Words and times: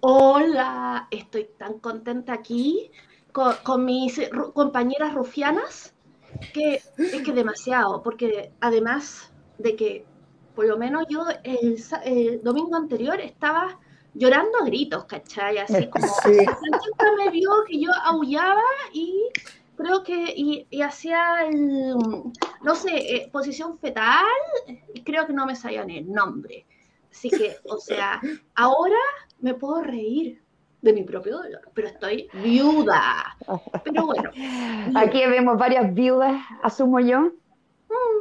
Hola, 0.00 1.08
estoy 1.10 1.48
tan 1.58 1.78
contenta 1.80 2.32
aquí 2.34 2.90
con, 3.32 3.54
con 3.64 3.84
mis 3.84 4.18
ru- 4.30 4.52
compañeras 4.52 5.14
rufianas 5.14 5.94
que 6.52 6.82
es 7.10 7.22
que 7.22 7.32
demasiado, 7.32 8.02
porque 8.02 8.52
además 8.60 9.32
de 9.58 9.76
que 9.76 10.06
por 10.54 10.66
lo 10.66 10.78
menos 10.78 11.04
yo 11.08 11.24
el, 11.44 11.76
el 12.04 12.42
domingo 12.42 12.76
anterior 12.76 13.20
estaba 13.20 13.78
llorando 14.14 14.58
a 14.60 14.64
gritos, 14.66 15.04
¿cachai? 15.06 15.58
Así 15.58 15.88
como 15.88 16.06
Sí, 16.24 16.46
me 17.18 17.30
vio 17.30 17.50
que 17.68 17.80
yo 17.80 17.90
aullaba 18.04 18.62
y 18.92 19.28
creo 19.76 20.02
que 20.02 20.32
y, 20.36 20.66
y 20.70 20.82
hacía 20.82 21.46
el, 21.46 21.94
no 22.62 22.74
sé, 22.74 22.96
eh, 23.16 23.30
posición 23.32 23.78
fetal 23.78 24.24
y 24.94 25.02
creo 25.04 25.26
que 25.26 25.32
no 25.32 25.46
me 25.46 25.56
sabían 25.56 25.90
el 25.90 26.10
nombre. 26.10 26.66
Así 27.10 27.28
que, 27.30 27.56
o 27.64 27.78
sea, 27.78 28.20
ahora 28.54 28.98
me 29.40 29.54
puedo 29.54 29.82
reír 29.82 30.42
de 30.82 30.92
mi 30.92 31.02
propio 31.02 31.38
dolor, 31.38 31.60
pero 31.74 31.88
estoy 31.88 32.28
viuda. 32.42 33.36
Pero 33.84 34.06
bueno. 34.06 34.30
Aquí 34.94 35.18
vemos 35.26 35.58
varias 35.58 35.92
viudas, 35.92 36.40
asumo 36.62 37.00
yo. 37.00 37.32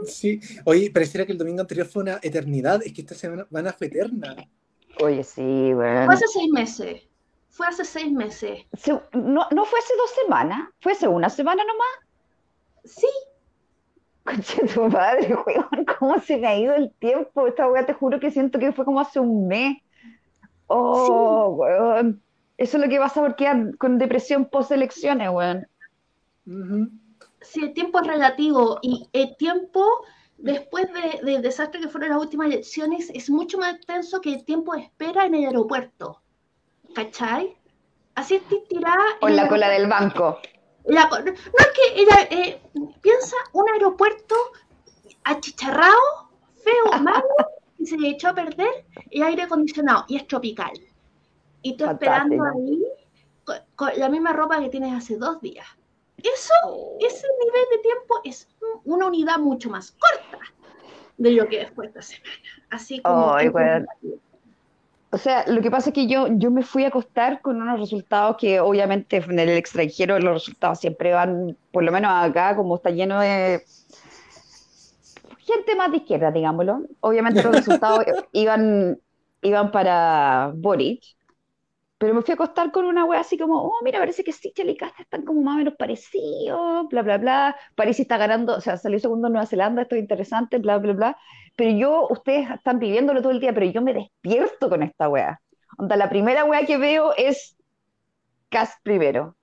sí. 0.03 0.39
Oye, 0.65 0.91
pareciera 0.91 1.25
que 1.25 1.31
el 1.33 1.37
domingo 1.37 1.61
anterior 1.61 1.87
fue 1.87 2.03
una 2.03 2.19
eternidad. 2.21 2.81
Es 2.83 2.93
que 2.93 3.01
esta 3.01 3.15
semana 3.15 3.73
fue 3.73 3.87
eterna. 3.87 4.35
Oye, 5.01 5.23
sí, 5.23 5.41
Fue 5.41 5.73
bueno. 5.75 6.11
hace 6.11 6.27
seis 6.27 6.49
meses. 6.51 7.03
Fue 7.49 7.67
hace 7.67 7.85
seis 7.85 8.11
meses. 8.11 8.59
Se- 8.73 8.91
no, 9.13 9.47
no 9.51 9.65
fue 9.65 9.79
hace 9.79 9.93
dos 9.97 10.11
semanas, 10.23 10.69
fue 10.81 10.93
hace 10.93 11.07
una 11.07 11.29
semana 11.29 11.63
nomás. 11.63 12.85
Sí, 12.85 13.07
Concha 14.29 14.61
de 14.61 14.67
tu 14.67 14.83
madre, 14.89 15.35
weón, 15.45 15.85
cómo 15.97 16.19
se 16.19 16.37
me 16.37 16.47
ha 16.47 16.57
ido 16.57 16.75
el 16.75 16.91
tiempo. 16.99 17.47
Esta 17.47 17.67
weá 17.67 17.85
te 17.85 17.93
juro 17.93 18.19
que 18.19 18.31
siento 18.31 18.59
que 18.59 18.71
fue 18.71 18.85
como 18.85 18.99
hace 18.99 19.19
un 19.19 19.47
mes. 19.47 19.77
sí. 19.77 19.83
Oh, 20.67 21.55
weón. 21.57 22.21
Eso 22.57 22.77
es 22.77 22.83
lo 22.83 22.89
que 22.89 22.99
pasa 22.99 23.21
por 23.21 23.35
quedar 23.35 23.77
con 23.77 23.97
depresión 23.97 24.45
post 24.45 24.71
elecciones, 24.71 25.29
weón. 25.29 25.67
Sí, 27.41 27.61
el 27.63 27.73
tiempo 27.73 27.99
es 28.01 28.07
relativo 28.07 28.79
y 28.81 29.07
el 29.13 29.35
tiempo 29.37 29.85
después 30.37 30.87
de- 30.93 31.25
del 31.31 31.41
desastre 31.41 31.79
que 31.79 31.87
fueron 31.87 32.09
las 32.09 32.19
últimas 32.19 32.47
elecciones 32.47 33.09
es 33.13 33.29
mucho 33.29 33.57
más 33.57 33.75
extenso 33.75 34.19
que 34.21 34.33
el 34.33 34.43
tiempo 34.45 34.73
de 34.75 34.81
espera 34.81 35.25
en 35.25 35.35
el 35.35 35.45
aeropuerto. 35.45 36.21
¿Cachai? 36.93 37.55
Así 38.15 38.35
es 38.35 38.43
tirada 38.67 38.97
O 39.21 39.29
en 39.29 39.35
la 39.37 39.47
cola 39.47 39.69
del 39.69 39.87
banco. 39.87 40.39
La 40.85 41.09
no 41.09 41.31
es 41.31 41.67
que 41.73 42.01
era, 42.01 42.21
eh, 42.29 42.61
piensa 43.01 43.35
un 43.53 43.69
aeropuerto 43.69 44.35
achicharrado, 45.23 46.29
feo, 46.63 46.85
malo, 47.01 47.27
y 47.77 47.85
se 47.85 47.97
le 47.97 48.09
echó 48.09 48.29
a 48.29 48.35
perder 48.35 48.85
el 49.11 49.23
aire 49.23 49.43
acondicionado 49.43 50.05
y 50.07 50.17
es 50.17 50.27
tropical. 50.27 50.71
Y 51.61 51.75
tú 51.75 51.85
esperando 51.85 52.43
ahí 52.43 52.83
con, 53.43 53.57
con 53.75 53.91
la 53.97 54.09
misma 54.09 54.33
ropa 54.33 54.59
que 54.59 54.69
tienes 54.69 54.93
hace 54.93 55.17
dos 55.17 55.41
días. 55.41 55.67
Eso, 56.17 56.53
ese 56.99 57.27
nivel 57.45 57.63
de 57.71 57.77
tiempo 57.79 58.15
es 58.23 58.47
una 58.83 59.07
unidad 59.07 59.39
mucho 59.39 59.69
más 59.69 59.91
corta 59.91 60.39
de 61.17 61.31
lo 61.31 61.47
que 61.47 61.67
fue 61.67 61.87
esta 61.87 62.01
semana. 62.01 62.33
Así 62.69 63.01
como 63.01 63.37
relativo. 63.37 64.19
O 65.11 65.17
sea, 65.17 65.43
lo 65.47 65.61
que 65.61 65.71
pasa 65.71 65.89
es 65.89 65.93
que 65.95 66.07
yo, 66.07 66.27
yo 66.29 66.51
me 66.51 66.61
fui 66.61 66.83
a 66.83 66.89
acostar 66.89 67.41
con 67.41 67.61
unos 67.61 67.79
resultados 67.79 68.37
que 68.37 68.59
obviamente 68.59 69.17
en 69.17 69.39
el 69.39 69.49
extranjero 69.49 70.19
los 70.19 70.33
resultados 70.33 70.79
siempre 70.79 71.13
van, 71.13 71.57
por 71.71 71.83
lo 71.83 71.91
menos 71.91 72.11
acá, 72.13 72.55
como 72.55 72.75
está 72.75 72.91
lleno 72.91 73.19
de 73.19 73.63
gente 75.39 75.75
más 75.75 75.91
de 75.91 75.97
izquierda, 75.97 76.31
digámoslo. 76.31 76.83
Obviamente 76.99 77.41
los 77.43 77.55
resultados 77.55 78.05
iban, 78.33 78.99
iban 79.41 79.71
para 79.71 80.51
Boric, 80.55 81.01
pero 81.99 82.13
me 82.13 82.21
fui 82.21 82.31
a 82.31 82.35
acostar 82.35 82.71
con 82.71 82.85
una 82.85 83.03
wea 83.03 83.19
así 83.19 83.37
como, 83.37 83.61
oh, 83.61 83.75
mira, 83.83 83.99
parece 83.99 84.23
que 84.23 84.31
Sichel 84.31 84.69
y 84.69 84.77
Casta 84.77 85.03
están 85.03 85.23
como 85.25 85.41
más 85.41 85.55
o 85.55 85.57
menos 85.57 85.75
parecidos, 85.75 86.87
bla, 86.89 87.01
bla, 87.01 87.17
bla. 87.17 87.57
París 87.75 87.99
está 87.99 88.17
ganando, 88.17 88.55
o 88.55 88.61
sea, 88.61 88.77
salió 88.77 88.97
segundo 88.99 89.27
en 89.27 89.33
Nueva 89.33 89.45
Zelanda, 89.45 89.81
esto 89.81 89.95
es 89.95 90.01
interesante, 90.01 90.59
bla, 90.59 90.77
bla, 90.77 90.93
bla. 90.93 91.17
Pero 91.57 91.71
yo, 91.77 92.07
ustedes 92.09 92.49
están 92.51 92.79
viviéndolo 92.79 93.21
todo 93.21 93.33
el 93.33 93.41
día, 93.41 93.53
pero 93.53 93.65
yo 93.65 93.81
me 93.81 93.93
despierto 93.93 94.69
con 94.69 94.81
esta 94.81 95.09
wea. 95.09 95.41
Onda, 95.77 95.97
la 95.97 96.09
primera 96.09 96.45
wea 96.45 96.65
que 96.65 96.77
veo 96.77 97.13
es 97.17 97.57
Cast 98.49 98.81
primero. 98.81 99.35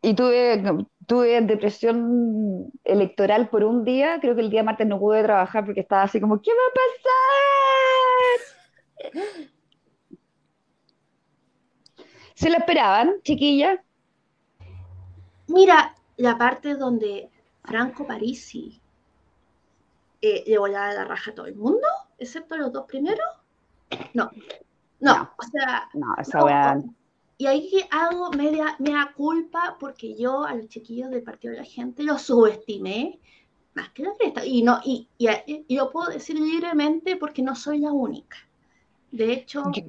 Y 0.00 0.14
tuve, 0.14 0.62
tuve 1.06 1.40
depresión 1.42 2.70
electoral 2.84 3.48
por 3.48 3.64
un 3.64 3.84
día. 3.84 4.18
Creo 4.20 4.34
que 4.34 4.40
el 4.42 4.50
día 4.50 4.62
martes 4.62 4.86
no 4.86 4.98
pude 4.98 5.22
trabajar 5.22 5.64
porque 5.64 5.80
estaba 5.80 6.02
así 6.02 6.20
como, 6.20 6.40
¿qué 6.40 6.50
va 6.50 6.62
a 6.70 6.74
pasar? 9.12 9.34
¿Se 12.34 12.50
lo 12.50 12.56
esperaban, 12.56 13.14
chiquilla? 13.22 13.82
Mira, 15.46 15.94
la 16.16 16.36
parte 16.36 16.74
donde 16.74 17.30
Franco 17.62 18.06
Parisi 18.06 18.80
eh, 20.20 20.44
le 20.46 20.58
volaba 20.58 20.92
la 20.94 21.04
raja 21.04 21.30
a 21.30 21.34
todo 21.34 21.46
el 21.46 21.54
mundo, 21.54 21.86
excepto 22.18 22.56
los 22.56 22.72
dos 22.72 22.86
primeros. 22.86 23.26
No, 24.14 24.30
no, 25.00 25.16
No. 25.16 25.30
o 25.36 25.42
sea, 25.42 25.88
No, 25.94 26.14
esa 26.18 26.38
no. 26.74 26.94
Y 27.36 27.46
ahí 27.46 27.68
que 27.70 27.86
hago 27.90 28.30
media, 28.30 28.76
mea 28.78 29.12
culpa 29.16 29.76
porque 29.80 30.14
yo 30.16 30.44
a 30.44 30.54
los 30.54 30.68
chiquillos 30.68 31.10
del 31.10 31.22
Partido 31.22 31.52
de 31.52 31.58
la 31.60 31.64
Gente 31.64 32.02
los 32.04 32.22
subestimé 32.22 33.18
más 33.74 33.90
que 33.90 34.04
la 34.04 34.14
cresta. 34.16 34.46
Y, 34.46 34.62
no, 34.62 34.78
y, 34.84 35.08
y, 35.18 35.28
y 35.66 35.76
lo 35.76 35.90
puedo 35.90 36.10
decir 36.10 36.38
libremente 36.38 37.16
porque 37.16 37.42
no 37.42 37.56
soy 37.56 37.80
la 37.80 37.90
única. 37.92 38.36
De 39.10 39.32
hecho, 39.32 39.64
Yo- 39.72 39.82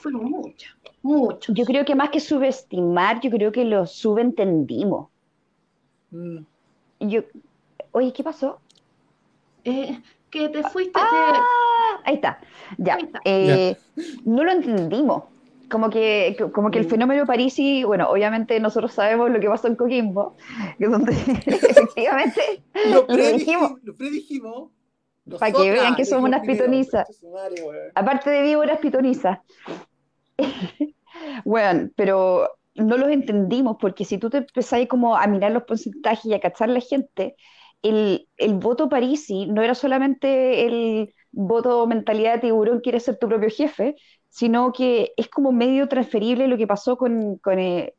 fuimos 0.00 0.24
muchas, 0.24 0.72
muchos. 1.02 1.54
Yo 1.54 1.64
creo 1.64 1.84
que 1.84 1.94
más 1.94 2.10
que 2.10 2.18
subestimar, 2.20 3.20
yo 3.20 3.30
creo 3.30 3.52
que 3.52 3.64
lo 3.64 3.86
subentendimos. 3.86 5.08
Mm. 6.10 6.38
Yo, 7.00 7.22
oye, 7.92 8.12
¿qué 8.12 8.22
pasó? 8.24 8.58
Eh, 9.64 10.00
que 10.28 10.48
te 10.48 10.62
fuiste, 10.64 10.92
te- 10.92 10.98
Ah, 11.00 12.00
ahí 12.04 12.14
está. 12.16 12.40
Ya. 12.78 12.94
Ahí 12.96 13.02
está. 13.04 13.20
Eh, 13.24 13.76
no 14.24 14.42
lo 14.44 14.50
entendimos. 14.52 15.24
Como 15.72 15.90
que, 15.90 16.36
como 16.54 16.70
que 16.70 16.78
el 16.80 16.86
Mm. 16.86 16.90
fenómeno 16.90 17.26
Parisi, 17.26 17.84
bueno, 17.84 18.08
obviamente 18.10 18.60
nosotros 18.60 18.92
sabemos 18.92 19.30
lo 19.30 19.40
que 19.40 19.48
pasó 19.48 19.68
en 19.68 19.76
Coquimbo, 19.76 20.36
que 20.78 20.84
es 20.84 20.90
donde 20.90 21.12
efectivamente 21.46 22.42
Lo 22.84 23.06
predijimos. 23.06 23.40
dijimos. 23.40 23.80
Lo 23.84 23.94
predijimos. 23.96 24.70
Pa' 25.40 25.52
que 25.52 25.70
vean 25.70 25.94
que 25.96 26.04
somos 26.04 26.26
unas 26.28 26.42
pitonizas. 26.46 27.06
Aparte 27.94 28.30
de 28.30 28.42
víboras 28.42 28.78
pitonizas. 28.80 29.38
Bueno, 31.44 31.90
pero 31.96 32.48
no 32.74 32.96
los 32.96 33.10
entendimos 33.10 33.76
porque 33.80 34.04
si 34.04 34.18
tú 34.18 34.30
te 34.30 34.38
empezás 34.38 34.86
como 34.88 35.16
a 35.16 35.26
mirar 35.26 35.52
los 35.52 35.64
porcentajes 35.64 36.24
y 36.26 36.34
a 36.34 36.40
cachar 36.40 36.68
la 36.70 36.80
gente, 36.80 37.36
el, 37.82 38.28
el 38.36 38.54
voto 38.54 38.88
Parisi 38.88 39.46
no 39.46 39.62
era 39.62 39.74
solamente 39.74 40.66
el 40.66 41.14
voto 41.32 41.86
mentalidad 41.86 42.34
de 42.34 42.40
tiburón, 42.40 42.80
quieres 42.80 43.04
ser 43.04 43.18
tu 43.18 43.28
propio 43.28 43.50
jefe, 43.50 43.96
sino 44.32 44.72
que 44.72 45.12
es 45.18 45.28
como 45.28 45.52
medio 45.52 45.88
transferible 45.88 46.48
lo 46.48 46.56
que 46.56 46.66
pasó 46.66 46.96
con, 46.96 47.36
con 47.36 47.58
eh, 47.58 47.92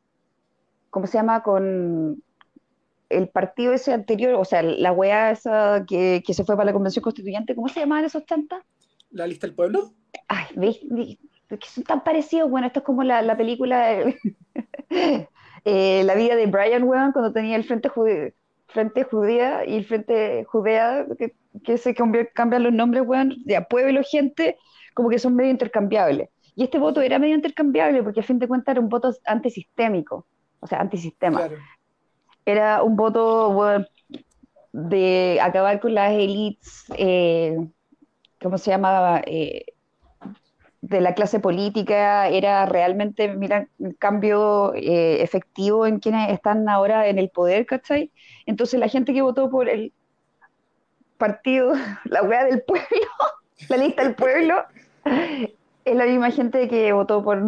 ¿cómo 0.90 1.06
se 1.06 1.16
llama? 1.18 1.42
Con 1.44 2.20
el 3.08 3.28
partido 3.28 3.72
ese 3.72 3.92
anterior, 3.92 4.34
o 4.34 4.44
sea, 4.44 4.62
la 4.62 4.90
wea 4.90 5.30
esa 5.30 5.84
que, 5.86 6.24
que 6.26 6.34
se 6.34 6.44
fue 6.44 6.56
para 6.56 6.66
la 6.66 6.72
convención 6.72 7.04
constituyente, 7.04 7.54
¿cómo 7.54 7.68
se 7.68 7.78
llamaban 7.80 8.04
esos 8.04 8.26
chantas? 8.26 8.64
¿La 9.10 9.28
lista 9.28 9.46
del 9.46 9.54
pueblo? 9.54 9.92
Ay. 10.28 10.46
¿Veis? 10.56 10.80
que 11.48 11.68
son 11.68 11.84
tan 11.84 12.02
parecidos. 12.02 12.50
Bueno, 12.50 12.66
esto 12.66 12.80
es 12.80 12.84
como 12.84 13.04
la, 13.04 13.22
la 13.22 13.36
película 13.36 13.92
eh, 14.90 16.02
La 16.04 16.14
vida 16.16 16.34
de 16.34 16.46
Brian, 16.46 16.82
weón, 16.82 17.12
cuando 17.12 17.32
tenía 17.32 17.54
el 17.56 17.62
Frente, 17.64 17.88
Judí- 17.88 18.32
Frente 18.66 19.04
Judía 19.04 19.64
y 19.64 19.76
el 19.76 19.84
Frente 19.84 20.44
Judea, 20.44 21.06
que, 21.16 21.36
que 21.62 21.78
se 21.78 21.94
cambi- 21.94 22.28
cambian 22.34 22.64
los 22.64 22.72
nombres, 22.72 23.04
weón, 23.06 23.34
de 23.44 23.56
a 23.56 23.64
pueblo, 23.68 24.00
gente, 24.04 24.56
como 24.94 25.10
que 25.10 25.18
son 25.18 25.34
medio 25.34 25.50
intercambiables. 25.50 26.30
Y 26.56 26.64
este 26.64 26.78
voto 26.78 27.00
era 27.00 27.18
medio 27.18 27.34
intercambiable 27.34 28.02
porque 28.02 28.20
a 28.20 28.22
fin 28.22 28.38
de 28.38 28.48
cuentas 28.48 28.72
era 28.72 28.80
un 28.80 28.88
voto 28.88 29.12
antisistémico, 29.26 30.26
o 30.60 30.66
sea, 30.66 30.80
antisistema. 30.80 31.38
Claro. 31.38 31.56
Era 32.46 32.82
un 32.82 32.96
voto, 32.96 33.86
de 34.74 35.38
acabar 35.40 35.78
con 35.78 35.94
las 35.94 36.12
élites, 36.12 36.84
eh, 36.96 37.56
¿cómo 38.42 38.58
se 38.58 38.70
llamaba? 38.70 39.22
Eh, 39.24 39.66
de 40.80 41.00
la 41.00 41.14
clase 41.14 41.40
política, 41.40 42.28
era 42.28 42.66
realmente, 42.66 43.34
mira, 43.34 43.68
un 43.78 43.92
cambio 43.92 44.74
eh, 44.74 45.22
efectivo 45.22 45.86
en 45.86 45.98
quienes 45.98 46.30
están 46.30 46.68
ahora 46.68 47.06
en 47.06 47.18
el 47.18 47.30
poder, 47.30 47.64
¿cachai? 47.64 48.10
Entonces 48.44 48.78
la 48.78 48.88
gente 48.88 49.14
que 49.14 49.22
votó 49.22 49.48
por 49.48 49.68
el 49.68 49.94
partido, 51.16 51.72
la 52.04 52.22
wea 52.22 52.44
del 52.44 52.62
pueblo, 52.62 53.08
la 53.68 53.76
lista 53.76 54.02
del 54.02 54.14
pueblo, 54.14 54.56
es 55.84 55.96
la 55.96 56.06
misma 56.06 56.30
gente 56.30 56.68
que 56.68 56.92
votó 56.92 57.22
por, 57.22 57.42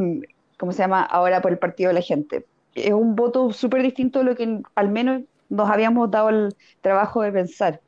¿cómo 0.59 0.73
se 0.73 0.79
llama? 0.79 1.03
Ahora 1.03 1.41
por 1.41 1.53
el 1.53 1.59
partido 1.59 1.89
de 1.89 1.95
la 1.95 2.03
gente. 2.03 2.47
Es 2.75 2.93
un 2.93 3.17
voto 3.17 3.53
súper 3.53 3.83
distinto 3.83 4.21
a 4.21 4.23
lo 4.23 4.35
que 4.35 4.61
al 4.75 4.89
menos 4.91 5.23
nos 5.49 5.71
habíamos 5.71 6.11
dado 6.11 6.29
el 6.29 6.57
trabajo 6.81 7.23
de 7.23 7.33
pensar. 7.33 7.81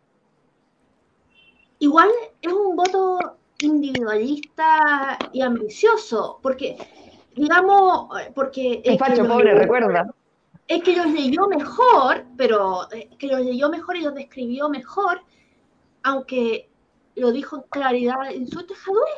igual 1.81 2.09
es 2.43 2.53
un 2.53 2.76
voto 2.76 3.37
individualista 3.61 5.19
y 5.32 5.43
ambicioso, 5.43 6.38
porque, 6.43 6.76
digamos, 7.35 8.09
porque... 8.35 8.81
El 8.85 8.99
facho 8.99 9.26
pobre, 9.26 9.55
recuerda. 9.55 10.12
Es 10.67 10.82
que 10.82 10.97
los 10.97 11.06
leyó 11.06 11.47
mejor, 11.49 12.25
pero 12.37 12.91
eh, 12.93 13.09
que 13.19 13.26
los 13.26 13.41
leyó 13.41 13.69
mejor 13.71 13.97
y 13.97 14.03
los 14.03 14.14
describió 14.14 14.69
mejor, 14.69 15.23
aunque 16.03 16.69
lo 17.17 17.32
dijo 17.32 17.56
en 17.56 17.62
claridad 17.71 18.31
en 18.31 18.47
su 18.47 18.64
tejador, 18.64 19.09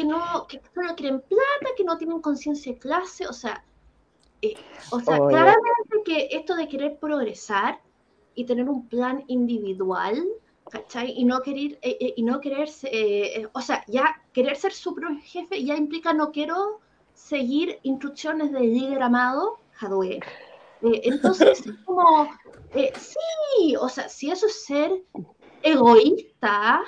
que 0.00 0.06
no, 0.06 0.46
que 0.48 0.62
solo 0.74 0.94
quieren 0.96 1.20
plata, 1.20 1.74
que 1.76 1.84
no 1.84 1.98
tienen 1.98 2.20
conciencia 2.22 2.72
de 2.72 2.78
clase, 2.78 3.26
o 3.26 3.34
sea, 3.34 3.62
eh, 4.40 4.54
o 4.90 5.00
sea, 5.00 5.18
claramente 5.18 6.02
que 6.06 6.28
esto 6.30 6.56
de 6.56 6.68
querer 6.68 6.98
progresar 6.98 7.78
y 8.34 8.46
tener 8.46 8.66
un 8.66 8.88
plan 8.88 9.22
individual, 9.26 10.26
¿cachai? 10.70 11.12
Y 11.14 11.24
no 11.24 11.42
querer, 11.42 11.78
eh, 11.82 11.98
eh, 12.00 12.14
y 12.16 12.22
no 12.22 12.40
querer, 12.40 12.70
o 13.52 13.60
sea, 13.60 13.84
ya 13.88 14.22
querer 14.32 14.56
ser 14.56 14.72
su 14.72 14.94
propio 14.94 15.20
jefe 15.22 15.62
ya 15.62 15.76
implica 15.76 16.14
no 16.14 16.32
quiero 16.32 16.80
seguir 17.12 17.78
instrucciones 17.82 18.52
del 18.52 18.72
líder 18.72 19.02
amado, 19.02 19.58
Jadwe. 19.72 20.20
entonces, 20.80 21.62
como, 21.84 22.26
sí, 22.72 23.76
o 23.78 23.88
sea, 23.90 24.08
si 24.08 24.30
eso 24.30 24.46
es 24.46 24.64
ser 24.64 24.90
egoísta, 25.62 26.80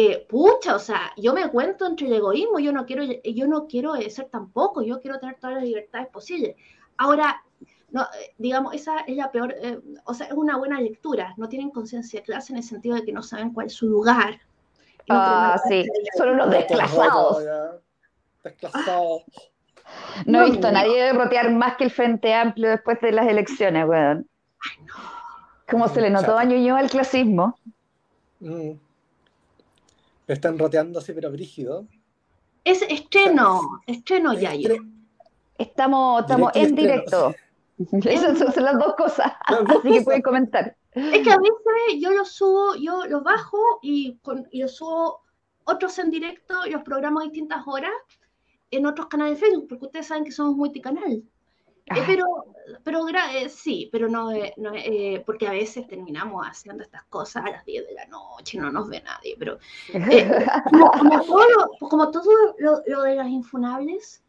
eh, 0.00 0.24
pucha, 0.28 0.76
o 0.76 0.78
sea, 0.78 1.12
yo 1.16 1.34
me 1.34 1.50
cuento 1.50 1.84
entre 1.84 2.06
el 2.06 2.12
egoísmo, 2.12 2.60
yo 2.60 2.72
no 2.72 2.86
quiero, 2.86 3.02
yo 3.02 3.48
no 3.48 3.66
quiero 3.66 3.96
ser 4.08 4.26
tampoco, 4.26 4.80
yo 4.80 5.00
quiero 5.00 5.18
tener 5.18 5.40
todas 5.40 5.56
las 5.56 5.64
libertades 5.64 6.06
posibles. 6.06 6.54
Ahora, 6.98 7.42
no, 7.90 8.02
eh, 8.02 8.32
digamos, 8.38 8.74
esa 8.74 9.00
es 9.00 9.16
la 9.16 9.32
peor, 9.32 9.52
eh, 9.60 9.80
o 10.04 10.14
sea, 10.14 10.28
es 10.28 10.34
una 10.34 10.56
buena 10.56 10.80
lectura, 10.80 11.34
no 11.36 11.48
tienen 11.48 11.70
conciencia 11.70 12.20
de 12.20 12.26
clase 12.26 12.52
en 12.52 12.58
el 12.58 12.62
sentido 12.62 12.94
de 12.94 13.04
que 13.04 13.12
no 13.12 13.24
saben 13.24 13.52
cuál 13.52 13.66
es 13.66 13.72
su 13.72 13.88
lugar. 13.88 14.38
ah, 15.10 15.60
sí, 15.68 15.84
son 16.16 16.28
unos 16.28 16.48
desclasados. 16.50 17.44
Desclasados. 18.44 19.24
No 20.26 20.42
he 20.42 20.50
visto 20.50 20.68
a 20.68 20.70
nadie 20.70 21.02
derrotear 21.02 21.50
más 21.50 21.76
que 21.76 21.84
el 21.84 21.90
Frente 21.90 22.32
Amplio 22.34 22.70
después 22.70 23.00
de 23.00 23.10
las 23.10 23.26
elecciones, 23.26 23.84
weón. 23.84 24.28
Ay, 24.60 24.84
no. 24.84 24.94
Como 25.68 25.88
se 25.88 26.00
le 26.00 26.10
notó 26.10 26.38
a 26.38 26.44
Ñuño 26.44 26.76
al 26.76 26.88
clasismo. 26.88 27.58
Mm. 28.38 28.74
Están 30.28 30.58
roteándose, 30.58 31.14
pero 31.14 31.32
brígido. 31.32 31.88
Es 32.64 32.82
estreno, 32.82 33.80
estreno 33.86 34.34
ya 34.34 34.54
yo. 34.54 34.74
Estamos, 35.56 36.20
estamos 36.20 36.52
en 36.54 36.74
directo. 36.74 37.34
Esas 38.04 38.38
son 38.54 38.64
las 38.64 38.78
dos 38.78 38.94
cosas. 38.94 39.32
Así 39.46 39.90
que 39.90 40.02
pueden 40.02 40.22
comentar. 40.22 40.76
Es 40.92 41.22
que 41.22 41.30
a 41.30 41.38
veces 41.38 42.00
yo 42.00 42.12
lo 42.12 42.24
subo, 42.24 42.74
yo 42.76 43.06
lo 43.06 43.22
bajo 43.22 43.58
y, 43.82 44.18
y 44.50 44.60
lo 44.60 44.68
subo 44.68 45.20
otros 45.64 45.98
en 45.98 46.10
directo 46.10 46.66
y 46.66 46.70
los 46.70 46.82
programo 46.82 47.20
a 47.20 47.24
distintas 47.24 47.62
horas 47.66 47.92
en 48.70 48.86
otros 48.86 49.06
canales 49.06 49.40
de 49.40 49.46
Facebook, 49.46 49.68
porque 49.68 49.86
ustedes 49.86 50.06
saben 50.06 50.24
que 50.24 50.32
somos 50.32 50.56
multicanal. 50.56 51.22
Eh, 51.96 52.02
pero, 52.06 52.26
pero 52.84 53.06
eh, 53.08 53.48
sí, 53.48 53.88
pero 53.90 54.08
no, 54.08 54.30
eh, 54.30 54.52
no 54.56 54.72
porque 55.24 55.46
a 55.46 55.52
veces 55.52 55.86
terminamos 55.86 56.46
haciendo 56.46 56.82
estas 56.82 57.04
cosas 57.04 57.44
a 57.44 57.50
las 57.50 57.64
10 57.64 57.86
de 57.86 57.94
la 57.94 58.06
noche, 58.06 58.58
no 58.58 58.70
nos 58.70 58.88
ve 58.88 59.02
nadie, 59.02 59.36
pero 59.38 59.58
como, 61.80 62.10
todo, 62.10 62.24
lo, 62.58 63.02
de 63.02 63.14
las 63.16 63.28
infunables, 63.28 64.22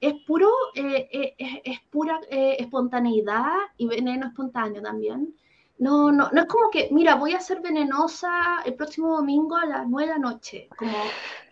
es 0.00 0.14
puro, 0.26 0.48
es, 0.74 1.80
pura 1.90 2.20
espontaneidad 2.30 3.52
y 3.76 3.86
veneno 3.86 4.28
espontáneo 4.28 4.82
también. 4.82 5.34
No, 5.78 6.12
no, 6.12 6.28
no 6.30 6.42
es 6.42 6.46
como 6.46 6.68
que, 6.70 6.88
mira, 6.90 7.14
voy 7.14 7.32
a 7.32 7.40
ser 7.40 7.62
venenosa 7.62 8.60
el 8.66 8.74
próximo 8.74 9.16
domingo 9.16 9.56
a 9.56 9.64
las 9.64 9.88
9 9.88 10.08
de 10.08 10.14
la 10.14 10.18
noche. 10.18 10.68
Como, 10.76 10.92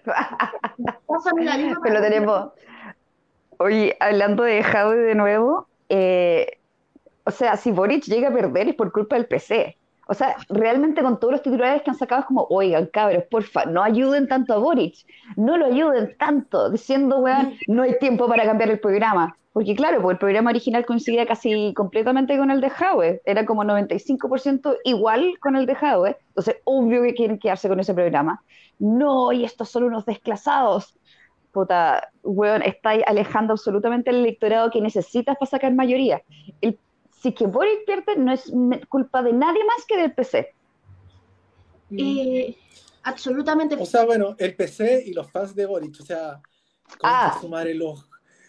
pero 1.83 2.01
tenemos, 2.01 2.51
Oye, 3.59 3.97
hablando 4.01 4.45
de 4.45 4.63
Jaude 4.63 4.99
de 4.99 5.15
nuevo, 5.15 5.67
eh, 5.89 6.59
o 7.25 7.31
sea, 7.31 7.57
si 7.57 7.73
Boric 7.73 8.05
llega 8.05 8.29
a 8.29 8.33
perder 8.33 8.69
es 8.69 8.75
por 8.75 8.93
culpa 8.93 9.17
del 9.17 9.27
PC. 9.27 9.77
O 10.07 10.15
sea, 10.15 10.37
realmente 10.49 11.03
con 11.03 11.21
todos 11.21 11.33
los 11.33 11.43
titulares 11.43 11.83
que 11.83 11.91
han 11.91 11.99
sacado 11.99 12.21
es 12.21 12.27
como, 12.27 12.47
oigan, 12.49 12.87
cabros, 12.87 13.25
porfa, 13.31 13.67
no 13.67 13.83
ayuden 13.83 14.27
tanto 14.27 14.55
a 14.55 14.59
Boric, 14.59 14.95
no 15.37 15.59
lo 15.59 15.67
ayuden 15.67 16.17
tanto, 16.19 16.71
diciendo, 16.71 17.19
weón, 17.19 17.55
no 17.67 17.83
hay 17.83 17.99
tiempo 17.99 18.27
para 18.27 18.45
cambiar 18.45 18.71
el 18.71 18.81
programa. 18.81 19.37
Porque 19.53 19.75
claro, 19.75 20.01
pues 20.01 20.15
el 20.15 20.19
programa 20.19 20.51
original 20.51 20.87
coincidía 20.87 21.27
casi 21.27 21.75
completamente 21.75 22.39
con 22.39 22.51
el 22.51 22.61
de 22.61 22.71
Howe, 22.71 23.21
era 23.25 23.45
como 23.45 23.65
95% 23.65 24.79
igual 24.85 25.35
con 25.41 25.57
el 25.57 25.67
de 25.67 25.75
Howe, 25.75 26.17
entonces 26.29 26.57
obvio 26.65 27.03
que 27.03 27.15
quieren 27.15 27.39
quedarse 27.39 27.69
con 27.69 27.81
ese 27.81 27.93
programa. 27.93 28.43
No, 28.79 29.33
y 29.33 29.45
estos 29.45 29.69
son 29.69 29.85
unos 29.85 30.07
desclasados 30.07 30.95
puta, 31.53 32.11
weón, 32.23 32.63
estáis 32.63 33.03
alejando 33.07 33.53
absolutamente 33.53 34.11
el 34.11 34.17
electorado 34.17 34.71
que 34.71 34.81
necesitas 34.81 35.37
para 35.39 35.51
sacar 35.51 35.75
mayoría. 35.75 36.23
El, 36.61 36.79
si 37.21 37.33
que 37.33 37.47
Boric 37.47 37.85
pierde, 37.85 38.17
no 38.17 38.33
es 38.33 38.51
culpa 38.89 39.23
de 39.23 39.33
nadie 39.33 39.65
más 39.65 39.85
que 39.87 39.97
del 39.97 40.13
PC. 40.13 40.55
Eh, 41.91 42.57
absolutamente. 43.03 43.77
O 43.79 43.87
sea, 43.87 44.05
bueno, 44.05 44.37
el 44.39 44.55
PC 44.55 45.05
y 45.07 45.13
los 45.13 45.31
fans 45.31 45.55
de 45.55 45.67
Boric, 45.67 46.01
o 46.01 46.05
sea, 46.05 46.41
ah. 47.03 47.39
sumar 47.41 47.67
los, 47.75 48.09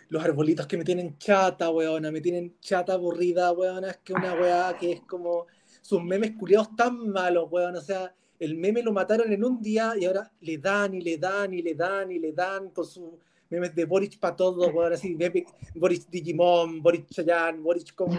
los 0.09 0.23
arbolitos 0.23 0.67
que 0.67 0.77
me 0.77 0.83
tienen 0.83 1.17
chata, 1.17 1.69
weona, 1.69 2.11
me 2.11 2.21
tienen 2.21 2.57
chata 2.59 2.93
aburrida, 2.93 3.51
weona, 3.53 3.91
es 3.91 3.97
que 3.97 4.13
una 4.13 4.33
weá 4.33 4.75
que 4.77 4.91
es 4.93 5.01
como 5.01 5.47
sus 5.81 6.03
memes 6.03 6.31
culiados 6.37 6.75
tan 6.75 7.09
malos, 7.09 7.47
weón, 7.49 7.75
o 7.75 7.81
sea, 7.81 8.13
el 8.39 8.55
meme 8.55 8.81
lo 8.81 8.93
mataron 8.93 9.31
en 9.31 9.43
un 9.43 9.61
día 9.61 9.93
y 9.99 10.05
ahora 10.05 10.31
le 10.39 10.57
dan 10.57 10.93
y 10.93 11.01
le 11.01 11.17
dan 11.17 11.53
y 11.53 11.61
le 11.61 11.75
dan 11.75 12.11
y 12.11 12.19
le 12.19 12.31
dan 12.31 12.69
con 12.69 12.85
sus 12.85 13.11
memes 13.49 13.73
de 13.75 13.85
Boric 13.85 14.19
para 14.19 14.35
todo, 14.35 14.71
bueno, 14.71 14.95
así, 14.95 15.17
Boric 15.75 16.07
Digimon, 16.09 16.81
Boric 16.81 17.07
Chayanne, 17.07 17.59
Boric 17.59 17.93
con 17.95 18.11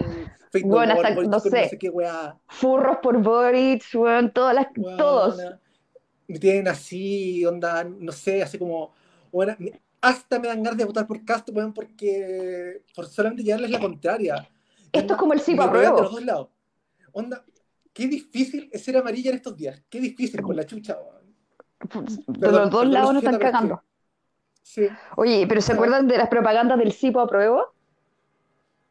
Facebook, 0.50 0.72
bueno, 0.72 0.92
hasta, 0.94 1.14
Boric 1.14 1.30
no, 1.30 1.40
sé, 1.40 1.78
qué 1.78 1.88
weá. 1.88 2.36
Furros 2.48 2.98
por 3.02 3.22
Boric, 3.22 3.84
bueno, 3.94 4.30
todas 4.32 4.54
las, 4.54 4.66
todos. 4.98 5.40
Me 6.26 6.38
tienen 6.38 6.68
así, 6.68 7.44
onda, 7.46 7.84
no 7.84 8.12
sé, 8.12 8.42
así 8.42 8.58
como, 8.58 8.92
bueno, 9.30 9.56
hasta 10.00 10.38
me 10.38 10.48
dan 10.48 10.62
ganas 10.62 10.78
de 10.78 10.84
votar 10.84 11.06
por 11.06 11.24
Castro, 11.24 11.54
bueno, 11.54 11.72
porque 11.72 12.82
por 12.94 13.06
solamente 13.06 13.42
llevarles 13.42 13.70
la 13.70 13.80
contraria. 13.80 14.48
Esto 14.92 15.14
es 15.14 15.18
como 15.18 15.32
el 15.32 15.40
sí 15.40 15.56
a 15.58 15.70
prueba. 15.70 15.94
De 15.94 16.02
los 16.02 16.12
dos 16.12 16.24
lados. 16.24 16.48
Onda, 17.12 17.44
qué 18.00 18.08
difícil 18.08 18.70
es 18.72 18.82
ser 18.82 18.96
amarilla 18.96 19.30
en 19.30 19.36
estos 19.36 19.54
días. 19.54 19.82
Qué 19.90 20.00
difícil 20.00 20.40
con 20.40 20.56
la 20.56 20.64
chucha. 20.64 20.96
De 22.26 22.50
los 22.50 22.70
dos 22.70 22.86
lados 22.86 23.12
nos 23.12 23.22
están 23.22 23.38
cagando. 23.38 23.82
Sí. 24.62 24.88
Oye, 25.16 25.46
¿pero 25.46 25.60
se 25.60 25.74
acuerdan 25.74 26.08
de 26.08 26.16
las 26.16 26.30
propagandas 26.30 26.78
del 26.78 26.92
Cipo 26.92 27.20
a 27.20 27.26
prueba? 27.26 27.62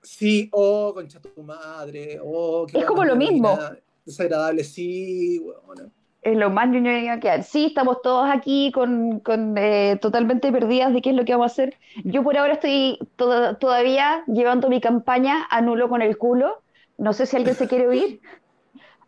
Sí, 0.03 0.47
oh, 0.51 0.93
concha 0.93 1.19
tu 1.19 1.41
madre. 1.41 2.19
Oh, 2.23 2.67
es 2.71 2.85
como 2.85 3.03
lo 3.03 3.15
mismo. 3.15 3.57
Desagradable, 4.05 4.63
sí. 4.63 5.43
Bueno. 5.65 5.89
Es 6.21 6.37
lo 6.37 6.51
más 6.51 6.69
ñoño 6.69 7.19
que 7.19 7.41
Sí, 7.41 7.65
estamos 7.65 8.03
todos 8.03 8.29
aquí 8.29 8.71
con, 8.71 9.21
con 9.21 9.57
eh, 9.57 9.97
totalmente 9.99 10.51
perdidas 10.51 10.93
de 10.93 11.01
qué 11.01 11.09
es 11.09 11.15
lo 11.15 11.25
que 11.25 11.31
vamos 11.31 11.51
a 11.51 11.53
hacer. 11.53 11.77
Yo 12.03 12.21
por 12.21 12.37
ahora 12.37 12.53
estoy 12.53 12.99
todavía 13.15 14.23
llevando 14.27 14.69
mi 14.69 14.79
campaña 14.79 15.47
a 15.49 15.61
nulo 15.61 15.89
con 15.89 16.03
el 16.03 16.15
culo. 16.17 16.61
No 16.99 17.13
sé 17.13 17.25
si 17.25 17.37
alguien 17.37 17.55
se 17.55 17.67
quiere 17.67 17.87
oír 17.87 18.21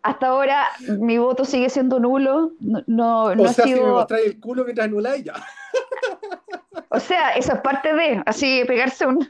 hasta 0.03 0.27
ahora 0.27 0.67
mi 0.99 1.17
voto 1.17 1.45
sigue 1.45 1.69
siendo 1.69 1.99
nulo. 1.99 2.51
No, 2.59 2.83
no, 3.35 3.43
o 3.43 3.47
sea, 3.47 3.65
si 3.65 3.73
me 3.75 3.81
mostráis 3.81 4.25
el 4.25 4.39
culo 4.39 4.63
mientras 4.63 4.87
anuláis 4.87 5.23
ya. 5.23 5.33
O 6.89 6.99
sea, 6.99 7.31
eso 7.31 7.53
es 7.53 7.61
parte 7.61 7.93
de, 7.93 8.21
así, 8.25 8.63
pegarse 8.67 9.05
un... 9.05 9.29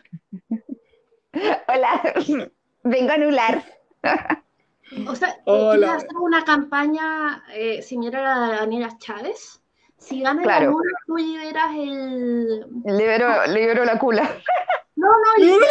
Hola, 1.67 2.13
vengo 2.83 3.11
a 3.11 3.15
anular. 3.15 3.63
O 5.07 5.15
sea, 5.15 5.37
Hola. 5.45 5.95
hacer 5.95 6.17
una 6.19 6.43
campaña 6.43 7.43
eh, 7.53 7.81
similar 7.81 8.25
a 8.25 8.35
la 8.39 8.47
de 8.47 8.55
Daniela 8.57 8.97
Chávez. 8.97 9.61
Si 9.97 10.21
gana 10.21 10.41
claro. 10.41 10.63
el 10.63 10.69
amor, 10.69 10.83
tú 11.05 11.17
liberas 11.17 11.71
el... 11.75 12.65
Libero, 12.85 13.45
libero 13.47 13.85
la 13.85 13.99
cula. 13.99 14.29
No, 14.95 15.07
no, 15.07 15.43
liberas, 15.43 15.69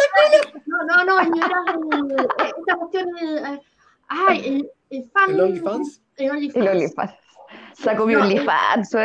no, 0.65 0.83
no, 0.85 1.03
no, 1.03 1.21
liberas 1.23 1.65
el, 1.67 2.11
eh, 2.11 2.53
esta 2.57 2.75
cuestión, 2.77 3.07
el, 3.17 3.61
ay, 4.07 4.47
el, 4.47 4.71
el 4.91 5.09
fan. 5.09 5.31
¿El 5.31 5.41
OnlyFans? 5.41 6.01
El 6.17 6.31
OnlyFans. 6.31 6.55
El 6.65 6.67
OnlyFans. 6.67 7.11
Saco 7.73 8.05
mi 8.05 8.15
OnlyFans, 8.15 8.95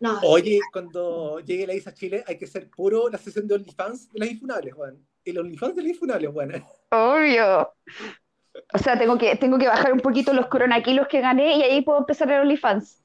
No. 0.00 0.20
Oye, 0.22 0.60
cuando 0.72 1.40
llegue 1.40 1.66
la 1.66 1.74
ISA 1.74 1.94
Chile, 1.94 2.24
hay 2.26 2.36
que 2.36 2.46
ser 2.46 2.68
puro 2.68 3.08
la 3.08 3.18
sesión 3.18 3.46
de 3.48 3.54
OnlyFans 3.54 4.12
de 4.12 4.18
las 4.18 4.30
infunables, 4.30 4.74
Juan. 4.74 4.98
El 5.24 5.38
OnlyFans 5.38 5.76
de 5.76 5.82
las 5.82 5.90
infunables, 5.92 6.30
Juan. 6.30 6.64
Obvio. 6.90 7.72
O 8.72 8.78
sea, 8.78 8.98
tengo 8.98 9.16
que, 9.18 9.34
tengo 9.36 9.58
que 9.58 9.66
bajar 9.66 9.92
un 9.92 10.00
poquito 10.00 10.32
los 10.32 10.46
coronaquilos 10.46 11.08
que 11.08 11.20
gané 11.20 11.56
y 11.56 11.62
ahí 11.62 11.82
puedo 11.82 11.98
empezar 11.98 12.30
el 12.30 12.40
OnlyFans. 12.40 13.00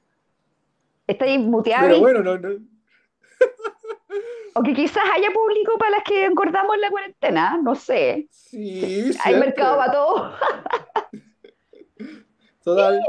Está 1.08 1.25
ahí 1.25 1.39
muteado. 1.39 1.88
Pero 1.88 2.00
bueno, 2.00 2.24
no, 2.24 2.38
no. 2.38 2.50
O 4.56 4.63
que 4.63 4.74
quizás 4.74 5.03
haya 5.13 5.29
público 5.32 5.77
para 5.77 5.91
las 5.91 6.03
que 6.03 6.25
engordamos 6.25 6.75
en 6.75 6.82
la 6.82 6.89
cuarentena, 6.89 7.60
no 7.62 7.75
sé. 7.75 8.27
Sí, 8.32 9.12
Hay 9.24 9.36
mercado 9.36 9.77
para 9.77 9.91
todo. 9.91 10.34
Total. 12.63 13.01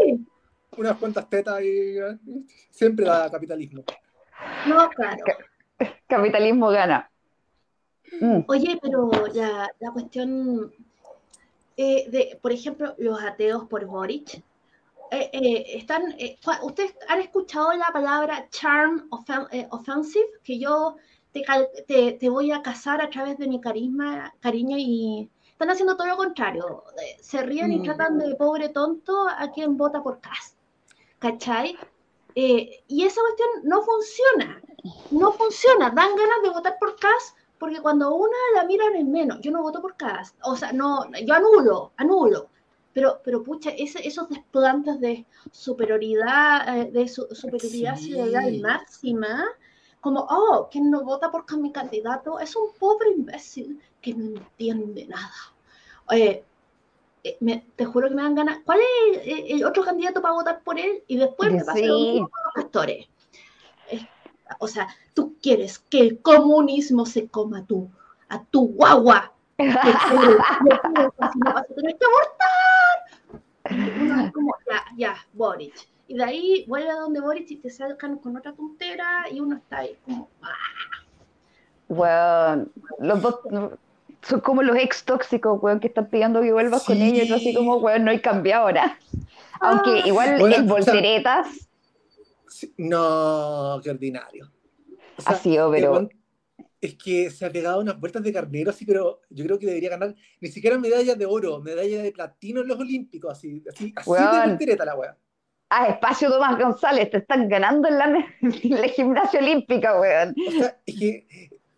unas 0.77 0.97
cuantas 0.97 1.29
tetas 1.29 1.61
y 1.63 1.99
eh, 1.99 2.19
siempre 2.71 3.05
da 3.05 3.31
capitalismo. 3.31 3.83
No, 4.67 4.89
claro. 4.91 5.23
Capitalismo 6.07 6.69
gana. 6.69 7.11
Mm. 8.21 8.41
Oye, 8.47 8.79
pero 8.81 9.11
la, 9.35 9.71
la 9.79 9.91
cuestión 9.93 10.73
eh, 11.83 12.11
de, 12.11 12.39
por 12.43 12.53
ejemplo, 12.53 12.95
los 12.99 13.23
ateos 13.23 13.65
por 13.65 13.87
Boric, 13.87 14.35
eh, 15.11 15.31
eh, 15.33 15.65
están, 15.79 16.15
¿ustedes 16.63 16.95
han 17.09 17.21
escuchado 17.21 17.73
la 17.73 17.89
palabra 17.91 18.47
charm 18.51 19.09
offensive? 19.71 20.27
Que 20.45 20.59
yo 20.59 20.97
te, 21.33 22.13
te, 22.13 22.29
voy 22.29 22.53
a 22.53 22.63
casar 22.63 23.01
a 23.03 23.11
través 23.11 23.39
de 23.39 23.49
mi 23.49 23.61
carisma, 23.61 24.35
cariño 24.41 24.77
y 24.79 25.31
están 25.51 25.71
haciendo 25.71 25.97
todo 25.97 26.09
lo 26.09 26.17
contrario. 26.17 26.85
Se 27.21 27.43
ríen 27.43 27.73
y 27.73 27.81
mm. 27.81 27.85
tratan 27.85 28.19
de 28.19 28.35
pobre 28.35 28.69
tonto 28.71 29.29
a 29.29 29.51
quien 29.53 29.77
vota 29.77 30.03
por 30.03 30.21
Cast. 30.21 30.57
¿Cachai? 31.19 31.77
y 32.33 33.05
esa 33.05 33.21
cuestión 33.21 33.49
no 33.65 33.83
funciona. 33.83 34.63
No 35.11 35.33
funciona. 35.33 35.91
Dan 35.91 36.17
ganas 36.17 36.43
de 36.43 36.51
votar 36.51 36.77
por 36.79 36.97
Cast 36.97 37.37
porque 37.61 37.81
cuando 37.83 38.15
una 38.15 38.37
la 38.55 38.65
miran 38.65 38.97
en 38.97 39.13
menos, 39.13 39.39
yo 39.43 39.53
no 39.53 39.63
voto 39.63 39.83
por 39.83 39.95
Cast, 39.95 40.35
o 40.43 40.57
sea, 40.57 40.73
no, 40.73 41.05
yo 41.27 41.35
anulo, 41.35 41.93
anulo, 41.99 42.49
pero, 42.95 43.21
pero 43.23 43.45
pucha, 43.45 43.71
esos 43.71 44.29
desplantes 44.31 44.99
de 44.99 45.27
superioridad, 45.53 46.79
eh, 46.79 46.91
de 46.91 47.07
superioridad 47.07 47.97
ciudadana 47.97 48.51
máxima, 48.63 49.45
como, 50.01 50.27
oh, 50.29 50.69
quien 50.71 50.91
no 50.91 51.05
vota 51.05 51.31
por 51.31 51.45
mi 51.59 51.73
candidato 51.73 52.39
es 52.39 52.55
un 52.57 52.73
pobre 52.79 53.11
imbécil 53.11 53.81
que 54.01 54.15
no 54.15 54.39
entiende 54.39 55.07
nada. 55.07 55.31
Eh, 56.11 56.43
te 57.77 57.85
juro 57.85 58.09
que 58.09 58.15
me 58.15 58.23
dan 58.23 58.35
ganas. 58.35 58.61
¿Cuál 58.65 58.79
es 58.81 59.21
el 59.25 59.63
otro 59.65 59.85
candidato 59.85 60.23
para 60.23 60.33
votar 60.35 60.63
por 60.63 60.79
él? 60.79 61.05
Y 61.07 61.19
después 61.19 61.53
me 61.53 61.63
pasa 61.63 61.81
con 61.81 62.21
los 62.21 62.31
pastores. 62.55 63.09
O 64.59 64.67
sea, 64.67 64.89
tú 65.15 65.37
quieres 65.41 65.79
que 65.79 66.01
el 66.01 66.21
comunismo 66.21 67.07
se 67.07 67.29
coma 67.29 67.59
a 67.59 67.65
tu, 67.65 67.89
a 68.29 68.43
tu 68.45 68.67
guagua. 68.69 69.33
vas 69.59 69.77
a 69.77 71.65
tener 71.75 71.99
que 71.99 72.07
abortar. 72.07 73.05
como, 74.33 74.55
ya, 74.69 74.85
ya, 74.97 75.15
Boric. 75.35 75.90
Y 76.11 76.17
de 76.17 76.25
ahí 76.25 76.65
vuelve 76.67 76.91
a 76.91 76.97
donde 76.97 77.21
Boric 77.21 77.49
y 77.53 77.57
te 77.57 77.71
sacan 77.71 78.19
con 78.19 78.37
otra 78.37 78.53
tontera 78.53 79.27
y 79.31 79.39
uno 79.39 79.59
está 79.59 79.79
ahí 79.79 79.97
como. 80.05 80.29
Bueno, 81.87 82.67
los 82.99 83.23
dos 83.23 83.39
son 84.23 84.41
como 84.41 84.65
los 84.65 84.77
ex 84.77 85.05
tóxicos, 85.05 85.63
weón, 85.63 85.79
que 85.79 85.87
están 85.87 86.11
pidiendo 86.11 86.41
que 86.41 86.53
vuelvas 86.53 86.83
con 86.83 86.97
ellos, 86.97 87.31
así 87.31 87.55
como, 87.55 87.77
weón, 87.77 88.05
no 88.05 88.11
hay 88.11 88.21
cambiado 88.21 88.65
ahora. 88.65 88.99
Aunque 89.61 90.01
igual 90.01 90.41
el 90.53 90.65
volteretas 90.65 91.47
no, 92.77 93.81
qué 93.83 93.91
ordinario. 93.91 94.51
ha 95.25 95.35
sido, 95.37 95.71
pero... 95.71 96.09
Es 96.81 96.95
que 96.95 97.31
se 97.31 97.45
ha 97.45 97.53
pegado 97.53 97.81
unas 97.83 98.01
vueltas 98.01 98.23
de 98.23 98.33
carnero, 98.33 98.71
así, 98.71 98.87
pero 98.87 99.21
yo 99.29 99.45
creo 99.45 99.59
que 99.59 99.67
debería 99.67 99.91
ganar 99.91 100.15
ni 100.41 100.49
siquiera 100.49 100.77
medallas 100.77 101.17
de 101.17 101.27
oro, 101.27 101.61
medallas 101.61 102.03
de 102.03 102.11
platino 102.11 102.63
en 102.63 102.69
los 102.69 102.81
Olímpicos, 102.81 103.31
así, 103.31 103.63
así, 103.71 103.93
así 103.95 104.11
de 104.11 104.49
voltereta 104.49 104.85
la 104.87 104.97
weá. 104.97 105.17
Ah, 105.71 105.87
espacio 105.87 106.29
Tomás 106.29 106.59
González, 106.59 107.11
te 107.11 107.19
están 107.19 107.49
ganando 107.49 107.89
en 107.89 107.99
la, 107.99 108.27
en 108.41 108.71
la 108.71 108.89
gimnasia 108.89 109.39
olímpica, 109.39 110.01
weón. 110.01 110.35
O 110.49 110.51
sea, 110.51 110.77
es 110.85 110.99
que, 110.99 111.27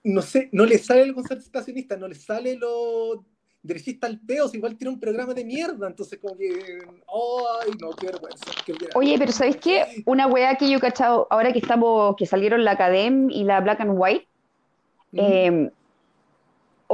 no 0.04 0.22
sé, 0.22 0.48
no 0.52 0.64
le 0.64 0.78
sale 0.78 1.02
el 1.02 1.14
concertacionista, 1.14 1.96
no 1.96 2.08
le 2.08 2.14
sale 2.14 2.56
lo 2.56 3.24
derechista 3.62 4.06
al 4.06 4.18
peos, 4.18 4.54
igual 4.54 4.76
tiene 4.76 4.94
un 4.94 4.98
programa 4.98 5.34
de 5.34 5.44
mierda, 5.44 5.86
entonces 5.86 6.18
como 6.18 6.36
que, 6.36 6.48
ay, 6.48 7.70
no, 7.80 7.90
qué 7.90 8.06
vergüenza. 8.06 8.50
Oye, 8.94 9.16
pero 9.18 9.30
¿sabéis 9.30 9.58
qué? 9.58 10.02
Una 10.06 10.26
weá 10.26 10.56
que 10.56 10.68
yo 10.68 10.78
he 10.78 10.80
cachado, 10.80 11.28
ahora 11.30 11.52
que 11.52 11.60
estamos, 11.60 12.16
que 12.16 12.26
salieron 12.26 12.64
la 12.64 12.72
Academ 12.72 13.30
y 13.30 13.44
la 13.44 13.60
Black 13.60 13.80
and 13.80 13.94
White, 13.94 14.26
em, 15.12 15.70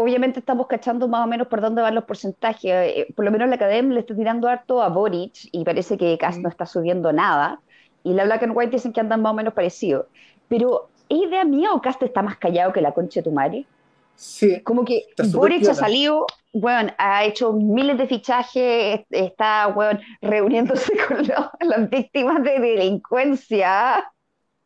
obviamente 0.01 0.39
estamos 0.39 0.69
cachando 0.69 1.09
más 1.09 1.25
o 1.25 1.27
menos 1.27 1.49
por 1.49 1.61
dónde 1.61 1.83
van 1.83 1.97
los 1.97 2.05
porcentajes. 2.05 2.71
Eh, 2.71 3.09
por 3.17 3.25
lo 3.25 3.33
menos 3.33 3.49
la 3.49 3.57
Academ 3.57 3.91
le 3.91 4.01
está 4.01 4.15
tirando 4.15 4.47
harto 4.47 4.81
a 4.81 4.89
Boric 4.89 5.49
y 5.51 5.65
parece 5.65 5.99
que 5.99 6.17
casi 6.19 6.41
no 6.41 6.49
está 6.49 6.67
subiendo 6.67 7.13
nada. 7.13 7.61
Y 8.05 8.13
la 8.15 8.25
Black 8.25 8.45
and 8.45 8.57
White 8.57 8.71
dicen 8.71 8.93
que 8.93 9.01
andan 9.01 9.23
más 9.23 9.33
o 9.33 9.35
menos 9.35 9.55
parecidos. 9.55 10.07
Pero, 10.47 10.89
¿es 11.09 11.19
idea 11.19 11.45
mía 11.45 11.73
o 11.73 11.83
Cast 11.83 12.01
está 12.05 12.23
más 12.23 12.37
callado 12.37 12.73
que 12.73 12.81
la 12.81 12.93
concha 12.93 13.19
de 13.21 13.25
tu 13.25 13.33
madre? 13.33 13.67
Sí. 14.15 14.61
Como 14.63 14.85
que 14.85 15.03
Boric 15.33 15.67
ha 15.69 15.75
salido 15.75 16.27
bueno, 16.53 16.93
ha 16.97 17.25
hecho 17.25 17.53
miles 17.53 17.99
de 17.99 18.07
fichajes, 18.07 19.01
está, 19.11 19.67
bueno, 19.67 20.01
reuniéndose 20.23 20.93
con 21.09 21.27
las 21.69 21.91
víctimas 21.91 22.43
de 22.45 22.61
delincuencia. 22.61 24.13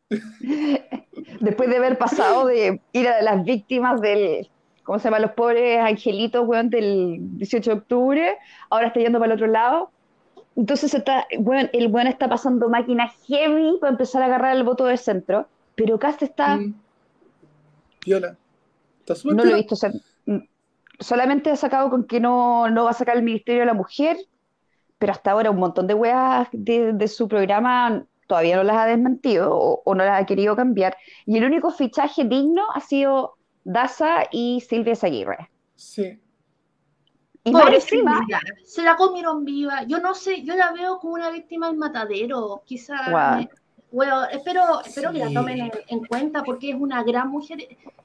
Después 1.39 1.69
de 1.69 1.77
haber 1.77 1.97
pasado 1.97 2.45
de 2.45 2.79
ir 2.93 3.07
a 3.07 3.21
las 3.21 3.43
víctimas 3.43 3.99
del, 3.99 4.47
¿cómo 4.83 4.99
se 4.99 5.05
llama? 5.05 5.19
Los 5.19 5.31
pobres 5.31 5.79
angelitos, 5.79 6.47
weón, 6.47 6.69
del 6.69 7.17
18 7.37 7.69
de 7.69 7.77
octubre, 7.77 8.37
ahora 8.69 8.87
está 8.87 8.99
yendo 8.99 9.19
para 9.19 9.33
el 9.33 9.37
otro 9.37 9.47
lado. 9.47 9.91
Entonces 10.55 10.93
está, 10.93 11.25
el 11.29 11.87
weón 11.87 12.07
está 12.07 12.29
pasando 12.29 12.69
máquina 12.69 13.11
heavy 13.27 13.77
para 13.79 13.91
empezar 13.91 14.21
a 14.21 14.25
agarrar 14.25 14.55
el 14.55 14.63
voto 14.63 14.85
del 14.85 14.97
centro, 14.97 15.47
pero 15.75 15.97
Cast 15.97 16.21
está... 16.21 16.57
Mm. 16.57 16.75
Viola. 18.05 18.35
no 19.23 19.43
lo 19.45 19.51
he 19.51 19.55
visto 19.55 19.75
ser 19.75 19.93
solamente 20.99 21.51
ha 21.51 21.55
sacado 21.55 21.89
con 21.89 22.05
que 22.05 22.19
no, 22.19 22.67
va 22.73 22.89
a 22.89 22.93
sacar 22.93 23.17
el 23.17 23.23
Ministerio 23.23 23.61
de 23.61 23.67
la 23.67 23.73
Mujer, 23.73 24.17
pero 24.97 25.11
hasta 25.11 25.31
ahora 25.31 25.51
un 25.51 25.57
montón 25.57 25.87
de 25.87 25.93
weas 25.93 26.47
de, 26.51 27.07
su 27.07 27.27
programa 27.27 28.05
todavía 28.27 28.55
no 28.55 28.63
las 28.63 28.77
ha 28.77 28.85
desmentido 28.85 29.53
o, 29.53 29.95
no 29.95 30.03
las 30.03 30.21
ha 30.21 30.25
querido 30.25 30.55
cambiar. 30.55 30.95
Y 31.25 31.37
el 31.37 31.43
único 31.43 31.71
fichaje 31.71 32.23
digno 32.23 32.63
ha 32.73 32.79
sido 32.79 33.35
Daza 33.63 34.23
y 34.31 34.61
Silvia 34.61 34.95
Zaguirre. 34.95 35.49
Sí. 35.75 36.19
Y 37.45 37.51
Pobre 37.51 37.75
encima, 37.75 38.25
se 38.63 38.83
la 38.83 38.95
comieron 38.95 39.43
viva. 39.43 39.83
Yo 39.83 39.99
no 39.99 40.13
sé, 40.13 40.43
yo 40.43 40.55
la 40.55 40.71
veo 40.71 40.99
como 40.99 41.15
una 41.15 41.29
víctima 41.29 41.67
del 41.67 41.77
matadero. 41.77 42.63
Quizás 42.65 43.11
bueno, 43.93 44.23
espero, 44.23 44.81
espero 44.83 45.11
que 45.11 45.19
la 45.19 45.31
tomen 45.31 45.71
en, 45.87 46.05
cuenta 46.05 46.43
porque 46.43 46.71
es 46.71 46.75
una 46.75 47.03
gran 47.03 47.29
mujer 47.29 47.59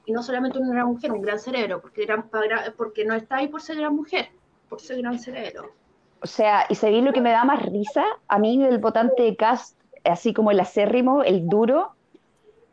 y 0.05 0.11
no 0.11 0.21
solamente 0.21 0.59
una 0.59 0.69
gran 0.69 0.85
mujer, 0.85 1.11
un 1.11 1.23
gran 1.23 1.39
cerebro, 1.39 1.81
porque, 1.81 2.05
gran, 2.05 2.29
porque 2.77 3.05
no 3.05 3.15
está 3.15 3.37
ahí 3.37 3.47
por 3.47 3.59
ser 3.59 3.77
gran 3.77 3.95
mujer, 3.95 4.29
por 4.69 4.79
ser 4.79 5.01
gran 5.01 5.17
cerebro. 5.17 5.71
O 6.21 6.27
sea, 6.27 6.67
y 6.69 6.75
sabéis 6.75 7.03
lo 7.03 7.11
que 7.11 7.21
me 7.21 7.31
da 7.31 7.43
más 7.43 7.63
risa 7.65 8.05
a 8.27 8.37
mí 8.37 8.61
del 8.61 8.77
votante 8.77 9.23
de 9.23 9.35
Cast, 9.35 9.79
así 10.03 10.31
como 10.31 10.51
el 10.51 10.59
acérrimo, 10.59 11.23
el 11.23 11.49
duro, 11.49 11.95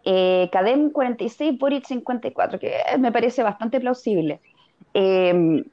eh, 0.06 0.48
Cadem 0.52 0.90
46, 0.90 1.58
Boric 1.58 1.84
54, 1.84 2.60
que 2.60 2.72
me 2.98 3.10
parece 3.10 3.42
bastante 3.42 3.80
plausible. 3.80 4.40
Em, 4.94 5.64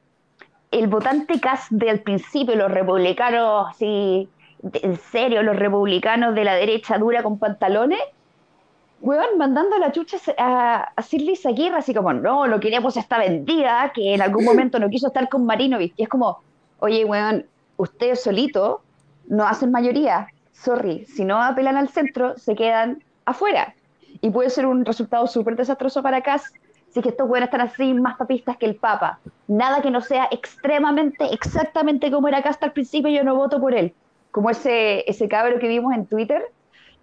el 0.72 0.88
votante 0.88 1.40
Cast 1.40 1.72
del 1.72 2.02
principio, 2.02 2.56
los 2.56 2.72
republicanos 2.72 3.68
así 3.70 4.28
en 4.74 4.98
serio, 4.98 5.44
los 5.44 5.56
republicanos 5.56 6.34
de 6.34 6.44
la 6.46 6.56
derecha 6.56 6.98
dura 6.98 7.22
con 7.22 7.38
pantalones, 7.38 8.00
weón, 9.02 9.38
mandando 9.38 9.76
a 9.76 9.80
la 9.80 9.92
chucha 9.92 10.18
a, 10.38 10.90
a 10.96 11.02
Sirli 11.04 11.38
Aguirre, 11.46 11.78
así 11.78 11.94
como, 11.94 12.12
no, 12.14 12.48
lo 12.48 12.60
queríamos 12.60 12.98
está 12.98 13.20
vendida, 13.20 13.92
que 13.94 14.16
en 14.16 14.22
algún 14.22 14.46
momento 14.46 14.80
no 14.80 14.90
quiso 14.90 15.08
estar 15.08 15.30
con 15.30 15.46
Marinovich. 15.46 15.94
Y 15.96 16.04
es 16.04 16.10
como, 16.10 16.40
oye, 16.80 17.06
weón, 17.06 17.46
ustedes 17.78 18.24
solitos 18.24 18.80
no 19.28 19.46
hacen 19.46 19.72
mayoría. 19.72 20.28
Sorry, 20.54 21.06
si 21.06 21.24
no 21.24 21.42
apelan 21.42 21.78
al 21.78 21.90
centro, 21.90 22.36
se 22.38 22.56
quedan 22.56 23.04
afuera. 23.26 23.76
Y 24.24 24.32
puede 24.32 24.50
ser 24.50 24.66
un 24.66 24.86
resultado 24.86 25.28
súper 25.28 25.56
desastroso 25.56 26.02
para 26.02 26.24
Cass 26.24 26.52
si 26.90 27.02
que 27.02 27.10
estos 27.10 27.30
weones 27.30 27.48
están 27.48 27.62
así 27.62 27.94
más 27.94 28.18
papistas 28.18 28.58
que 28.58 28.66
el 28.66 28.76
Papa. 28.76 29.20
Nada 29.48 29.82
que 29.82 29.92
no 29.92 30.02
sea 30.02 30.28
extremadamente, 30.32 31.32
exactamente 31.32 32.10
como 32.10 32.28
era 32.28 32.42
Cast 32.42 32.64
al 32.64 32.72
principio, 32.72 33.12
yo 33.12 33.24
no 33.24 33.36
voto 33.36 33.60
por 33.62 33.76
él 33.76 33.94
como 34.34 34.50
ese, 34.50 35.08
ese 35.08 35.30
cabro 35.30 35.60
que 35.60 35.68
vimos 35.68 35.94
en 35.94 36.08
Twitter, 36.08 36.44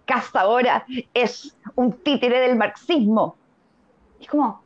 hasta 0.07 0.41
ahora 0.41 0.85
es 1.13 1.55
un 1.75 1.93
títere 1.93 2.41
del 2.41 2.57
marxismo. 2.57 3.37
Es 4.19 4.27
como, 4.27 4.61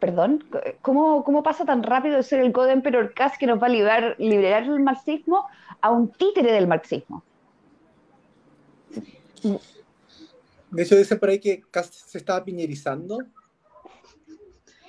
perdón, 0.00 0.44
¿cómo, 0.82 1.22
¿cómo, 1.22 1.44
pasa 1.44 1.64
tan 1.64 1.84
rápido 1.84 2.16
de 2.16 2.24
ser 2.24 2.40
el 2.40 2.50
God 2.50 2.70
Emperor 2.70 3.14
Cass 3.14 3.38
que 3.38 3.46
nos 3.46 3.62
va 3.62 3.68
a 3.68 3.70
liberar, 3.70 4.16
liberar 4.18 4.68
del 4.68 4.80
marxismo 4.80 5.46
a 5.80 5.90
un 5.90 6.08
títere 6.08 6.50
del 6.50 6.66
marxismo? 6.66 7.22
De 10.74 10.82
hecho, 10.82 10.96
dice 10.96 11.16
por 11.16 11.28
ahí 11.28 11.38
que 11.38 11.62
Cass 11.70 12.04
se 12.06 12.18
estaba 12.18 12.44
piñerizando. 12.44 13.18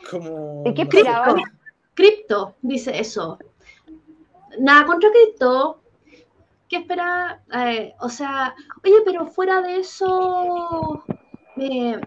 Como, 0.10 0.63
¿De 0.65 0.74
qué 0.74 0.84
esperaban? 0.84 1.38
Cripto 1.94 2.56
dice 2.62 3.00
eso 3.00 3.39
nada 4.60 4.86
contra 4.86 5.10
Cristo. 5.12 5.82
¿Qué 6.68 6.77
espera? 6.77 7.44
Eh, 7.54 7.94
o 8.00 8.10
sea, 8.10 8.56
oye, 8.84 8.96
pero 9.06 9.27
fuera 9.27 9.62
de 9.62 9.80
eso, 9.80 11.04
eh, 11.58 12.00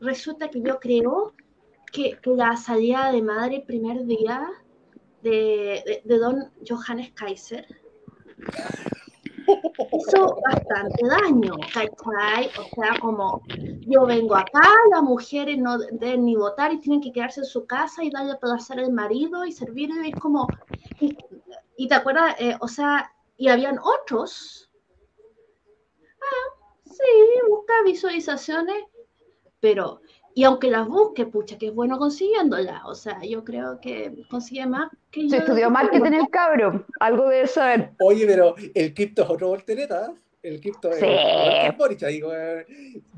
resulta 0.00 0.48
que 0.48 0.62
yo 0.62 0.80
creo 0.80 1.34
que, 1.92 2.18
la 2.24 2.56
salida 2.56 3.12
de 3.12 3.22
madre 3.22 3.56
el 3.56 3.62
primer 3.64 4.06
día 4.06 4.48
de, 5.22 6.02
don 6.04 6.50
Johannes 6.66 7.12
Kaiser 7.12 7.66
hizo 9.92 10.38
bastante 10.48 11.06
daño. 11.06 11.54
O 11.54 12.74
sea, 12.74 12.98
como 13.00 13.42
yo 13.86 14.06
vengo 14.06 14.36
acá, 14.36 14.68
las 14.90 15.02
mujeres 15.02 15.58
no 15.58 15.78
deben 15.78 16.24
ni 16.24 16.36
votar 16.36 16.72
y 16.72 16.78
tienen 16.78 17.00
que 17.00 17.12
quedarse 17.12 17.40
en 17.40 17.46
su 17.46 17.66
casa 17.66 18.04
y 18.04 18.10
darle 18.10 18.36
placer 18.36 18.78
al 18.80 18.92
marido 18.92 19.44
y 19.44 19.52
servir, 19.52 19.90
y 20.04 20.10
es 20.10 20.20
como, 20.20 20.46
y, 21.76 21.88
te 21.88 21.94
acuerdas, 21.94 22.36
eh, 22.38 22.56
o 22.60 22.68
sea, 22.68 23.12
y 23.36 23.48
habían 23.48 23.78
otros, 23.78 24.70
ah, 26.20 26.56
sí, 26.84 27.48
busca 27.48 27.72
visualizaciones, 27.84 28.84
pero 29.60 30.00
y 30.40 30.44
aunque 30.44 30.70
las 30.70 30.88
busque, 30.88 31.26
pucha, 31.26 31.58
que 31.58 31.66
es 31.66 31.74
bueno 31.74 31.98
consiguiéndolas. 31.98 32.80
O 32.86 32.94
sea, 32.94 33.22
yo 33.22 33.44
creo 33.44 33.78
que 33.78 34.24
consigue 34.30 34.64
más 34.64 34.90
que 35.10 35.28
Se 35.28 35.36
estudió 35.36 35.68
marketing 35.68 36.12
el 36.12 36.30
cabro, 36.30 36.86
algo 36.98 37.28
de 37.28 37.42
eso. 37.42 37.60
Oye, 38.02 38.24
pero 38.26 38.54
el 38.72 38.94
cripto 38.94 39.22
es 39.22 39.28
otro 39.28 39.48
voltereta. 39.48 40.14
El 40.42 40.58
cripto 40.58 40.90
sí. 40.94 41.04
es 41.04 41.76
Boric. 41.76 42.06
Digo, 42.06 42.30
de 42.32 42.64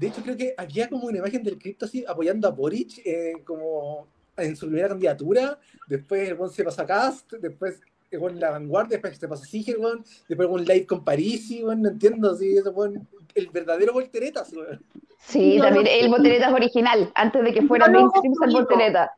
hecho, 0.00 0.20
creo 0.24 0.36
que 0.36 0.52
había 0.56 0.88
como 0.88 1.06
una 1.06 1.18
imagen 1.18 1.44
del 1.44 1.60
cripto 1.60 1.84
así 1.84 2.04
apoyando 2.08 2.48
a 2.48 2.50
Boric 2.50 2.98
eh, 3.04 3.34
como 3.44 4.08
en 4.36 4.56
su 4.56 4.66
primera 4.66 4.88
candidatura. 4.88 5.60
Después 5.86 6.28
el 6.28 6.50
se 6.50 6.64
pasa 6.64 6.82
a 6.82 6.86
Cast, 6.86 7.34
después 7.34 7.80
con 8.18 8.40
la 8.40 8.50
vanguardia, 8.50 8.96
después 8.96 9.16
se 9.16 9.28
pasa 9.28 9.44
a 9.44 9.46
Siger, 9.46 9.76
después 10.28 10.48
un 10.50 10.64
live 10.64 10.86
con 10.86 11.04
Parisi, 11.04 11.62
no 11.62 11.88
entiendo, 11.88 12.34
si 12.34 12.56
eso 12.56 12.74
fue 12.74 12.90
el 13.34 13.50
verdadero 13.50 13.92
volteretas, 13.92 14.52
Sí, 15.18 15.58
también 15.60 15.86
el 15.88 16.08
volteretas 16.08 16.52
original, 16.52 17.10
antes 17.14 17.44
de 17.44 17.52
que 17.52 17.62
fuera 17.62 17.88
mainstream 17.88 18.34
el 18.44 18.52
voltereta. 18.52 19.12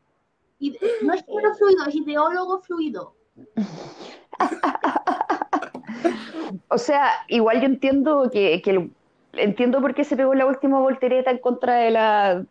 no 1.03 1.15
es 1.15 1.25
género 1.25 1.55
fluido, 1.55 1.87
es 1.87 1.95
ideólogo 1.95 2.61
fluido. 2.61 3.15
o 6.69 6.79
sea, 6.79 7.11
igual 7.29 7.61
yo 7.61 7.67
entiendo 7.67 8.31
que, 8.31 8.63
que 8.63 8.91
entiendo 9.33 9.81
por 9.81 9.95
qué 9.95 10.05
se 10.05 10.17
pegó 10.17 10.35
la 10.35 10.47
última 10.47 10.81
voltereta 10.81 11.31
en 11.31 11.39
contra 11.39 11.77
de 11.77 11.91
la, 11.91 12.45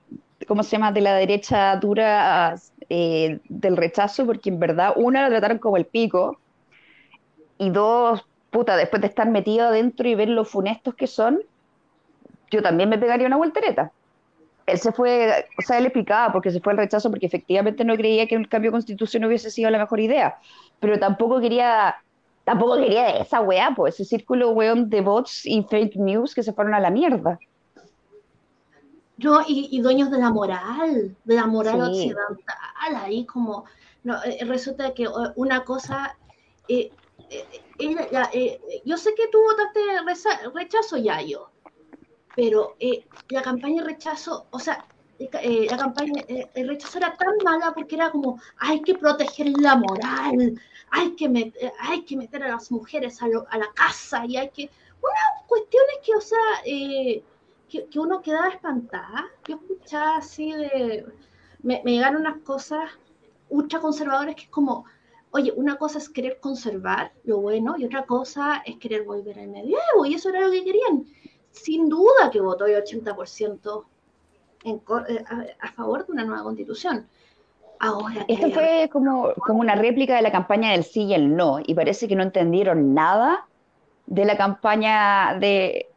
¿cómo 0.48 0.64
se 0.64 0.72
llama?, 0.72 0.92
de 0.92 1.02
la 1.02 1.16
derecha 1.16 1.76
dura 1.78 2.56
eh, 2.90 3.40
del 3.50 3.78
rechazo, 3.78 4.26
porque 4.26 4.50
en 4.50 4.60
verdad, 4.60 4.94
una 4.96 5.22
la 5.22 5.30
trataron 5.30 5.60
como 5.60 5.78
el 5.78 5.86
pico, 5.86 6.40
y 7.58 7.70
dos, 7.70 8.26
puta, 8.50 8.76
después 8.76 9.02
de 9.02 9.08
estar 9.08 9.30
metido 9.30 9.68
adentro 9.68 10.08
y 10.08 10.16
ver 10.16 10.30
lo 10.30 10.46
funestos 10.46 10.96
que 10.96 11.08
son, 11.08 11.42
yo 12.54 12.62
también 12.62 12.90
me 12.90 12.98
pegaría 12.98 13.28
una 13.28 13.38
voltereta. 13.38 13.92
Él 14.66 14.78
se 14.78 14.92
fue, 14.94 15.46
o 15.58 15.62
sea, 15.62 15.78
él 15.78 15.86
explicaba 15.86 16.32
porque 16.32 16.52
se 16.52 16.62
fue 16.62 16.72
el 16.74 16.78
rechazo 16.78 17.10
porque 17.10 17.26
efectivamente 17.26 17.84
no 17.84 17.96
creía 17.96 18.28
que 18.28 18.36
el 18.36 18.48
cambio 18.48 18.72
de 18.72 18.76
constitución 18.76 19.26
hubiese 19.26 19.52
sido 19.52 19.70
la 19.70 19.78
mejor 19.78 20.00
idea, 20.00 20.38
pero 20.80 20.98
tampoco 20.98 21.42
quería, 21.42 21.96
tampoco 22.46 22.78
quería 22.78 23.10
esa 23.18 23.42
weá, 23.42 23.74
pues 23.76 23.96
ese 23.96 24.06
círculo 24.06 24.52
weón 24.52 24.90
de 24.90 25.02
bots 25.02 25.46
y 25.46 25.64
fake 25.64 25.98
news 25.98 26.34
que 26.34 26.44
se 26.44 26.54
fueron 26.54 26.74
a 26.76 26.80
la 26.80 26.92
mierda. 26.92 27.40
No, 29.18 29.42
y, 29.48 29.80
dueños 29.82 30.10
de 30.12 30.18
la 30.18 30.32
moral, 30.32 31.16
de 31.24 31.36
la 31.36 31.46
moral 31.46 31.82
occidental, 31.82 32.36
ahí 32.96 33.26
como, 33.26 33.66
no, 34.04 34.16
eh, 34.24 34.44
resulta 34.46 34.94
que 34.94 35.08
una 35.36 35.64
cosa, 35.64 36.18
eh, 36.68 36.92
eh, 37.80 38.82
yo 38.86 38.98
sé 38.98 39.14
que 39.16 39.28
tú 39.28 39.40
votaste 39.40 39.80
rechazo, 40.54 40.98
ya 40.98 41.22
yo, 41.22 41.53
pero 42.36 42.76
eh, 42.80 43.06
la 43.30 43.42
campaña 43.42 43.82
de 43.82 43.90
rechazo, 43.90 44.48
o 44.52 44.60
sea, 44.60 44.86
eh, 45.20 45.68
la 45.70 45.78
campaña 45.78 46.24
el 46.28 46.68
rechazo 46.68 46.98
era 46.98 47.16
tan 47.16 47.38
mala 47.44 47.74
porque 47.74 47.96
era 47.96 48.12
como, 48.12 48.40
hay 48.58 48.82
que 48.82 48.96
proteger 48.96 49.48
la 49.60 49.76
moral, 49.76 50.60
hay 50.90 51.16
que, 51.16 51.30
meter, 51.30 51.72
hay 51.80 52.04
que 52.04 52.18
meter 52.18 52.44
a 52.44 52.50
las 52.50 52.72
mujeres 52.72 53.22
a, 53.22 53.28
la 53.28 53.72
casa 53.74 54.26
y 54.26 54.38
hay 54.38 54.50
que... 54.50 54.70
Unas 55.02 55.48
cuestiones 55.48 55.96
que, 56.04 56.16
o 56.16 56.22
sea, 56.22 56.40
eh, 56.66 57.24
que, 57.70 58.00
uno 58.00 58.22
quedaba 58.22 58.50
espantada. 58.50 59.26
Yo 59.48 59.56
escuchaba 59.56 60.18
así 60.18 60.52
de... 60.52 61.06
Me, 61.62 61.82
llegaron 61.84 62.22
unas 62.22 62.38
cosas 62.42 62.90
ultra 63.50 63.80
conservadoras 63.80 64.36
que 64.36 64.44
es 64.44 64.50
como, 64.50 64.86
oye, 65.32 65.52
una 65.56 65.78
cosa 65.78 65.98
es 65.98 66.10
querer 66.10 66.40
conservar 66.40 67.12
lo 67.24 67.40
bueno 67.40 67.76
y 67.78 67.86
otra 67.86 68.06
cosa 68.06 68.62
es 68.66 68.78
querer 68.78 69.04
volver 69.04 69.40
al 69.40 69.50
medievo 69.50 70.06
y 70.06 70.16
eso 70.16 70.30
era 70.30 70.42
lo 70.42 70.52
que 70.52 70.64
querían 70.64 71.06
sin 71.54 71.88
duda 71.88 72.30
que 72.32 72.42
votó 72.42 72.66
el 72.66 72.84
80% 72.84 73.86
en, 74.66 74.82
eh, 75.08 75.26
a, 75.62 75.72
favor 75.72 76.06
de 76.06 76.12
una 76.12 76.26
nueva 76.26 76.44
constitución. 76.44 77.08
Ahora, 77.80 78.26
Esto 78.28 78.50
fue 78.52 78.90
como, 78.92 79.34
como 79.36 79.60
una 79.60 79.76
réplica 79.76 80.16
de 80.16 80.22
la 80.22 80.32
campaña 80.32 80.72
del 80.72 80.84
sí 80.84 81.04
y 81.04 81.14
el 81.14 81.36
no, 81.36 81.60
y 81.66 81.74
parece 81.74 82.08
que 82.08 82.16
no 82.16 82.24
entendieron 82.24 82.94
nada 82.94 83.46
de 84.06 84.26
la 84.26 84.38
campaña 84.38 85.38
de, 85.40 85.88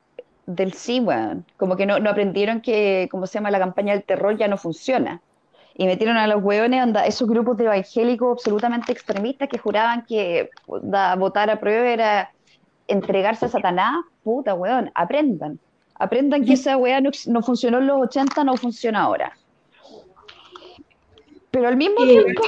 del 0.46 0.72
sí, 0.72 1.00
bueno. 1.00 1.44
como 1.56 1.76
que 1.76 1.86
no, 1.86 1.98
no 1.98 2.10
aprendieron 2.10 2.60
que, 2.60 3.08
como 3.10 3.26
se 3.26 3.34
llama, 3.34 3.50
la 3.50 3.58
campaña 3.58 3.92
del 3.94 4.04
terror 4.04 4.36
ya 4.36 4.48
no 4.48 4.56
funciona. 4.56 5.20
Y 5.74 5.86
metieron 5.86 6.16
a 6.16 6.26
los 6.26 6.42
hueones, 6.42 6.82
esos 7.04 7.28
grupos 7.28 7.56
de 7.58 7.64
evangélicos 7.64 8.32
absolutamente 8.32 8.92
extremistas 8.92 9.48
que 9.48 9.58
juraban 9.58 10.06
que 10.06 10.50
votar 10.66 11.50
a 11.50 11.60
prueba 11.60 11.86
era 11.86 12.30
entregarse 12.88 13.46
a 13.46 13.48
Satanás, 13.48 14.04
puta, 14.22 14.54
weón, 14.54 14.90
aprendan. 14.94 15.58
Aprendan 15.98 16.44
que 16.44 16.54
esa 16.54 16.76
weá 16.76 17.00
no, 17.00 17.42
funcionó 17.42 17.78
en 17.78 17.86
los 17.86 18.02
80, 18.02 18.44
no 18.44 18.56
funciona 18.56 19.02
ahora. 19.02 19.36
Pero 21.50 21.68
al 21.68 21.76
mismo 21.76 22.04
tiempo, 22.04 22.42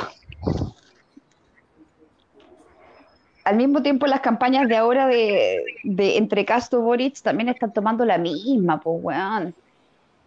al 3.44 3.56
mismo 3.56 3.82
tiempo 3.82 4.06
las 4.06 4.20
campañas 4.20 4.68
de 4.68 4.76
ahora 4.76 5.06
de, 5.06 5.64
entre 5.84 6.44
Castro 6.44 6.82
Boric 6.82 7.22
también 7.22 7.48
están 7.48 7.72
tomando 7.72 8.04
la 8.04 8.18
misma, 8.18 8.80
pues 8.80 9.02
weón. 9.02 9.54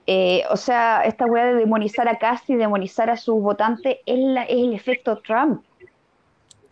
Eh, 0.08 0.44
o 0.50 0.58
sea, 0.58 1.04
esta 1.06 1.28
weá 1.28 1.46
de 1.46 1.56
demonizar 1.56 2.08
a 2.08 2.18
Castro 2.18 2.56
y 2.56 2.58
demonizar 2.58 3.12
a 3.12 3.18
sus 3.18 3.40
votantes 3.40 3.98
es, 4.08 4.20
es 4.50 4.50
el 4.50 4.74
efecto 4.74 5.22
Trump. 5.22 5.64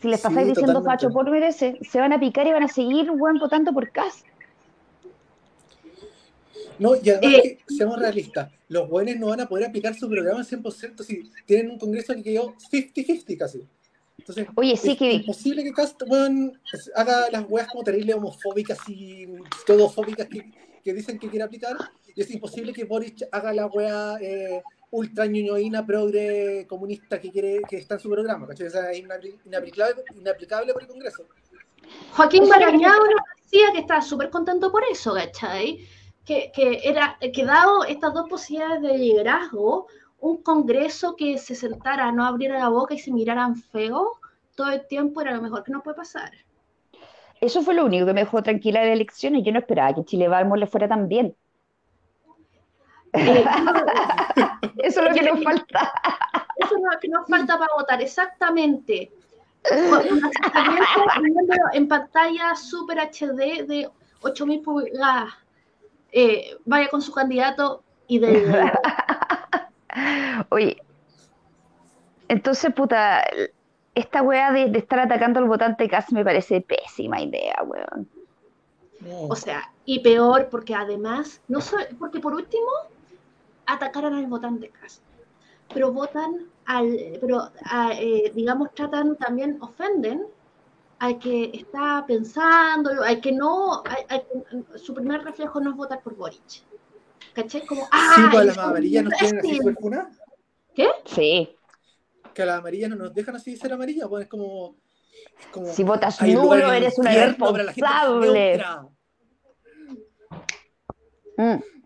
Si 0.01 0.07
les 0.07 0.21
pasáis 0.21 0.47
diciendo 0.47 0.81
facho 0.83 1.09
por 1.09 1.29
merece, 1.29 1.77
se 1.81 1.99
van 1.99 2.13
a 2.13 2.19
picar 2.19 2.47
y 2.47 2.51
van 2.51 2.63
a 2.63 2.67
seguir 2.67 3.11
votando 3.11 3.73
por 3.73 3.91
Cas. 3.91 4.23
No, 6.77 6.95
y 6.95 7.09
además 7.09 7.41
que, 7.43 7.59
seamos 7.67 7.99
realistas, 7.99 8.49
los 8.69 8.87
buenos 8.87 9.17
no 9.17 9.27
van 9.27 9.41
a 9.41 9.49
poder 9.49 9.67
aplicar 9.67 9.93
su 9.95 10.09
programa 10.09 10.41
100% 10.41 11.03
si 11.03 11.29
tienen 11.45 11.71
un 11.71 11.77
congreso 11.77 12.15
que 12.15 12.23
quedó 12.23 12.55
50-50 12.71 13.37
casi. 13.37 13.67
Entonces, 14.17 14.47
Oye, 14.55 14.77
sí 14.77 14.91
es 14.91 14.97
que... 14.97 15.13
imposible 15.13 15.63
que 15.63 15.73
Cast 15.73 16.01
haga 16.95 17.29
las 17.31 17.45
weas 17.49 17.67
como 17.67 17.83
terrible 17.83 18.13
homofóbicas 18.13 18.77
y 18.87 19.27
todofóbicas 19.65 20.27
que, 20.27 20.51
que 20.83 20.93
dicen 20.93 21.19
que 21.19 21.29
quiere 21.29 21.43
aplicar, 21.43 21.75
y 22.15 22.21
es 22.21 22.31
imposible 22.31 22.71
que 22.71 22.85
Boris 22.85 23.25
haga 23.31 23.53
la 23.53 23.67
wea 23.67 24.17
eh, 24.21 24.61
ultra 24.91 25.25
ñoñoína 25.25 25.85
progre 25.85 26.65
comunista 26.67 27.19
que 27.19 27.31
quiere 27.31 27.61
que 27.69 27.77
está 27.77 27.95
en 27.95 27.99
su 27.99 28.09
programa, 28.09 28.47
¿cachai? 28.47 28.67
O 28.67 28.69
sea, 28.69 28.91
es 28.91 28.99
inaplicable, 28.99 30.03
inaplicable 30.15 30.73
por 30.73 30.81
el 30.83 30.87
Congreso. 30.87 31.25
Joaquín 32.15 32.47
Barañao 32.47 32.97
nos 32.97 33.23
decía 33.43 33.71
que 33.73 33.79
estaba 33.79 34.01
súper 34.01 34.29
contento 34.29 34.71
por 34.71 34.83
eso, 34.91 35.13
¿cachai? 35.13 35.87
Que, 36.25 36.51
que, 36.53 36.81
era, 36.83 37.17
que 37.33 37.45
dado 37.45 37.83
estas 37.85 38.13
dos 38.13 38.29
posibilidades 38.29 38.81
de 38.81 38.97
liderazgo, 38.97 39.87
un 40.19 40.43
Congreso 40.43 41.15
que 41.15 41.37
se 41.37 41.55
sentara, 41.55 42.11
no 42.11 42.25
abriera 42.25 42.59
la 42.59 42.69
boca 42.69 42.93
y 42.93 42.99
se 42.99 43.11
miraran 43.11 43.55
feo 43.55 44.19
todo 44.59 44.71
el 44.71 44.85
tiempo 44.87 45.21
era 45.21 45.33
lo 45.33 45.41
mejor 45.41 45.63
que 45.63 45.71
nos 45.71 45.81
puede 45.81 45.95
pasar. 45.95 46.31
Eso 47.39 47.61
fue 47.61 47.73
lo 47.73 47.85
único 47.85 48.05
que 48.05 48.13
me 48.13 48.25
dejó 48.25 48.43
tranquila 48.43 48.81
de 48.81 48.93
y 48.93 49.41
yo 49.41 49.51
no 49.53 49.59
esperaba 49.59 49.95
que 49.95 50.03
Chile 50.03 50.27
Balmor 50.27 50.59
le 50.59 50.67
fuera 50.67 50.89
tan 50.89 51.07
bien. 51.07 51.33
Eso 54.77 55.01
es 55.01 55.09
lo 55.09 55.13
que 55.13 55.21
nos 55.23 55.43
falta. 55.43 55.93
Eso 56.55 56.75
es 56.75 56.81
lo 56.81 56.99
que 56.99 57.07
nos 57.07 57.27
falta 57.27 57.57
para 57.57 57.73
votar, 57.75 58.01
exactamente. 58.01 59.11
en 61.73 61.87
pantalla 61.87 62.55
Super 62.55 62.99
HD 62.99 63.65
de 63.65 63.89
8000 64.21 64.61
pulgadas. 64.61 65.33
Eh, 66.11 66.57
vaya 66.65 66.89
con 66.89 67.01
su 67.01 67.11
candidato 67.11 67.83
y 68.07 68.19
de. 68.19 68.71
Oye, 70.49 70.81
entonces, 72.27 72.73
puta, 72.73 73.23
esta 73.95 74.21
weá 74.21 74.51
de, 74.51 74.77
estar 74.77 74.99
atacando 74.99 75.39
al 75.39 75.45
votante 75.45 75.89
casi 75.89 76.13
me 76.13 76.23
parece 76.23 76.61
pésima 76.61 77.21
idea, 77.21 77.55
weón. 77.63 78.07
O 79.29 79.35
sea, 79.35 79.71
y 79.85 79.99
peor 79.99 80.49
porque 80.49 80.75
además, 80.75 81.41
no 81.47 81.59
porque 81.97 82.19
por 82.19 82.33
último, 82.33 82.69
atacaran 83.73 84.13
al 84.13 84.27
votante 84.27 84.69
Cast. 84.69 85.03
Pero 85.73 85.91
votan 85.91 86.49
al, 86.65 87.17
pero 87.21 87.51
eh, 87.93 88.31
digamos 88.33 88.73
tratan 88.73 89.15
también, 89.17 89.57
ofenden 89.61 90.25
al 90.99 91.19
que 91.19 91.51
está 91.53 92.03
pensando, 92.05 92.89
al 93.03 93.21
que 93.21 93.31
no, 93.31 93.83
su 94.75 94.93
primer 94.93 95.23
reflejo 95.23 95.61
no 95.61 95.71
es 95.71 95.75
votar 95.75 96.01
por 96.01 96.15
Boric. 96.15 96.63
¿Cachai? 97.33 97.65
Como, 97.65 97.87
¡ah! 97.91 98.13
Sí, 98.15 98.21
pues 98.31 98.45
las 98.47 98.57
amarillas 98.57 99.03
nos 99.03 99.17
tienen 99.17 99.39
así 99.39 99.59
¿Qué? 100.73 100.87
Sí. 101.05 101.55
Que 102.33 102.45
las 102.45 102.59
amarillas 102.59 102.89
no 102.89 102.95
nos 102.95 103.13
dejan 103.13 103.35
así 103.35 103.55
ser 103.55 103.71
amarillas, 103.71 104.07
pues 104.09 104.23
es 104.23 104.29
como, 104.29 104.75
si 105.73 105.83
votas 105.83 106.21
nulo, 106.21 106.71
eres 106.71 106.97
una 106.97 107.13
irresponsable. 107.13 108.63
Mm. 111.37 111.78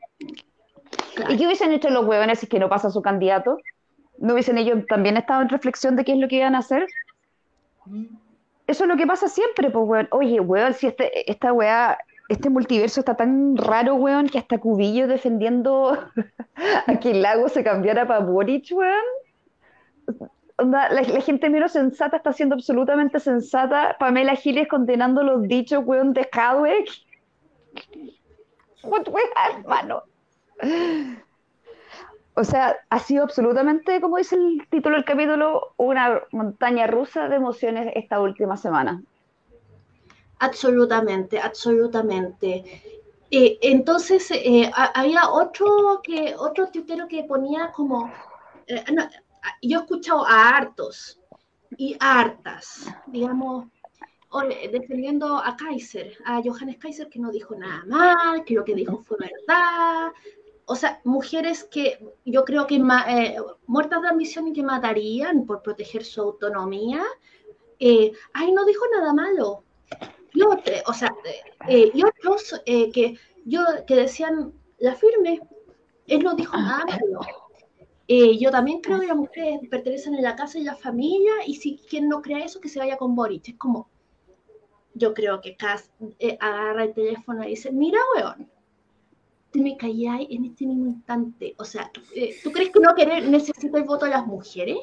¿Y 1.29 1.37
qué 1.37 1.45
hubiesen 1.45 1.71
hecho 1.71 1.89
los 1.89 2.05
huevones 2.05 2.39
si 2.39 2.45
es 2.45 2.49
que 2.49 2.59
no 2.59 2.69
pasa 2.69 2.89
su 2.89 3.01
candidato? 3.01 3.57
¿No 4.17 4.33
hubiesen 4.33 4.57
ellos 4.57 4.85
también 4.87 5.17
estado 5.17 5.41
en 5.41 5.49
reflexión 5.49 5.95
de 5.95 6.03
qué 6.03 6.13
es 6.13 6.19
lo 6.19 6.27
que 6.27 6.37
iban 6.37 6.55
a 6.55 6.59
hacer? 6.59 6.87
Eso 8.67 8.83
es 8.83 8.89
lo 8.89 8.95
que 8.95 9.07
pasa 9.07 9.27
siempre, 9.27 9.69
pues, 9.69 9.85
weón. 9.87 10.07
Oye, 10.11 10.39
weón, 10.39 10.73
si 10.73 10.87
este, 10.87 11.29
esta 11.29 11.51
weá, 11.51 11.97
este 12.29 12.49
multiverso 12.49 13.01
está 13.01 13.15
tan 13.15 13.57
raro, 13.57 13.95
weón, 13.95 14.29
que 14.29 14.39
hasta 14.39 14.59
Cubillo 14.59 15.07
defendiendo 15.07 15.97
a 16.87 16.99
que 16.99 17.11
el 17.11 17.21
lago 17.21 17.49
se 17.49 17.63
cambiara 17.63 18.07
para 18.07 18.21
Boric, 18.21 18.71
weón. 18.71 19.03
la, 20.71 21.03
gente 21.21 21.49
menos 21.49 21.73
sensata 21.73 22.17
está 22.17 22.31
siendo 22.31 22.55
absolutamente 22.55 23.19
sensata. 23.19 23.97
Pamela 23.99 24.35
Giles 24.35 24.67
condenando 24.67 25.23
los 25.23 25.43
dichos, 25.43 25.83
weón, 25.85 26.13
de 26.13 26.27
Hadwick. 26.31 26.89
What, 28.83 29.07
hermano. 29.57 30.03
O 32.35 32.43
sea, 32.43 32.75
ha 32.89 32.99
sido 32.99 33.23
absolutamente, 33.23 34.01
como 34.01 34.17
dice 34.17 34.35
el 34.35 34.67
título 34.69 34.95
del 34.95 35.05
capítulo, 35.05 35.73
una 35.77 36.21
montaña 36.31 36.87
rusa 36.87 37.29
de 37.29 37.35
emociones 37.35 37.91
esta 37.95 38.19
última 38.19 38.57
semana. 38.57 39.03
Absolutamente, 40.39 41.39
absolutamente. 41.39 42.63
Eh, 43.29 43.59
entonces, 43.61 44.29
eh, 44.31 44.71
había 44.75 45.29
otro 45.29 46.01
que 46.03 46.33
otro 46.37 46.69
tuitero 46.69 47.07
que 47.07 47.23
ponía 47.23 47.71
como, 47.71 48.11
eh, 48.67 48.83
yo 49.61 49.79
he 49.79 49.81
escuchado 49.81 50.25
a 50.25 50.49
hartos 50.57 51.19
y 51.77 51.95
hartas, 51.99 52.87
digamos, 53.07 53.67
defendiendo 54.71 55.37
a 55.37 55.55
Kaiser, 55.55 56.17
a 56.25 56.41
Johannes 56.43 56.77
Kaiser, 56.77 57.07
que 57.09 57.19
no 57.19 57.31
dijo 57.31 57.55
nada 57.55 57.83
mal, 57.85 58.43
que 58.43 58.55
lo 58.55 58.63
que 58.63 58.73
dijo 58.73 59.03
fue 59.03 59.17
verdad, 59.19 60.11
o 60.65 60.75
sea, 60.75 61.01
mujeres 61.03 61.63
que 61.65 61.99
yo 62.25 62.45
creo 62.45 62.67
que 62.67 62.75
eh, 62.75 63.35
muertas 63.67 64.01
de 64.01 64.07
ambición 64.07 64.47
y 64.47 64.53
que 64.53 64.63
matarían 64.63 65.45
por 65.45 65.61
proteger 65.61 66.05
su 66.05 66.21
autonomía, 66.21 67.03
eh, 67.79 68.11
ay, 68.33 68.51
no 68.51 68.65
dijo 68.65 68.85
nada 68.95 69.13
malo. 69.13 69.63
Yo, 70.33 70.49
o 70.87 70.93
sea, 70.93 71.13
eh, 71.67 71.91
y 71.93 72.03
otros 72.03 72.61
que, 72.65 73.19
yo, 73.45 73.61
que 73.85 73.95
decían, 73.95 74.53
la 74.79 74.95
firme, 74.95 75.41
él 76.07 76.23
no 76.23 76.35
dijo 76.35 76.57
nada 76.57 76.85
malo. 76.85 77.21
yo 78.07 78.51
también 78.51 78.81
creo 78.81 78.99
que 78.99 79.07
las 79.07 79.17
mujeres 79.17 79.59
pertenecen 79.69 80.15
a 80.15 80.21
la 80.21 80.35
casa 80.35 80.57
y 80.57 80.63
la 80.63 80.75
familia, 80.75 81.33
y 81.45 81.55
si 81.55 81.77
quien 81.89 82.07
no 82.07 82.21
crea 82.21 82.45
eso, 82.45 82.59
que 82.59 82.69
se 82.69 82.79
vaya 82.79 82.97
con 82.97 83.15
Boric. 83.15 83.49
Es 83.49 83.55
como, 83.57 83.89
yo 84.95 85.13
creo 85.13 85.41
que 85.41 85.55
Cass 85.55 85.91
agarra 86.39 86.85
el 86.85 86.93
teléfono 86.93 87.43
y 87.43 87.49
dice, 87.49 87.71
mira, 87.71 87.99
weón, 88.15 88.49
me 89.61 89.77
calláis 89.77 90.27
en 90.29 90.45
este 90.45 90.65
mismo 90.65 90.87
instante. 90.87 91.55
O 91.57 91.65
sea, 91.65 91.91
eh, 92.15 92.35
¿tú 92.43 92.51
crees 92.51 92.71
que 92.71 92.79
no 92.79 92.93
querer 92.95 93.27
necesita 93.27 93.77
el 93.77 93.83
voto 93.83 94.05
de 94.05 94.11
las 94.11 94.25
mujeres? 94.25 94.77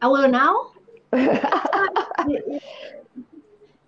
¿Ahueonao? 0.00 0.72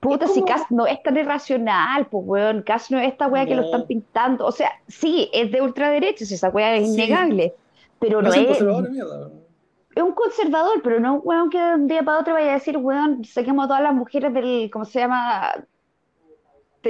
Puta, 0.01 0.27
si 0.27 0.43
Cass 0.43 0.63
no 0.71 0.85
es 0.87 1.01
tan 1.05 1.17
irracional, 1.17 2.07
pues 2.07 2.25
weón, 2.27 2.63
Cass 2.63 2.91
no 2.91 2.99
es 2.99 3.13
esta 3.13 3.29
weá 3.29 3.47
que 3.47 3.55
lo 3.55 3.63
están 3.63 3.87
pintando. 3.87 4.45
O 4.45 4.51
sea, 4.51 4.73
sí, 4.89 5.31
es 5.33 5.53
de 5.53 5.63
ultraderecha, 5.63 6.25
esa 6.25 6.49
weá 6.49 6.75
es 6.75 6.89
innegable. 6.89 7.55
Pero 8.01 8.21
no, 8.21 8.33
es. 8.33 8.61
es 8.61 10.03
un 10.03 10.13
conservador, 10.13 10.83
pero 10.83 10.99
no 10.99 11.15
un 11.15 11.21
weón 11.23 11.51
que 11.51 11.61
de 11.61 11.75
un 11.77 11.87
día 11.87 12.03
para 12.03 12.19
otro 12.19 12.35
vaya 12.35 12.51
a 12.51 12.55
decir, 12.55 12.77
weón, 12.79 13.25
saquemos 13.25 13.67
a 13.67 13.69
todas 13.69 13.83
las 13.85 13.95
mujeres 13.95 14.35
del, 14.35 14.69
¿cómo 14.73 14.85
se 14.85 14.99
llama? 14.99 15.53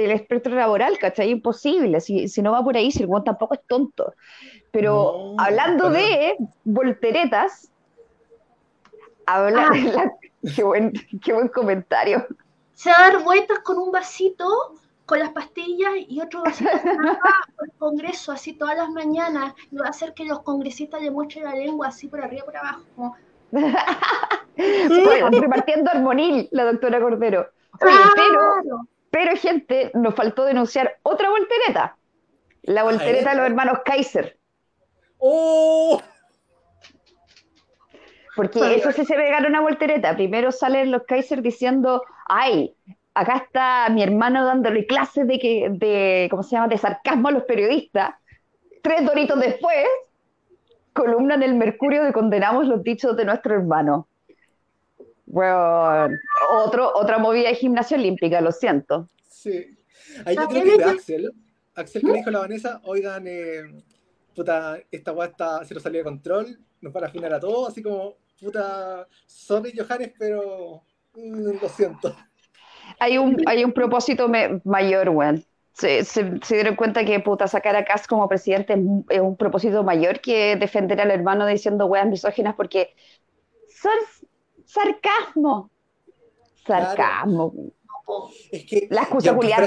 Del 0.01 0.11
espectro 0.11 0.53
laboral, 0.55 0.97
¿cachai? 0.97 1.29
Imposible, 1.29 2.01
si, 2.01 2.27
si 2.27 2.41
no 2.41 2.51
va 2.51 2.63
por 2.63 2.75
ahí, 2.75 2.91
si 2.91 3.03
el 3.03 3.09
weón 3.09 3.23
tampoco 3.23 3.53
es 3.53 3.61
tonto. 3.67 4.13
Pero 4.71 5.35
hablando 5.37 5.89
de 5.89 6.35
volteretas, 6.63 7.71
habla 9.25 9.69
ah. 9.71 10.11
qué, 10.55 10.63
buen, 10.63 10.93
qué 11.23 11.33
buen 11.33 11.47
comentario. 11.47 12.25
Se 12.73 12.89
va 12.89 12.97
a 12.97 13.11
dar 13.11 13.23
vueltas 13.23 13.59
con 13.59 13.77
un 13.77 13.91
vasito, 13.91 14.75
con 15.05 15.19
las 15.19 15.29
pastillas 15.29 15.91
y 16.07 16.21
otro 16.21 16.43
vasito 16.43 16.71
por 17.55 17.65
el 17.65 17.73
Congreso, 17.77 18.31
así 18.31 18.53
todas 18.53 18.75
las 18.75 18.89
mañanas, 18.89 19.53
y 19.71 19.77
va 19.77 19.85
a 19.85 19.89
hacer 19.89 20.13
que 20.13 20.25
los 20.25 20.41
congresistas 20.41 21.01
le 21.01 21.11
muestren 21.11 21.43
la 21.43 21.53
lengua 21.53 21.87
así 21.87 22.07
por 22.07 22.21
arriba 22.21 22.45
por 22.45 22.57
abajo. 22.57 23.15
repartiendo 24.57 25.91
armonil, 25.91 26.49
la 26.51 26.65
doctora 26.65 26.99
Cordero. 26.99 27.47
pero 27.79 28.87
pero, 29.13 29.37
gente, 29.37 29.91
nos 29.93 30.15
faltó 30.15 30.43
denunciar 30.43 30.97
otra 31.03 31.29
voltereta. 31.29 31.95
La 32.63 32.81
voltereta 32.81 33.29
de 33.29 33.35
los 33.35 33.45
hermanos 33.45 33.81
Kaiser. 33.85 34.39
¡Oh! 35.19 36.01
Porque 38.35 38.73
eso 38.73 38.91
sí 38.91 39.05
se 39.05 39.13
pegaron 39.13 39.51
una 39.51 39.61
voltereta. 39.61 40.15
Primero 40.15 40.51
salen 40.51 40.89
los 40.89 41.03
Kaiser 41.03 41.43
diciendo, 41.43 42.03
ay, 42.25 42.73
acá 43.13 43.37
está 43.37 43.87
mi 43.91 44.01
hermano 44.01 44.45
dándole 44.45 44.87
clases 44.87 45.27
de, 45.27 45.37
que, 45.37 45.67
de, 45.69 46.27
¿cómo 46.31 46.41
se 46.41 46.55
llama?, 46.55 46.69
de 46.69 46.79
sarcasmo 46.79 47.27
a 47.27 47.33
los 47.33 47.43
periodistas. 47.43 48.15
Tres 48.81 49.05
doritos 49.05 49.39
después, 49.39 49.85
columna 50.93 51.35
en 51.35 51.43
el 51.43 51.53
Mercurio 51.53 52.03
de 52.03 52.13
condenamos 52.13 52.65
los 52.65 52.81
dichos 52.81 53.15
de 53.15 53.25
nuestro 53.25 53.53
hermano. 53.53 54.07
Bueno, 55.33 56.15
otro, 56.51 56.91
otra 56.93 57.17
movida 57.17 57.49
de 57.49 57.55
gimnasia 57.55 57.97
olímpica, 57.97 58.39
lo 58.39 58.51
siento. 58.51 59.09
Sí. 59.27 59.65
Ahí 60.25 60.35
yo 60.35 60.47
creo 60.47 60.77
que 60.77 60.83
Axel. 60.83 61.33
Axel 61.73 62.01
que 62.03 62.07
le 62.07 62.13
dijo 62.17 62.29
a 62.29 62.33
la 62.33 62.39
Vanessa, 62.41 62.79
oigan, 62.83 63.25
eh, 63.25 63.63
puta, 64.35 64.77
esta 64.91 65.11
weá 65.11 65.29
está, 65.29 65.65
se 65.65 65.73
nos 65.73 65.81
salió 65.81 66.01
de 66.01 66.03
control, 66.03 66.59
nos 66.81 66.93
van 66.93 67.05
a 67.05 67.07
afinar 67.07 67.33
a 67.33 67.39
todos, 67.39 67.69
así 67.69 67.81
como, 67.81 68.17
puta, 68.39 69.07
sorry 69.25 69.73
Johannes, 69.75 70.11
pero 70.19 70.83
mm, 71.15 71.59
lo 71.59 71.67
siento. 71.67 72.15
Hay 72.99 73.17
un, 73.17 73.41
hay 73.47 73.63
un 73.63 73.73
propósito 73.73 74.29
mayor, 74.63 75.09
weón. 75.09 75.43
Se, 75.71 76.05
se, 76.05 76.39
dieron 76.47 76.75
cuenta 76.75 77.03
que 77.03 77.19
puta 77.21 77.47
sacar 77.47 77.75
a 77.75 77.83
Cass 77.83 78.05
como 78.05 78.29
presidente 78.29 78.79
es 79.09 79.19
un 79.19 79.35
propósito 79.35 79.83
mayor 79.83 80.19
que 80.19 80.55
defender 80.57 81.01
al 81.01 81.09
hermano 81.09 81.47
diciendo 81.47 81.87
weas 81.87 82.05
misóginas 82.05 82.53
porque 82.53 82.93
son 83.67 83.91
sarcasmo. 84.73 85.69
Sarcasmo. 86.65 87.53
Es 88.51 88.65
que 88.65 88.87
la 88.89 89.03
excusa 89.03 89.33
Julián 89.33 89.65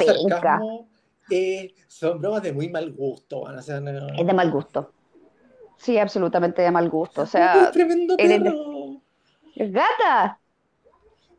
eh, 1.30 1.74
son 1.88 2.20
bromas 2.20 2.42
de 2.42 2.52
muy 2.52 2.68
mal 2.68 2.92
gusto. 2.92 3.44
Es 3.58 3.66
de 3.66 4.34
mal 4.34 4.50
gusto. 4.50 4.92
Sí, 5.76 5.98
absolutamente 5.98 6.62
de 6.62 6.70
mal 6.70 6.88
gusto. 6.88 7.22
O 7.22 7.26
sea, 7.26 7.70
tremendo 7.70 8.16
perro. 8.16 9.00
¡Gata! 9.56 10.40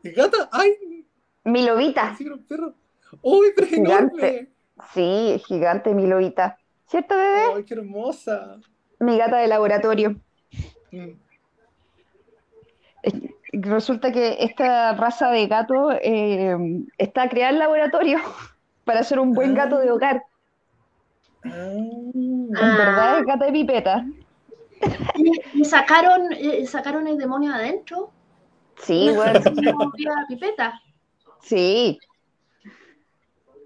¿Gata? 0.02 0.48
¡Ay! 0.52 1.04
Mi 1.44 1.64
lobita. 1.64 2.16
¡Uy, 3.22 3.48
pero 3.54 3.66
gigante. 3.66 4.52
Sí, 4.92 5.40
gigante 5.46 5.94
mi 5.94 6.06
lobita. 6.06 6.58
¿Cierto, 6.86 7.16
bebé? 7.16 7.42
¡Ay, 7.56 7.64
qué 7.64 7.74
hermosa! 7.74 8.58
Mi 9.00 9.18
gata 9.18 9.38
de 9.38 9.48
laboratorio. 9.48 10.16
Mm 10.90 11.27
resulta 13.52 14.12
que 14.12 14.36
esta 14.40 14.92
raza 14.94 15.30
de 15.30 15.46
gato 15.46 15.92
eh, 15.92 16.56
está 16.98 17.28
creada 17.28 17.52
en 17.52 17.58
laboratorio 17.58 18.18
para 18.84 19.02
ser 19.02 19.18
un 19.18 19.32
buen 19.32 19.54
gato 19.54 19.78
de 19.78 19.90
hogar. 19.90 20.24
Ah. 21.44 21.50
En 21.50 22.52
verdad 22.52 23.18
es 23.20 23.26
gato 23.26 23.44
de 23.44 23.52
pipeta. 23.52 24.04
¿Y 25.54 25.64
sacaron, 25.64 26.28
sacaron 26.66 27.06
el 27.06 27.18
demonio 27.18 27.52
adentro? 27.52 28.12
Sí, 28.76 29.10
bueno. 29.14 29.40
pipeta? 30.28 30.80
Sí. 31.40 31.98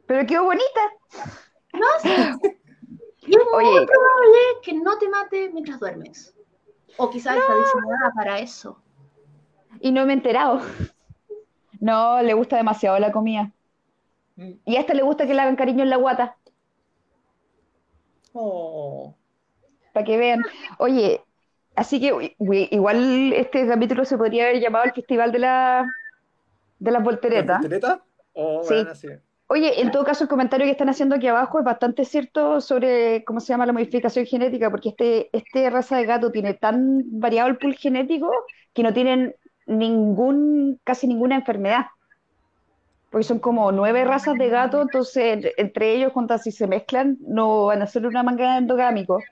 Pero 0.07 0.27
quedó 0.27 0.45
bonita. 0.45 0.81
No 1.73 1.87
sé. 2.01 2.57
Y 3.25 3.37
es 3.37 3.42
muy 3.53 3.87
probable 3.87 4.38
que 4.64 4.73
no 4.73 4.99
te 4.99 5.09
mate 5.09 5.49
mientras 5.53 5.79
duermes. 5.79 6.35
O 6.97 7.09
quizás 7.09 7.37
está 7.37 7.55
diseñada 7.55 8.12
para 8.16 8.40
eso 8.40 8.82
y 9.81 9.93
no 9.93 10.07
me 10.07 10.13
he 10.13 10.17
enterado. 10.17 10.61
No, 11.81 12.23
le 12.23 12.35
gusta 12.35 12.57
demasiado 12.57 12.99
la 12.99 13.11
comida. 13.11 13.51
Mm. 14.37 14.53
Y 14.65 14.77
a 14.77 14.81
este 14.81 14.95
le 14.95 15.03
gusta 15.03 15.27
que 15.27 15.35
le 15.35 15.41
hagan 15.41 15.57
cariño 15.57 15.83
en 15.83 15.91
la 15.91 15.97
guata. 15.97 16.37
Oh. 18.33 19.15
Para 19.93 20.07
que 20.07 20.17
vean. 20.17 20.43
Oye, 20.79 21.21
así 21.75 22.01
que 22.01 22.37
igual 22.71 23.33
este 23.33 23.67
capítulo 23.67 24.05
se 24.05 24.17
podría 24.17 24.45
haber 24.45 24.61
llamado 24.61 24.85
el 24.85 24.93
Festival 24.93 25.33
de 25.33 25.39
la 25.41 25.87
de 26.79 26.91
las 26.91 27.03
volteretas. 27.03 27.61
¿Volteretas? 27.61 28.01
Oh, 28.33 28.63
sí. 28.63 29.09
Oye, 29.47 29.83
en 29.83 29.91
todo 29.91 30.05
caso, 30.05 30.25
el 30.25 30.31
comentario 30.31 30.65
que 30.65 30.71
están 30.71 30.89
haciendo 30.89 31.15
aquí 31.15 31.27
abajo 31.27 31.59
es 31.59 31.65
bastante 31.65 32.07
cierto 32.07 32.61
sobre 32.63 33.23
cómo 33.25 33.39
se 33.39 33.49
llama 33.49 33.67
la 33.67 33.75
modificación 33.75 34.25
genética, 34.25 34.71
porque 34.71 34.89
este, 34.89 35.29
este 35.37 35.69
raza 35.69 35.99
de 35.99 36.07
gato 36.07 36.33
tiene 36.33 36.55
tan 36.55 37.03
variado 37.21 37.51
el 37.51 37.59
pool 37.59 37.75
genético 37.75 38.31
que 38.73 38.83
no 38.83 38.95
tienen 38.95 39.35
ningún, 39.79 40.81
casi 40.85 41.07
ninguna 41.07 41.37
enfermedad. 41.37 41.87
Porque 43.11 43.25
son 43.27 43.41
como 43.41 43.73
nueve 43.73 44.05
razas 44.05 44.39
de 44.39 44.49
gato, 44.49 44.81
entonces 44.81 45.53
entre 45.57 45.95
ellos, 45.95 46.13
cuando 46.13 46.37
si 46.39 46.51
se 46.51 46.67
mezclan, 46.67 47.19
no 47.21 47.67
van 47.67 47.83
a 47.83 47.87
ser 47.87 48.07
una 48.07 48.23
manga 48.23 48.57
endogámico. 48.57 49.23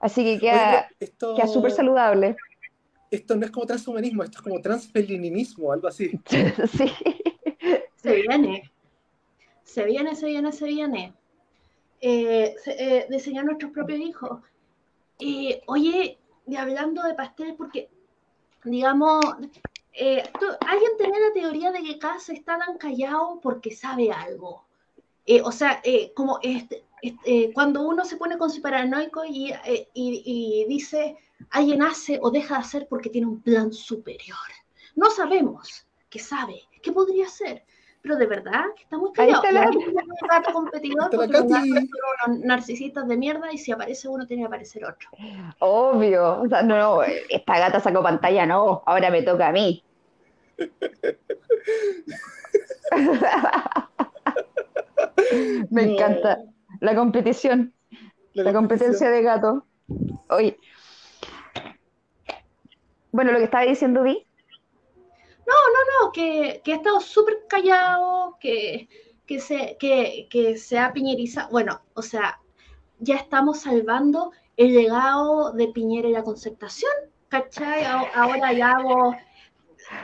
Así 0.00 0.22
que 0.22 0.38
queda, 0.38 0.88
esto, 1.00 1.34
queda 1.34 1.48
súper 1.48 1.72
saludable. 1.72 2.36
Esto 3.10 3.34
no 3.36 3.44
es 3.44 3.50
como 3.50 3.66
transhumanismo, 3.66 4.22
esto 4.22 4.38
es 4.38 4.42
como 4.42 4.60
transfelinismo, 4.60 5.72
algo 5.72 5.88
así. 5.88 6.12
sí. 6.76 6.92
Se 7.96 8.14
viene. 8.14 8.70
Se 9.64 9.84
viene, 9.84 10.14
se 10.14 10.26
viene, 10.26 10.52
se 10.52 10.66
viene. 10.66 11.14
Eh, 12.00 12.54
eh, 12.66 13.06
diseñar 13.10 13.44
nuestros 13.44 13.72
propios 13.72 13.98
hijos. 13.98 14.40
Eh, 15.18 15.62
oye, 15.66 16.18
y 16.46 16.56
hablando 16.56 17.02
de 17.02 17.14
pastel, 17.14 17.54
porque, 17.56 17.88
digamos, 18.64 19.24
eh, 19.92 20.22
alguien 20.66 20.90
tenía 20.98 21.18
la 21.20 21.32
teoría 21.32 21.70
de 21.72 21.82
que 21.82 21.98
Cass 21.98 22.28
está 22.30 22.58
tan 22.58 22.78
callado 22.78 23.40
porque 23.42 23.70
sabe 23.74 24.10
algo. 24.12 24.64
Eh, 25.26 25.42
o 25.42 25.52
sea, 25.52 25.80
eh, 25.84 26.12
como 26.14 26.38
este, 26.42 26.84
este, 27.02 27.44
eh, 27.44 27.52
cuando 27.52 27.82
uno 27.82 28.04
se 28.04 28.16
pone 28.16 28.38
con 28.38 28.50
su 28.50 28.62
paranoico 28.62 29.24
y, 29.24 29.52
y- 29.94 30.22
y 30.24 30.66
dice, 30.68 31.16
alguien 31.50 31.82
hace 31.82 32.18
o 32.22 32.30
deja 32.30 32.54
de 32.56 32.60
hacer 32.60 32.86
porque 32.88 33.10
tiene 33.10 33.26
un 33.26 33.42
plan 33.42 33.72
superior. 33.72 34.38
No 34.96 35.10
sabemos 35.10 35.86
qué 36.10 36.18
sabe, 36.18 36.62
qué 36.82 36.92
podría 36.92 37.28
ser, 37.28 37.64
pero 38.02 38.16
de 38.16 38.26
verdad 38.26 38.64
que 38.76 38.82
está 38.84 38.96
muy 38.96 39.08
Ahí 39.10 39.14
callado. 39.32 39.42
está 39.42 39.52
la- 39.52 39.60
Y 39.60 39.64
ahí 39.64 39.88
está 39.88 40.02
el 40.24 40.28
rato 40.30 40.52
competidor 40.52 41.02
la 41.12 41.18
porque 41.18 41.32
los 41.32 41.42
unos 41.42 42.38
narcisistas 42.44 43.08
de 43.08 43.16
mierda 43.16 43.52
y 43.52 43.58
si 43.58 43.72
aparece 43.72 44.08
uno 44.08 44.26
tiene 44.26 44.42
que 44.42 44.46
aparecer 44.46 44.84
otro. 44.84 45.08
Obvio. 45.58 46.40
O 46.42 46.48
sea, 46.48 46.62
no, 46.62 46.78
no, 46.78 47.02
esta 47.02 47.58
gata 47.58 47.80
sacó 47.80 48.02
pantalla, 48.02 48.46
no, 48.46 48.82
ahora 48.86 49.10
me 49.10 49.22
toca 49.22 49.48
a 49.48 49.52
mí. 49.52 49.82
Me 55.70 55.82
encanta 55.82 56.38
la 56.80 56.94
competición, 56.94 57.74
la 58.32 58.52
competencia 58.52 59.10
de 59.10 59.22
gato. 59.22 59.66
Oye. 60.30 60.58
Bueno, 63.12 63.32
lo 63.32 63.38
que 63.38 63.44
estaba 63.44 63.64
diciendo 63.64 64.02
Vi, 64.02 64.26
No, 65.48 66.12
que, 66.12 66.60
que 66.64 66.72
ha 66.72 66.76
estado 66.76 67.00
súper 67.00 67.46
callado, 67.48 68.36
que, 68.40 68.88
que, 69.26 69.40
se, 69.40 69.76
que, 69.78 70.26
que 70.30 70.56
se 70.58 70.78
ha 70.78 70.92
piñerizado. 70.92 71.50
Bueno, 71.50 71.80
o 71.94 72.02
sea, 72.02 72.40
ya 72.98 73.16
estamos 73.16 73.60
salvando 73.60 74.32
el 74.56 74.74
legado 74.74 75.52
de 75.52 75.68
Piñera 75.68 76.08
y 76.08 76.12
la 76.12 76.22
concertación, 76.24 76.92
¿cachai? 77.28 77.84
Ahora 78.14 78.52
Lago. 78.52 79.16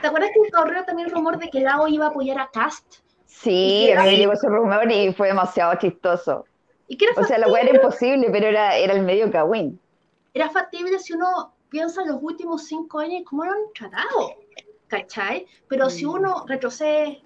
¿Te 0.01 0.07
acuerdas 0.07 0.31
que 0.33 0.51
corrió 0.51 0.83
también 0.85 1.07
el 1.09 1.13
rumor 1.13 1.37
de 1.37 1.49
que 1.49 1.61
Lago 1.61 1.87
iba 1.87 2.05
a 2.05 2.09
apoyar 2.09 2.39
a 2.39 2.49
Cast? 2.51 3.01
sí, 3.25 3.91
a 3.91 4.03
mí 4.03 4.17
llegó 4.17 4.33
ese 4.33 4.47
rumor 4.47 4.91
y 4.91 5.13
fue 5.13 5.27
demasiado 5.27 5.75
chistoso. 5.75 6.45
Y 6.87 6.97
que 6.97 7.05
era 7.05 7.13
O 7.21 7.23
sea, 7.23 7.37
la 7.37 7.47
weá 7.47 7.63
era 7.63 7.75
imposible, 7.75 8.29
pero 8.31 8.47
era, 8.47 8.77
era 8.77 8.93
el 8.93 9.03
medio 9.03 9.31
cagüín. 9.31 9.79
era 10.33 10.49
factible 10.49 10.99
si 10.99 11.13
uno 11.13 11.53
piensa 11.69 12.01
en 12.01 12.09
los 12.09 12.19
últimos 12.21 12.65
cinco 12.67 12.99
años 12.99 13.21
y 13.21 13.23
cómo 13.23 13.45
lo 13.45 13.51
han 13.51 13.73
tratado, 13.73 14.35
¿cachai? 14.87 15.47
Pero 15.67 15.89
si 15.89 16.05
uno 16.05 16.45
retrocede 16.47 17.21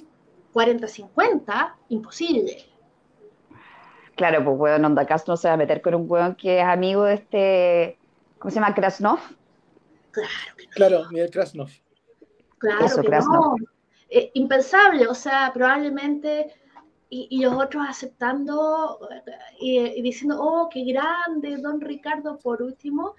40, 0.53 0.87
50, 0.87 1.77
imposible. 1.89 2.65
Claro, 4.15 4.43
pues 4.43 4.57
weón, 4.59 4.85
Onda 4.85 5.05
Cast 5.05 5.27
no 5.27 5.37
se 5.37 5.47
va 5.47 5.53
a 5.53 5.57
meter 5.57 5.81
con 5.81 5.95
un 5.95 6.05
weón 6.09 6.35
que 6.35 6.59
es 6.59 6.65
amigo 6.65 7.03
de 7.05 7.13
este, 7.13 7.97
¿cómo 8.37 8.51
se 8.51 8.55
llama? 8.59 8.73
Krasnov. 8.73 9.19
Claro 10.11 10.29
que 10.57 10.67
Claro, 10.67 11.03
Miguel 11.11 11.29
Krasnov. 11.29 11.69
Claro 12.57 12.85
Eso, 12.85 13.01
que 13.01 13.07
Krasnov. 13.07 13.57
no. 13.59 13.65
Eh, 14.09 14.31
impensable, 14.33 15.07
o 15.07 15.13
sea, 15.13 15.51
probablemente, 15.53 16.51
y, 17.09 17.27
y 17.29 17.41
los 17.43 17.53
otros 17.53 17.85
aceptando 17.87 18.99
eh, 19.11 19.31
y, 19.59 19.77
y 19.79 20.01
diciendo, 20.01 20.37
oh, 20.41 20.67
qué 20.67 20.83
grande, 20.83 21.57
don 21.57 21.79
Ricardo, 21.79 22.37
por 22.39 22.61
último. 22.61 23.15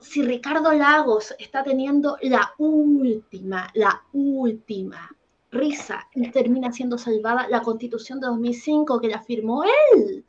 Si 0.00 0.22
Ricardo 0.22 0.72
Lagos 0.72 1.34
está 1.38 1.62
teniendo 1.62 2.16
la 2.22 2.52
última, 2.58 3.68
la 3.74 4.02
última 4.12 5.10
risa 5.50 6.08
y 6.14 6.30
termina 6.30 6.72
siendo 6.72 6.96
salvada 6.96 7.46
la 7.48 7.60
constitución 7.62 8.20
de 8.20 8.28
2005 8.28 9.00
que 9.00 9.08
la 9.08 9.20
firmó 9.20 9.62
él. 9.64 10.24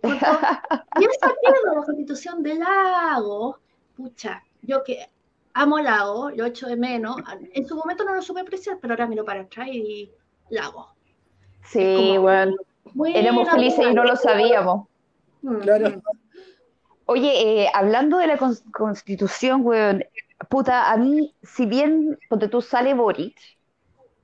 Cuando- 0.00 0.20
y 1.00 1.04
esa 1.04 1.34
mierda, 1.42 1.74
la 1.74 1.82
constitución 1.84 2.42
de 2.42 2.54
Lagos, 2.56 3.56
pucha, 3.96 4.42
yo 4.62 4.84
que 4.84 5.08
amo 5.54 5.78
Lago, 5.80 6.30
lo 6.30 6.44
echo 6.44 6.66
de 6.66 6.76
menos. 6.76 7.16
En 7.52 7.66
su 7.66 7.74
momento 7.74 8.04
no 8.04 8.14
lo 8.14 8.22
supe 8.22 8.40
apreciar, 8.40 8.78
pero 8.80 8.92
ahora 8.92 9.06
miro 9.06 9.24
para 9.24 9.40
atrás 9.40 9.68
y 9.72 10.10
Lago. 10.50 10.88
Sí, 11.64 11.96
como- 11.96 12.20
weón. 12.20 12.56
Éramos 13.14 13.48
felices 13.50 13.86
y 13.90 13.94
no 13.94 14.04
lo 14.04 14.14
sabíamos. 14.16 14.86
Mm. 15.42 15.56
Claro. 15.58 16.02
Oye, 17.08 17.64
eh, 17.64 17.70
hablando 17.72 18.18
de 18.18 18.26
la 18.26 18.38
cons- 18.38 18.64
constitución, 18.72 19.60
weón, 19.64 20.04
puta, 20.50 20.90
a 20.92 20.96
mí, 20.96 21.36
si 21.42 21.66
bien, 21.66 22.18
donde 22.30 22.48
tú 22.48 22.60
sale 22.62 22.94
Boric 22.94 23.38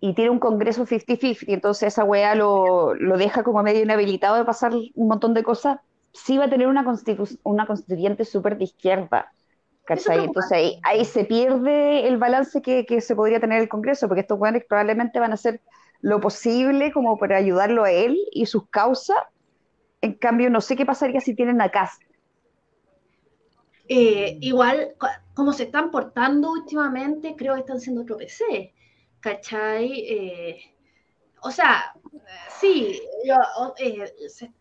y 0.01 0.15
tiene 0.15 0.31
un 0.31 0.41
congreso 0.41 0.87
50-50, 0.87 1.53
entonces 1.55 1.89
esa 1.95 2.05
weá 2.05 2.35
lo, 2.35 2.95
lo 2.95 3.19
deja 3.19 3.45
como 3.45 3.63
medio 3.63 3.83
inhabilitado 3.83 4.37
de 4.37 4.45
pasar 4.45 4.73
un 4.75 5.09
montón 5.09 5.35
de 5.35 5.45
cosas, 5.45 5.79
sí 6.13 6.39
va 6.39 6.47
a 6.47 6.51
tener 6.51 6.69
una, 6.69 6.85
constitu- 6.85 7.39
una 7.45 7.67
constituyente 7.67 8.25
súper 8.27 8.59
de 8.59 8.65
izquierda, 8.65 9.33
¿cachai? 9.85 10.25
Entonces 10.25 10.53
ahí, 10.53 10.81
ahí 10.85 11.05
se 11.07 11.25
pierde 11.25 12.09
el 12.09 12.19
balance 12.19 12.63
que, 12.63 12.87
que 12.87 13.01
se 13.03 13.17
podría 13.17 13.41
tener 13.41 13.63
el 13.63 13.69
congreso, 13.69 14.09
porque 14.09 14.23
estos 14.23 14.39
weones 14.41 14.65
probablemente 14.69 15.21
van 15.21 15.33
a 15.33 15.35
hacer 15.35 15.63
lo 16.03 16.21
posible 16.21 16.93
como 16.93 17.19
para 17.19 17.37
ayudarlo 17.39 17.85
a 17.85 17.93
él 17.93 18.19
y 18.33 18.47
sus 18.47 18.69
causas. 18.71 19.17
En 20.03 20.15
cambio, 20.15 20.51
no 20.51 20.61
sé 20.61 20.77
qué 20.77 20.85
pasaría 20.87 21.21
si 21.23 21.35
tienen 21.35 21.61
a 21.63 21.71
Cast. 21.71 22.03
Eh, 23.97 24.39
igual, 24.41 24.77
co- 25.01 25.09
como 25.35 25.53
se 25.53 25.65
están 25.65 25.91
portando 25.91 26.51
últimamente, 26.53 27.35
creo 27.37 27.55
que 27.55 27.61
están 27.61 27.81
siendo 27.81 28.03
otro 28.03 28.17
PC. 28.17 28.75
¿Cachai? 29.21 29.87
Eh, 30.17 30.57
o 31.43 31.51
sea, 31.51 31.95
sí, 32.61 33.01
yo, 33.29 33.37
eh, 33.79 34.13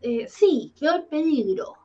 eh, 0.02 0.26
sí, 0.28 0.74
veo 0.80 0.94
el 0.96 1.04
peligro, 1.06 1.76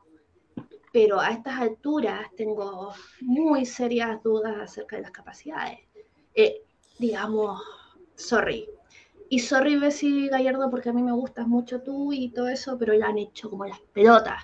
pero 0.91 1.19
a 1.19 1.29
estas 1.31 1.59
alturas 1.61 2.29
tengo 2.35 2.93
muy 3.21 3.65
serias 3.65 4.21
dudas 4.23 4.55
acerca 4.59 4.95
de 4.97 5.03
las 5.03 5.11
capacidades. 5.11 5.79
Digamos, 6.99 7.61
sorry. 8.15 8.69
Y 9.29 9.39
sorry, 9.39 9.77
Bessie 9.77 10.29
Gallardo, 10.29 10.69
porque 10.69 10.89
a 10.89 10.93
mí 10.93 11.03
me 11.03 11.11
gustas 11.11 11.47
mucho 11.47 11.81
tú 11.81 12.13
y 12.13 12.29
todo 12.31 12.47
eso, 12.47 12.77
pero 12.77 12.93
ya 12.93 13.07
han 13.07 13.17
hecho 13.17 13.49
como 13.49 13.65
las 13.65 13.79
pelotas. 13.93 14.43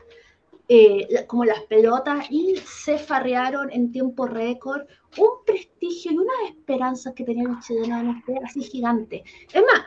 Eh, 0.70 1.26
como 1.28 1.44
las 1.44 1.60
pelotas 1.64 2.26
y 2.32 2.56
se 2.56 2.98
farrearon 2.98 3.70
en 3.72 3.92
tiempo 3.92 4.26
récord 4.26 4.84
un 5.18 5.44
prestigio 5.46 6.14
y 6.14 6.18
unas 6.18 6.52
esperanzas 6.52 7.14
que 7.14 7.26
tenían 7.26 7.54
los 7.56 7.66
chilenos 7.66 8.16
así 8.46 8.62
gigante. 8.62 9.24
Es 9.52 9.62
más, 9.62 9.84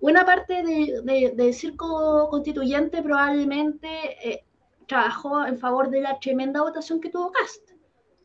buena 0.00 0.24
parte 0.24 0.62
de- 0.62 1.00
de- 1.02 1.32
del 1.34 1.52
circo 1.52 2.28
constituyente 2.30 3.02
probablemente 3.02 3.88
eh, 4.22 4.44
trabajó 4.86 5.44
en 5.46 5.58
favor 5.58 5.90
de 5.90 6.00
la 6.02 6.16
tremenda 6.20 6.62
votación 6.62 7.00
que 7.00 7.10
tuvo 7.10 7.32
Cast. 7.32 7.72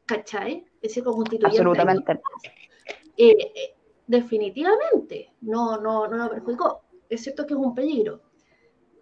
¿Cachai? 0.06 0.64
El 0.82 0.90
circo 0.92 1.12
constituyente. 1.14 1.58
Absolutamente. 1.58 2.22
Eh, 3.18 3.36
eh, 3.56 3.76
definitivamente, 4.06 5.32
no, 5.42 5.78
no, 5.82 6.08
no 6.08 6.18
lo 6.18 6.30
perjudicó. 6.30 6.82
Es 7.10 7.24
cierto 7.24 7.48
que 7.48 7.54
es 7.56 7.60
un 7.60 7.74
peligro. 7.74 8.22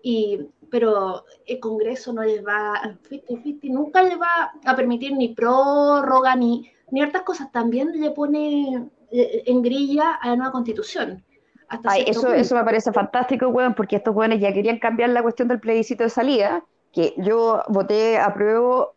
Y, 0.01 0.47
pero 0.69 1.25
el 1.45 1.59
Congreso 1.59 2.13
no 2.13 2.23
les 2.23 2.45
va, 2.45 2.73
50-50, 3.09 3.69
nunca 3.69 4.03
les 4.03 4.19
va 4.19 4.51
a 4.65 4.75
permitir 4.75 5.13
ni 5.15 5.33
prórroga 5.33 6.35
ni, 6.35 6.69
ni 6.91 7.01
hartas 7.01 7.23
cosas. 7.23 7.51
También 7.51 7.91
le 7.99 8.11
pone 8.11 8.89
eh, 9.11 9.43
en 9.45 9.61
grilla 9.61 10.15
a 10.15 10.29
la 10.29 10.35
nueva 10.35 10.51
constitución. 10.51 11.23
Hasta 11.69 11.91
Ay, 11.91 12.05
eso, 12.07 12.21
punto. 12.21 12.35
eso 12.35 12.55
me 12.55 12.63
parece 12.63 12.91
fantástico, 12.93 13.49
weón, 13.49 13.73
porque 13.73 13.97
estos 13.97 14.15
weones 14.15 14.39
ya 14.39 14.53
querían 14.53 14.79
cambiar 14.79 15.09
la 15.09 15.21
cuestión 15.21 15.49
del 15.49 15.59
plebiscito 15.59 16.03
de 16.03 16.09
salida, 16.09 16.63
que 16.93 17.13
yo 17.17 17.61
voté 17.67 18.17
a 18.17 18.33
prueba 18.33 18.89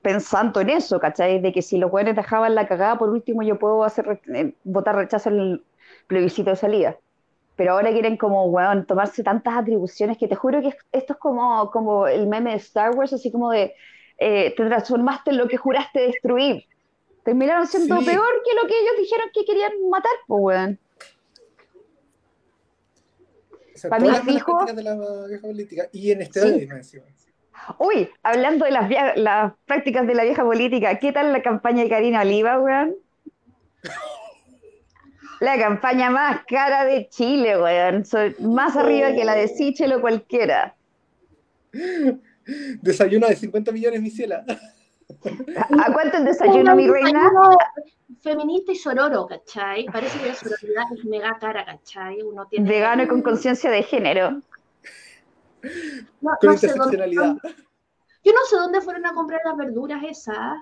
pensando 0.00 0.60
en 0.60 0.70
eso, 0.70 0.98
¿cachai? 1.00 1.40
De 1.40 1.52
que 1.52 1.62
si 1.62 1.78
los 1.78 1.92
weones 1.92 2.16
dejaban 2.16 2.54
la 2.54 2.66
cagada, 2.68 2.96
por 2.96 3.10
último 3.10 3.42
yo 3.42 3.58
puedo 3.58 3.84
hacer 3.84 4.20
eh, 4.34 4.54
votar 4.64 4.96
rechazo 4.96 5.30
en 5.30 5.40
el 5.40 5.64
plebiscito 6.06 6.50
de 6.50 6.56
salida. 6.56 6.96
Pero 7.56 7.72
ahora 7.72 7.90
quieren 7.90 8.16
como, 8.18 8.44
weón, 8.46 8.86
tomarse 8.86 9.22
tantas 9.22 9.56
atribuciones 9.56 10.18
que 10.18 10.28
te 10.28 10.34
juro 10.36 10.60
que 10.60 10.74
esto 10.92 11.14
es 11.14 11.18
como, 11.18 11.70
como 11.70 12.06
el 12.06 12.26
meme 12.26 12.50
de 12.50 12.56
Star 12.56 12.94
Wars, 12.94 13.12
así 13.14 13.32
como 13.32 13.50
de 13.50 13.74
eh, 14.18 14.54
te 14.56 14.64
transformaste 14.66 15.30
en 15.30 15.38
lo 15.38 15.48
que 15.48 15.56
juraste 15.56 16.00
destruir. 16.00 16.64
Terminaron 17.24 17.66
siendo 17.66 17.98
Sí. 18.00 18.04
peor 18.06 18.42
que 18.44 18.54
lo 18.62 18.68
que 18.68 18.78
ellos 18.80 18.92
dijeron 18.98 19.28
que 19.34 19.44
querían 19.44 19.72
matar, 19.90 20.12
pues, 20.26 20.40
weón. 20.42 20.78
O 23.74 23.78
sea, 23.78 23.90
Para 23.90 24.02
mí, 24.02 24.08
fijo- 24.10 24.52
prácticas 24.64 24.76
de 24.76 24.82
la 24.82 25.26
vieja 25.26 25.42
política. 25.46 25.88
Y 25.92 26.10
en 26.12 26.22
este 26.22 26.40
Sí. 26.82 27.00
Uy, 27.78 28.08
hablando 28.22 28.64
de 28.64 28.70
las, 28.70 28.88
las 29.16 29.52
prácticas 29.66 30.06
de 30.06 30.14
la 30.14 30.24
vieja 30.24 30.44
política, 30.44 30.98
¿qué 30.98 31.12
tal 31.12 31.32
la 31.32 31.42
campaña 31.42 31.82
de 31.82 31.88
Karina 31.90 32.20
Oliva, 32.22 32.58
weón? 32.60 32.96
La 35.40 35.58
campaña 35.58 36.10
más 36.10 36.40
cara 36.46 36.84
de 36.84 37.08
Chile, 37.08 37.60
weón. 37.60 38.04
Soy 38.04 38.34
más 38.40 38.76
arriba 38.76 39.12
que 39.12 39.24
la 39.24 39.34
de 39.34 39.48
Sichel 39.48 39.92
o 39.92 40.00
cualquiera. 40.00 40.74
Desayuno 42.82 43.26
de 43.26 43.36
50 43.36 43.72
millones, 43.72 44.00
mi 44.00 44.10
ciela. 44.10 44.44
¿A 45.78 45.92
cuánto 45.92 46.16
el 46.18 46.24
desayuno, 46.24 46.74
mi 46.74 46.88
reina? 46.88 47.30
Feminista 48.22 48.72
y 48.72 48.76
sororo, 48.76 49.26
¿cachai? 49.26 49.84
Parece 49.86 50.18
que 50.20 50.28
la 50.28 50.34
sororidad 50.34 50.84
es 50.96 51.04
mega 51.04 51.38
cara, 51.38 51.64
¿cachai? 51.64 52.22
Uno 52.22 52.46
tiene 52.46 52.68
Vegano 52.68 53.02
y 53.02 53.08
con 53.08 53.22
conciencia 53.22 53.70
de 53.70 53.82
género. 53.82 54.40
No, 56.20 56.30
Con 56.40 56.50
no 56.50 56.56
sé 56.56 56.72
dónde- 56.74 57.08
yo 58.24 58.32
no 58.32 58.40
sé 58.48 58.56
dónde 58.56 58.80
fueron 58.80 59.06
a 59.06 59.12
comprar 59.14 59.40
las 59.44 59.56
verduras 59.56 60.02
esas. 60.04 60.56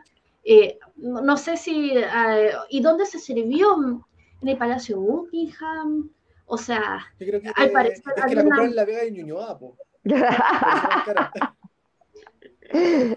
Eh, 0.44 0.78
no, 0.96 1.20
no 1.22 1.36
sé 1.36 1.56
si. 1.56 1.92
eh, 1.96 2.52
¿Y 2.70 2.80
dónde 2.82 3.06
se 3.06 3.18
sirvió? 3.18 4.04
¿En 4.42 4.48
el 4.48 4.58
Palacio 4.58 5.00
Buckingham? 5.00 6.10
O 6.46 6.58
sea, 6.58 6.98
Yo 7.18 7.26
creo 7.26 7.40
que, 7.40 7.50
Al 7.56 7.70
parecer 7.70 8.02
es 8.06 8.14
que 8.14 8.20
había 8.20 8.34
la 8.36 8.42
compraron 8.42 8.68
en 8.70 8.76
la 8.76 8.84
Vega 8.84 9.02
de 9.02 9.10
Ñuñoa, 9.12 9.58
po. 9.58 9.76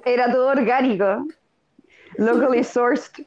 Era 0.05 0.31
todo 0.31 0.47
orgánico. 0.49 1.27
Locally 2.17 2.63
sourced. 2.63 3.25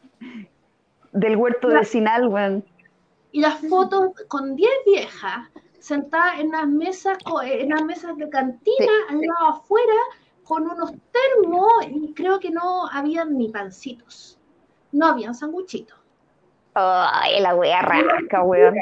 Del 1.13 1.37
huerto 1.37 1.69
vecinal, 1.69 2.29
weón. 2.29 2.65
y 3.33 3.41
las 3.41 3.59
fotos 3.69 4.11
con 4.29 4.55
10 4.57 4.71
viejas 4.87 5.49
sentadas 5.81 6.39
en 6.41 6.51
las 6.51 6.67
mesas, 6.69 7.19
en 7.45 7.69
las 7.71 7.85
mesas 7.85 8.17
de 8.17 8.29
cantina, 8.29 8.77
Sí. 8.79 8.89
al 9.09 9.21
lado 9.21 9.47
afuera, 9.49 9.95
con 10.45 10.65
unos 10.71 10.93
termos, 11.13 11.69
y 11.91 12.13
creo 12.15 12.39
que 12.41 12.51
no 12.51 12.89
habían 12.91 13.37
ni 13.39 13.49
pancitos. 13.49 14.39
No 14.93 15.07
habían 15.07 15.35
sanguchitos. 15.35 15.99
Ay, 16.75 17.41
la 17.41 17.55
wea 17.55 17.83
rasca, 17.83 18.43
weón. 18.43 18.75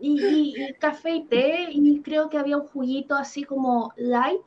Y, 0.00 0.54
y- 0.56 0.64
y 0.64 0.74
café 0.74 1.10
y 1.10 1.24
té, 1.24 1.68
y 1.70 2.02
creo 2.02 2.28
que 2.28 2.38
había 2.38 2.56
un 2.56 2.66
juguito 2.66 3.14
así 3.14 3.44
como 3.44 3.92
light 3.96 4.42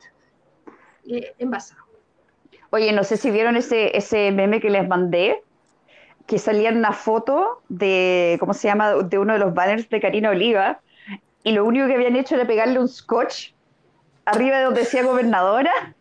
eh, 1.08 1.34
envasado. 1.38 1.82
Oye, 2.70 2.92
no 2.92 3.02
sé 3.02 3.16
si 3.16 3.30
vieron 3.30 3.56
ese, 3.56 3.96
ese 3.96 4.30
meme 4.30 4.60
que 4.60 4.68
les 4.70 4.86
mandé, 4.86 5.42
que 6.26 6.38
salía 6.38 6.68
en 6.68 6.76
una 6.76 6.92
foto 6.92 7.62
de, 7.68 8.36
¿cómo 8.40 8.52
se 8.52 8.68
llama?, 8.68 8.92
de 8.94 9.18
uno 9.18 9.32
de 9.32 9.38
los 9.38 9.54
banners 9.54 9.88
de 9.88 10.00
Karina 10.00 10.30
Oliva, 10.30 10.80
y 11.42 11.52
lo 11.52 11.64
único 11.64 11.86
que 11.86 11.94
habían 11.94 12.16
hecho 12.16 12.34
era 12.34 12.46
pegarle 12.46 12.78
un 12.78 12.88
scotch 12.88 13.52
arriba 14.26 14.58
de 14.58 14.64
donde 14.64 14.80
decía 14.80 15.02
gobernadora. 15.02 15.96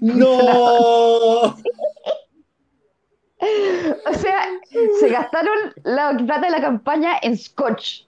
¡No! 0.00 1.56
O 4.06 4.14
sea, 4.14 4.46
se 5.00 5.08
gastaron 5.08 5.56
la 5.82 6.16
plata 6.16 6.40
de 6.46 6.50
la 6.50 6.60
campaña 6.60 7.18
en 7.22 7.36
scotch. 7.36 8.04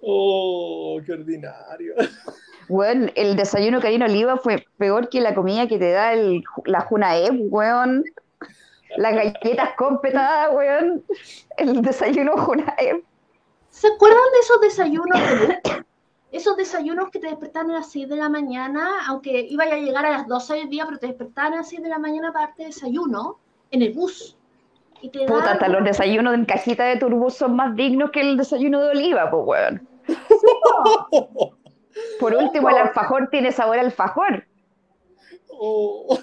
¡Oh, 0.00 1.00
qué 1.04 1.12
ordinario! 1.12 1.94
Weón, 2.68 3.10
el 3.14 3.36
desayuno 3.36 3.80
Karina 3.80 4.06
Oliva 4.06 4.36
fue 4.36 4.64
peor 4.76 5.08
que 5.08 5.20
la 5.20 5.34
comida 5.34 5.66
que 5.66 5.78
te 5.78 5.90
da 5.90 6.12
el, 6.12 6.44
la 6.66 6.82
Junaep, 6.82 7.32
weón. 7.50 8.04
Las 8.96 9.14
galletas 9.14 9.70
competadas, 9.76 10.54
weón. 10.54 11.04
El 11.56 11.82
desayuno 11.82 12.36
Junaep. 12.36 13.04
¿Se 13.70 13.86
acuerdan 13.88 14.24
de 14.32 14.38
esos 14.40 14.60
desayunos? 14.60 15.20
de- 15.20 15.77
desayunos 16.70 17.10
que 17.10 17.18
te 17.18 17.28
despertaban 17.28 17.70
a 17.70 17.80
las 17.80 17.90
6 17.90 18.08
de 18.08 18.16
la 18.16 18.28
mañana, 18.28 19.06
aunque 19.06 19.46
iba 19.48 19.64
a 19.64 19.76
llegar 19.76 20.04
a 20.04 20.10
las 20.10 20.28
12 20.28 20.54
del 20.54 20.68
día, 20.68 20.84
pero 20.86 20.98
te 20.98 21.06
despertaban 21.08 21.54
a 21.54 21.56
las 21.56 21.68
6 21.68 21.82
de 21.82 21.88
la 21.88 21.98
mañana 21.98 22.32
para 22.32 22.46
darte 22.46 22.66
desayuno 22.66 23.38
en 23.70 23.82
el 23.82 23.92
bus. 23.92 24.36
Y 25.00 25.10
te 25.10 25.26
Puta, 25.26 25.52
hasta 25.52 25.68
los 25.68 25.84
desayunos 25.84 26.34
en 26.34 26.44
cajita 26.44 26.84
de 26.84 26.96
turbus 26.96 27.34
son 27.34 27.56
más 27.56 27.74
dignos 27.74 28.10
que 28.10 28.20
el 28.20 28.36
desayuno 28.36 28.82
de 28.82 28.90
oliva, 28.90 29.30
pues, 29.30 29.42
weón. 29.46 29.88
Por 32.20 32.34
último, 32.34 32.68
el 32.70 32.76
alfajor 32.76 33.28
tiene 33.30 33.52
sabor 33.52 33.78
alfajor. 33.78 34.44
Oh. 35.48 36.18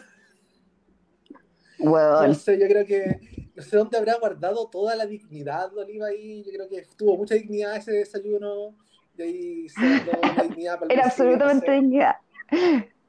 No 1.79 2.33
sé, 2.33 2.59
yo 2.59 2.67
creo 2.67 2.85
que 2.85 3.19
no 3.55 3.63
sé 3.63 3.77
dónde 3.77 3.97
habrá 3.97 4.15
guardado 4.15 4.67
toda 4.67 4.95
la 4.95 5.05
dignidad 5.05 5.71
de 5.71 5.81
Oliva 5.81 6.07
ahí. 6.07 6.43
Yo 6.43 6.51
creo 6.51 6.67
que 6.69 6.85
tuvo 6.97 7.17
mucha 7.17 7.35
dignidad 7.35 7.77
ese 7.77 7.91
desayuno. 7.91 8.75
Y 9.17 9.21
ahí 9.21 9.69
se 9.69 9.79
mandó 9.79 10.11
la 10.21 10.43
dignidad 10.43 10.73
para 10.79 10.85
el 10.85 10.91
Era 10.91 11.01
no 11.03 11.07
absolutamente 11.09 11.65
sé. 11.65 11.71
dignidad. 11.73 12.15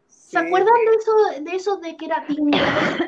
¿Se 0.07 0.39
acuerdan 0.39 0.75
de 0.75 0.97
eso, 0.97 1.43
de 1.51 1.57
eso 1.57 1.77
de 1.79 1.97
que 1.97 2.05
era 2.07 2.25
dignidad? 2.29 2.99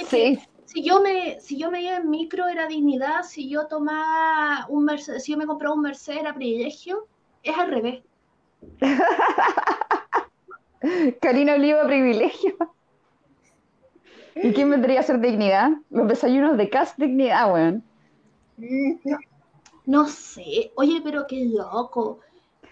que 0.00 0.06
Sí. 0.06 0.38
si 0.66 0.84
yo 0.84 1.00
me, 1.00 1.40
si 1.40 1.58
yo 1.58 1.70
me 1.70 1.82
iba 1.82 1.96
en 1.96 2.10
micro 2.10 2.48
era 2.48 2.66
dignidad, 2.66 3.22
si 3.22 3.48
yo 3.48 3.66
tomaba 3.66 4.66
un 4.68 4.84
Mercedes, 4.84 5.24
si 5.24 5.32
yo 5.32 5.38
me 5.38 5.46
compraba 5.46 5.74
un 5.74 5.82
Mercedes 5.82 6.20
era 6.20 6.34
privilegio, 6.34 7.06
es 7.42 7.56
al 7.56 7.70
revés. 7.70 8.02
Karina 11.20 11.54
Oliva, 11.54 11.86
privilegio. 11.86 12.56
¿Y 14.36 14.52
quién 14.52 14.70
vendría 14.70 15.00
a 15.00 15.04
ser 15.04 15.20
dignidad? 15.20 15.70
Los 15.90 16.08
desayunos 16.08 16.56
de 16.56 16.68
Cas, 16.68 16.94
dignidad, 16.96 17.52
weón. 17.52 17.84
No 18.56 19.18
sé, 20.06 20.72
oye, 20.76 21.00
pero 21.02 21.26
qué 21.26 21.44
loco. 21.44 22.20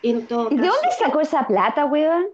En 0.03 0.27
todo 0.27 0.48
¿Y 0.51 0.57
de 0.57 0.62
caso. 0.62 0.75
dónde 0.75 0.96
sacó 0.96 1.20
esa 1.20 1.46
plata, 1.46 1.85
weón? 1.85 2.27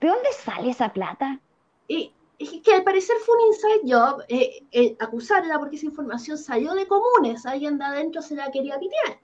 ¿De 0.00 0.08
dónde 0.08 0.32
sale 0.32 0.70
esa 0.70 0.92
plata? 0.92 1.40
Y, 1.88 2.12
que 2.38 2.74
al 2.74 2.84
parecer 2.84 3.16
fue 3.24 3.34
un 3.34 3.46
inside 3.46 3.94
job 3.94 4.22
eh, 4.28 4.62
eh, 4.70 4.96
acusarla 5.00 5.58
porque 5.58 5.76
esa 5.76 5.86
información 5.86 6.36
salió 6.36 6.74
de 6.74 6.86
comunes, 6.86 7.46
alguien 7.46 7.78
de 7.78 7.84
adentro 7.84 8.20
se 8.20 8.34
la 8.34 8.50
quería 8.50 8.78
pitear. 8.78 9.18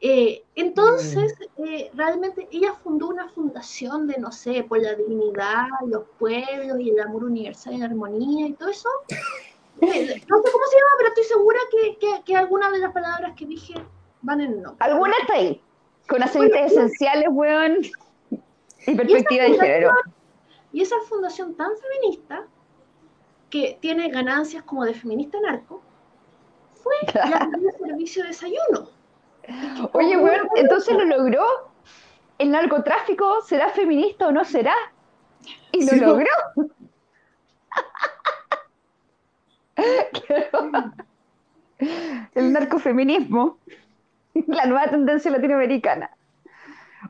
Eh, 0.00 0.44
entonces, 0.54 1.34
eh, 1.56 1.90
realmente 1.94 2.48
ella 2.52 2.72
fundó 2.74 3.08
una 3.08 3.28
fundación 3.30 4.06
de, 4.06 4.16
no 4.18 4.30
sé, 4.30 4.62
por 4.62 4.80
la 4.80 4.94
dignidad, 4.94 5.66
los 5.86 6.04
pueblos 6.18 6.78
y 6.78 6.90
el 6.90 7.00
amor 7.00 7.24
universal 7.24 7.74
y 7.74 7.78
la 7.78 7.86
armonía 7.86 8.46
y 8.46 8.52
todo 8.54 8.68
eso. 8.70 8.88
Eh, 9.80 10.20
no 10.28 10.42
sé 10.42 10.50
cómo 10.50 10.64
se 10.66 10.76
llama, 10.76 10.94
pero 10.98 11.08
estoy 11.10 11.22
segura 11.22 11.60
que, 11.70 11.98
que, 11.98 12.22
que 12.24 12.34
algunas 12.34 12.72
de 12.72 12.78
las 12.80 12.92
palabras 12.92 13.34
que 13.36 13.46
dije 13.46 13.74
van 14.22 14.40
en 14.40 14.62
no. 14.62 14.76
¿Alguna 14.80 15.14
está 15.22 15.34
ahí? 15.34 15.62
Con 16.08 16.22
aceites 16.22 16.72
esenciales, 16.72 17.28
weón. 17.30 17.78
Y 18.86 18.94
perspectiva 18.94 19.44
de 19.44 19.58
género. 19.58 19.92
Y 20.72 20.82
esa 20.82 20.96
fundación 21.08 21.54
tan 21.54 21.70
feminista, 21.76 22.46
que 23.50 23.78
tiene 23.80 24.08
ganancias 24.10 24.62
como 24.62 24.84
de 24.84 24.94
feminista 24.94 25.40
narco, 25.40 25.82
fue 26.74 26.94
la 27.14 27.48
que 27.50 27.60
dio 27.60 27.70
servicio 27.72 28.22
de 28.22 28.28
desayuno. 28.28 28.90
Oye, 29.92 30.16
weón, 30.16 30.48
entonces 30.56 30.94
lo 30.94 31.04
logró. 31.04 31.44
¿El 32.38 32.50
narcotráfico 32.50 33.42
será 33.42 33.70
feminista 33.70 34.28
o 34.28 34.32
no 34.32 34.44
será? 34.44 34.74
Y 35.72 35.84
lo 35.84 35.90
Sí, 35.90 36.00
logró. 36.00 36.30
El 42.34 42.52
narcofeminismo. 42.52 43.58
La 44.46 44.66
nueva 44.66 44.88
tendencia 44.90 45.30
latinoamericana. 45.30 46.10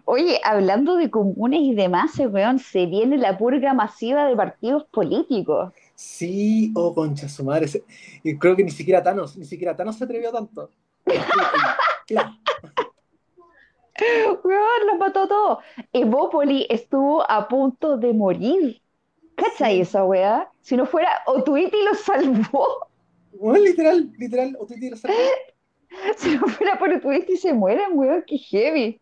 Oye, 0.04 0.40
hablando 0.44 0.96
de 0.96 1.10
comunes 1.10 1.60
y 1.62 1.74
demás, 1.74 2.18
weón, 2.18 2.58
se 2.58 2.86
viene 2.86 3.16
la 3.18 3.38
purga 3.38 3.74
masiva 3.74 4.26
de 4.26 4.36
partidos 4.36 4.84
políticos. 4.84 5.72
Sí, 5.94 6.72
oh, 6.74 6.94
concha 6.94 7.28
su 7.28 7.44
madre. 7.44 7.66
Y 8.22 8.38
creo 8.38 8.54
que 8.56 8.64
ni 8.64 8.70
siquiera 8.70 9.02
Thanos, 9.02 9.36
ni 9.36 9.44
siquiera 9.44 9.76
Thanos 9.76 9.96
se 9.96 10.04
atrevió 10.04 10.30
tanto. 10.30 10.70
Claro. 12.06 12.30
Weón, 14.44 14.86
los 14.86 14.98
mató 14.98 15.22
a 15.22 15.28
todos. 15.28 15.58
Evópoli 15.92 16.66
estuvo 16.70 17.28
a 17.28 17.48
punto 17.48 17.96
de 17.96 18.12
morir. 18.12 18.80
¿Cachai 19.34 19.76
Sí. 19.76 19.80
esa 19.82 20.04
weá? 20.04 20.50
Si 20.60 20.76
no 20.76 20.86
fuera 20.86 21.10
Otuiti 21.26 21.76
lo 21.84 21.94
salvó. 21.94 22.88
Bueno, 23.32 23.64
literal, 23.64 24.10
literal, 24.18 24.56
o 24.60 24.66
tú 24.66 24.74
tienes 24.74 25.04
algo. 25.04 25.16
Si 26.16 26.36
no 26.36 26.46
fuera 26.48 26.78
por 26.78 26.92
Otuiti 26.92 27.36
se 27.36 27.52
mueren, 27.52 27.90
weón, 27.92 28.24
qué 28.26 28.38
heavy. 28.38 29.00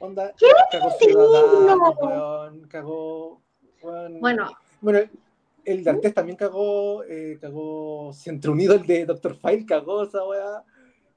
Onda, 0.00 0.32
¡Qué 0.36 0.46
cagó 0.70 0.88
lindo! 1.00 1.24
Ciudadanos, 1.30 1.96
weón, 2.00 2.68
cagó, 2.68 3.42
weón. 3.82 4.20
Bueno, 4.20 4.50
Bueno, 4.80 5.00
el 5.64 5.84
de 5.84 5.90
Artés 5.90 6.14
también 6.14 6.36
cagó, 6.36 7.02
eh, 7.04 7.38
cagó 7.40 8.12
Centro 8.12 8.52
Unido, 8.52 8.74
el 8.74 8.86
de 8.86 9.06
Doctor 9.06 9.36
File, 9.36 9.66
cagó 9.66 10.04
esa 10.04 10.24
weá. 10.24 10.64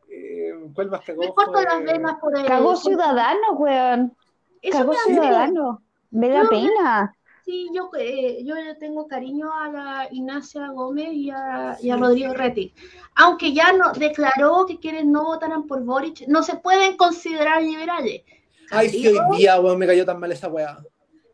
Eh, 0.10 0.52
¿Cuál 0.74 0.90
más 0.90 1.02
cagó? 1.02 1.22
me 1.22 1.34
corto 1.34 1.62
las 1.62 1.84
venas 1.84 2.20
por 2.20 2.38
el. 2.38 2.46
Cagó 2.46 2.76
Ciudadanos, 2.76 3.52
weón. 3.56 4.18
Eso 4.62 4.78
Cagó 4.80 4.92
me 4.92 4.98
da 4.98 5.04
Ciudadanos. 5.04 5.80
Me 6.10 6.30
da 6.30 6.50
pena. 6.50 7.16
Sí, 7.44 7.70
yo, 7.74 7.90
eh, 7.98 8.44
yo 8.44 8.56
le 8.56 8.76
tengo 8.76 9.08
cariño 9.08 9.52
a 9.52 9.70
la 9.70 10.08
Ignacia 10.12 10.68
Gómez 10.70 11.10
y 11.12 11.32
a, 11.32 11.78
y 11.82 11.90
a 11.90 11.98
Rodrigo 11.98 12.34
Retic. 12.34 12.74
Aunque 13.16 13.54
ya 13.54 13.74
no 13.74 13.92
declaró 13.94 14.66
que 14.68 14.80
quienes 14.80 15.06
no 15.06 15.24
votaran 15.24 15.66
por 15.66 15.84
Boric 15.84 16.28
no 16.28 16.44
se 16.44 16.58
pueden 16.58 16.98
considerar 16.98 17.64
liberales. 17.64 18.22
Ay, 18.70 18.90
sí, 18.90 19.08
hoy 19.08 19.38
día, 19.38 19.60
weón, 19.60 19.80
me 19.80 19.88
cayó 19.88 20.06
tan 20.06 20.20
mal 20.20 20.32
esa 20.32 20.48
weá. 20.48 20.78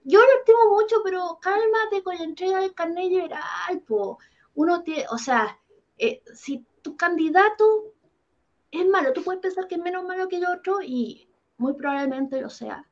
Yo 0.03 0.19
lo 0.19 0.39
estimo 0.39 0.69
mucho, 0.69 0.95
pero 1.03 1.37
cálmate 1.41 2.01
con 2.01 2.15
la 2.15 2.23
entrega 2.23 2.61
del 2.61 2.73
carnet 2.73 3.09
liberal, 3.09 3.81
po. 3.85 4.17
Uno 4.55 4.81
tiene, 4.81 5.05
o 5.11 5.17
sea, 5.17 5.59
eh, 5.97 6.21
si 6.33 6.65
tu 6.81 6.95
candidato 6.95 7.93
es 8.71 8.87
malo, 8.87 9.13
tú 9.13 9.23
puedes 9.23 9.41
pensar 9.41 9.67
que 9.67 9.75
es 9.75 9.81
menos 9.81 10.05
malo 10.05 10.27
que 10.29 10.37
el 10.37 10.45
otro 10.45 10.81
y 10.81 11.27
muy 11.57 11.73
probablemente 11.73 12.41
lo 12.41 12.49
sea, 12.49 12.87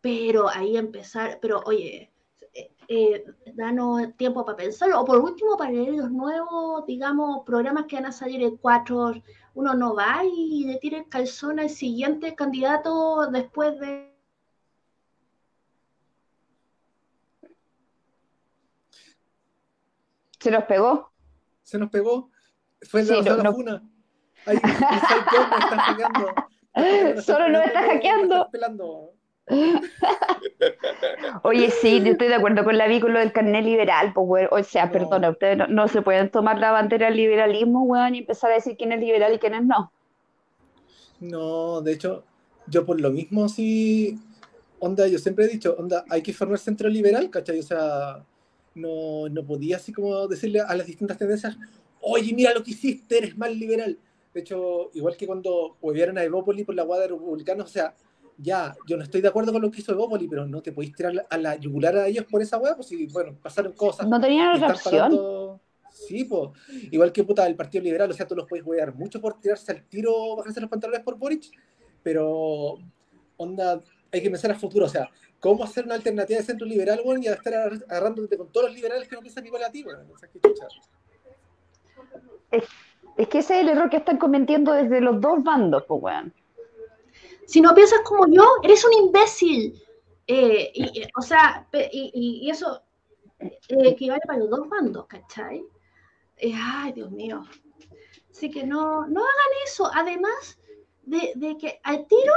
pero 0.00 0.48
ahí 0.48 0.76
empezar, 0.76 1.38
pero 1.40 1.62
oye, 1.66 2.10
eh, 2.88 3.24
eh, 3.44 3.52
danos 3.54 4.16
tiempo 4.16 4.44
para 4.44 4.56
pensarlo, 4.56 5.00
o 5.00 5.04
por 5.04 5.18
último 5.18 5.56
para 5.56 5.70
leer 5.70 5.94
los 5.94 6.10
nuevos, 6.10 6.86
digamos, 6.86 7.44
programas 7.44 7.86
que 7.86 7.96
van 7.96 8.06
a 8.06 8.12
salir 8.12 8.42
en 8.42 8.56
cuatro, 8.56 9.12
uno 9.54 9.74
no 9.74 9.94
va 9.94 10.22
y 10.24 10.64
le 10.66 10.78
tira 10.78 10.98
el 10.98 11.08
calzón 11.08 11.58
al 11.58 11.70
siguiente 11.70 12.34
candidato 12.34 13.28
después 13.30 13.78
de... 13.80 14.14
¿Se 20.38 20.50
nos 20.50 20.64
pegó? 20.64 21.10
Se 21.62 21.78
nos 21.78 21.90
pegó. 21.90 22.30
Fue 22.82 23.02
la 23.02 23.42
no, 23.42 23.52
funa. 23.52 23.82
Ay, 24.44 24.58
me 24.62 24.70
está 24.70 24.86
hackeando. 24.86 26.34
Solo 27.22 27.48
nos 27.48 27.64
está 27.64 27.82
hackeando. 27.82 29.15
Oye, 31.42 31.70
sí, 31.70 32.02
yo 32.02 32.12
estoy 32.12 32.28
de 32.28 32.34
acuerdo 32.34 32.64
con 32.64 32.76
la 32.76 32.88
vi 32.88 33.00
con 33.00 33.12
lo 33.12 33.20
del 33.20 33.32
carnet 33.32 33.64
liberal, 33.64 34.12
pues, 34.12 34.48
o 34.50 34.62
sea, 34.62 34.90
perdona, 34.90 35.30
ustedes 35.30 35.68
no, 35.68 35.88
se 35.88 36.02
pueden 36.02 36.30
tomar 36.30 36.58
la 36.58 36.72
bandera 36.72 37.06
del 37.06 37.16
liberalismo, 37.16 37.84
weón, 37.84 38.14
y 38.16 38.18
empezar 38.18 38.50
a 38.50 38.54
decir 38.54 38.76
quién 38.76 38.92
es 38.92 39.00
liberal 39.00 39.34
y 39.34 39.38
quién 39.38 39.54
es 39.54 39.64
no. 39.64 39.92
No, 41.20 41.80
de 41.80 41.92
hecho, 41.92 42.24
yo 42.66 42.84
por 42.84 43.00
lo 43.00 43.10
mismo 43.10 43.48
sí, 43.48 44.18
onda, 44.80 45.06
yo 45.06 45.18
siempre 45.18 45.44
he 45.44 45.48
dicho, 45.48 45.76
onda, 45.78 46.04
hay 46.10 46.22
que 46.22 46.32
formar 46.32 46.58
centro 46.58 46.88
liberal, 46.88 47.30
¿cachai? 47.30 47.60
O 47.60 47.62
sea, 47.62 48.24
no, 48.74 49.28
no 49.28 49.44
podía 49.44 49.76
así 49.76 49.92
como 49.92 50.26
decirle 50.26 50.60
a 50.60 50.74
las 50.74 50.86
distintas 50.86 51.18
tendencias, 51.18 51.56
oye, 52.00 52.34
mira 52.34 52.52
lo 52.52 52.62
que 52.62 52.72
hiciste, 52.72 53.18
eres 53.18 53.36
más 53.38 53.54
liberal. 53.54 53.96
De 54.34 54.40
hecho, 54.40 54.90
igual 54.92 55.16
que 55.16 55.26
cuando 55.26 55.76
volvieron 55.80 56.18
a 56.18 56.24
Evópoli 56.24 56.64
por 56.64 56.74
la 56.74 56.82
guada 56.82 57.02
de 57.02 57.08
republicanos, 57.08 57.70
o 57.70 57.72
sea, 57.72 57.94
ya, 58.38 58.76
yo 58.86 58.96
no 58.96 59.02
estoy 59.02 59.20
de 59.20 59.28
acuerdo 59.28 59.52
con 59.52 59.62
lo 59.62 59.70
que 59.70 59.80
hizo 59.80 59.92
Evópoli, 59.92 60.28
pero 60.28 60.46
no 60.46 60.60
te 60.62 60.72
podéis 60.72 60.94
tirar 60.94 61.26
a 61.28 61.38
la 61.38 61.56
yugular 61.56 61.96
a 61.96 62.06
ellos 62.06 62.24
por 62.24 62.42
esa 62.42 62.58
weá, 62.58 62.74
pues 62.74 62.88
si, 62.88 63.06
bueno, 63.06 63.36
pasaron 63.42 63.72
cosas. 63.72 64.06
No 64.06 64.20
tenían 64.20 64.54
otra 64.56 64.74
opción. 64.74 65.60
Sí, 65.90 66.24
pues, 66.24 66.50
igual 66.90 67.10
que 67.10 67.24
puta 67.24 67.44
del 67.44 67.56
Partido 67.56 67.82
Liberal, 67.82 68.10
o 68.10 68.14
sea, 68.14 68.26
tú 68.26 68.36
los 68.36 68.46
puedes 68.46 68.66
wear 68.66 68.94
mucho 68.94 69.20
por 69.20 69.40
tirarse 69.40 69.72
al 69.72 69.82
tiro, 69.84 70.36
bajarse 70.36 70.60
los 70.60 70.68
pantalones 70.68 71.02
por 71.02 71.16
Boric, 71.16 71.44
pero, 72.02 72.74
onda, 73.38 73.80
hay 74.12 74.22
que 74.22 74.30
pensar 74.30 74.50
a 74.50 74.54
futuro, 74.54 74.84
o 74.84 74.88
sea, 74.88 75.08
¿cómo 75.40 75.64
hacer 75.64 75.86
una 75.86 75.94
alternativa 75.94 76.38
de 76.38 76.44
centro 76.44 76.66
liberal, 76.66 77.00
weón, 77.02 77.22
y 77.22 77.28
a 77.28 77.32
estar 77.32 77.54
agarrándote 77.88 78.36
con 78.36 78.52
todos 78.52 78.66
los 78.66 78.76
liberales 78.76 79.08
que 79.08 79.16
no 79.16 79.22
piensan 79.22 79.46
igual 79.46 79.64
a 79.64 79.70
ti, 79.70 79.82
weón? 79.84 80.06
O 80.12 80.18
sea, 80.18 80.28
qué 80.28 80.38
chucha. 80.38 80.66
Es, 82.50 82.64
es, 83.16 83.28
que 83.28 83.38
ese 83.38 83.54
es 83.54 83.60
el 83.62 83.70
error 83.70 83.88
que 83.88 83.96
están 83.96 84.18
cometiendo 84.18 84.72
desde 84.72 85.00
los 85.00 85.18
dos 85.20 85.42
bandos, 85.42 85.84
pues, 85.88 86.02
weón. 86.02 86.34
Si 87.46 87.60
no 87.60 87.74
piensas 87.74 88.00
como 88.00 88.26
yo, 88.26 88.44
eres 88.62 88.84
un 88.84 88.92
imbécil. 88.92 89.80
Eh, 90.26 90.72
y, 90.74 91.02
o 91.16 91.22
sea, 91.22 91.68
y, 91.72 92.50
eso 92.50 92.82
eh, 93.38 93.50
equivale 93.68 94.20
para 94.26 94.40
los 94.40 94.50
dos 94.50 94.68
bandos, 94.68 95.06
¿cachai? 95.06 95.64
Eh, 96.36 96.52
ay, 96.54 96.92
Dios 96.92 97.10
mío. 97.12 97.44
Así 98.30 98.50
que 98.50 98.66
no, 98.66 99.06
no 99.06 99.20
hagan 99.20 99.52
eso. 99.64 99.88
Además 99.94 100.58
de, 101.04 101.32
de 101.36 101.56
que 101.56 101.80
al 101.84 102.06
tiro, 102.08 102.32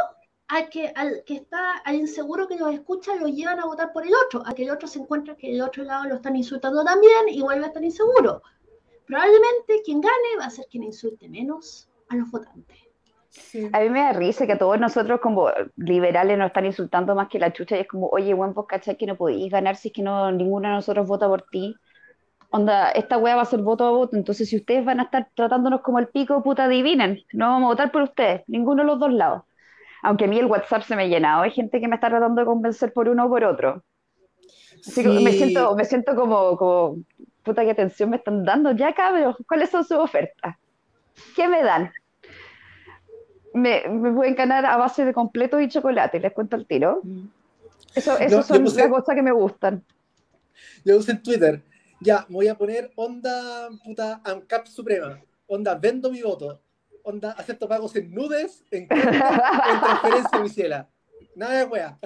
al 0.48 0.70
que, 0.70 0.94
al 0.96 1.24
que 1.26 1.36
está, 1.36 1.78
al 1.80 1.96
inseguro 1.96 2.48
que 2.48 2.58
los 2.58 2.74
escucha, 2.74 3.16
lo 3.16 3.28
llevan 3.28 3.60
a 3.60 3.66
votar 3.66 3.92
por 3.92 4.06
el 4.06 4.14
otro, 4.26 4.44
a 4.46 4.54
que 4.54 4.64
el 4.64 4.72
otro 4.72 4.88
se 4.88 5.00
encuentra 5.00 5.36
que 5.36 5.52
el 5.52 5.62
otro 5.62 5.84
lado 5.84 6.06
lo 6.06 6.16
están 6.16 6.36
insultando 6.36 6.84
también 6.84 7.30
y 7.30 7.42
vuelve 7.42 7.66
a 7.66 7.68
estar 7.68 7.84
inseguro. 7.84 8.44
Probablemente 9.08 9.82
quien 9.84 10.02
gane 10.02 10.38
va 10.40 10.46
a 10.46 10.50
ser 10.52 10.68
quien 10.70 10.84
insulte 10.84 11.28
menos 11.28 11.90
a 12.10 12.16
los 12.16 12.30
votantes. 12.30 12.89
A 13.72 13.80
mí 13.80 13.90
me 13.90 14.00
da 14.00 14.14
risa 14.14 14.48
que 14.48 14.54
a 14.54 14.58
todos 14.58 14.80
nosotros 14.80 15.20
como 15.22 15.50
liberales 15.76 16.38
nos 16.38 16.48
están 16.48 16.66
insultando 16.66 17.14
más 17.14 17.28
que 17.30 17.38
la 17.38 17.54
chucha 17.54 17.78
y 17.78 17.82
es 17.82 17.88
como, 17.88 18.08
oye, 18.08 18.34
buen 18.34 18.54
vos 18.54 18.66
cachai 18.68 18.98
que 18.98 19.06
no 19.06 19.16
podéis 19.16 19.52
ganar 19.52 19.76
si 19.76 19.90
es 19.90 19.94
que 19.94 20.02
no, 20.02 20.32
ninguno 20.32 20.70
de 20.70 20.76
nosotros 20.76 21.08
vota 21.08 21.28
por 21.28 21.44
ti. 21.44 21.76
Onda, 22.52 22.90
esta 22.92 23.18
wea 23.20 23.36
va 23.36 23.44
a 23.44 23.46
ser 23.46 23.62
voto 23.62 23.86
a 23.86 23.92
voto, 23.92 24.16
entonces 24.16 24.50
si 24.50 24.56
ustedes 24.58 24.84
van 24.84 25.00
a 25.00 25.04
estar 25.04 25.30
tratándonos 25.36 25.82
como 25.82 26.00
el 26.00 26.08
pico, 26.08 26.42
puta, 26.42 26.64
adivinen, 26.64 27.22
no 27.32 27.48
vamos 27.50 27.68
a 27.68 27.70
votar 27.70 27.92
por 27.92 28.02
ustedes, 28.02 28.42
ninguno 28.48 28.82
de 28.82 28.88
los 28.88 29.00
dos 29.00 29.14
lados. 29.14 29.44
Aunque 30.02 30.26
a 30.26 30.28
mí 30.28 30.40
el 30.40 30.46
WhatsApp 30.46 30.82
se 30.82 30.96
me 30.96 31.04
ha 31.04 31.08
llenado, 31.08 31.44
hay 31.44 31.52
gente 31.52 31.80
que 31.80 31.88
me 31.88 31.96
está 31.96 32.10
tratando 32.10 32.42
de 32.42 32.48
convencer 32.48 32.92
por 32.94 33.08
uno 33.08 33.26
o 33.26 33.30
por 33.30 33.44
otro. 33.44 33.84
Así 34.88 35.04
que 35.04 35.10
me 35.10 35.32
siento, 35.34 35.76
me 35.76 35.86
siento 35.86 36.16
como, 36.16 36.58
como, 36.58 36.98
puta, 37.44 37.64
qué 37.64 37.72
atención 37.72 38.10
me 38.10 38.18
están 38.18 38.44
dando. 38.44 38.72
Ya, 38.72 38.94
cabros, 38.94 39.36
¿cuáles 39.48 39.70
son 39.70 39.84
sus 39.84 39.98
ofertas? 39.98 40.56
¿Qué 41.36 41.48
me 41.48 41.62
dan? 41.62 41.92
Me, 43.54 43.88
me 43.88 44.12
pueden 44.12 44.36
ganar 44.36 44.66
a 44.66 44.78
base 44.78 45.06
de 45.06 45.14
completo 45.14 45.60
y 45.60 45.68
chocolate, 45.68 46.20
les 46.20 46.34
cuento 46.34 46.56
el 46.56 46.66
tiro. 46.66 47.02
Eso, 47.96 48.18
eso 48.18 48.44
son 48.44 48.64
las 48.64 48.88
cosas 48.88 49.16
que 49.16 49.22
me 49.22 49.32
gustan. 49.32 49.84
Yo 50.86 50.98
usé 50.98 51.12
en 51.12 51.24
Twitter, 51.24 51.64
ya, 52.00 52.26
me 52.30 52.36
voy 52.36 52.48
a 52.48 52.56
poner 52.56 52.92
onda 52.96 53.70
puta 53.84 54.22
ANCAP 54.24 54.68
Suprema, 54.68 55.20
onda 55.48 55.76
vendo 55.76 56.12
mi 56.12 56.22
voto, 56.22 56.62
onda 57.04 57.32
acepto 57.32 57.68
pagos 57.68 57.96
en 57.96 58.12
nudes, 58.12 58.64
en, 58.72 58.84
en 58.90 58.90
transferencia 58.90 60.40
mi 60.42 60.50
ciela. 60.50 60.90
Nada 61.36 61.60
de 61.60 61.66
wea. 61.66 62.00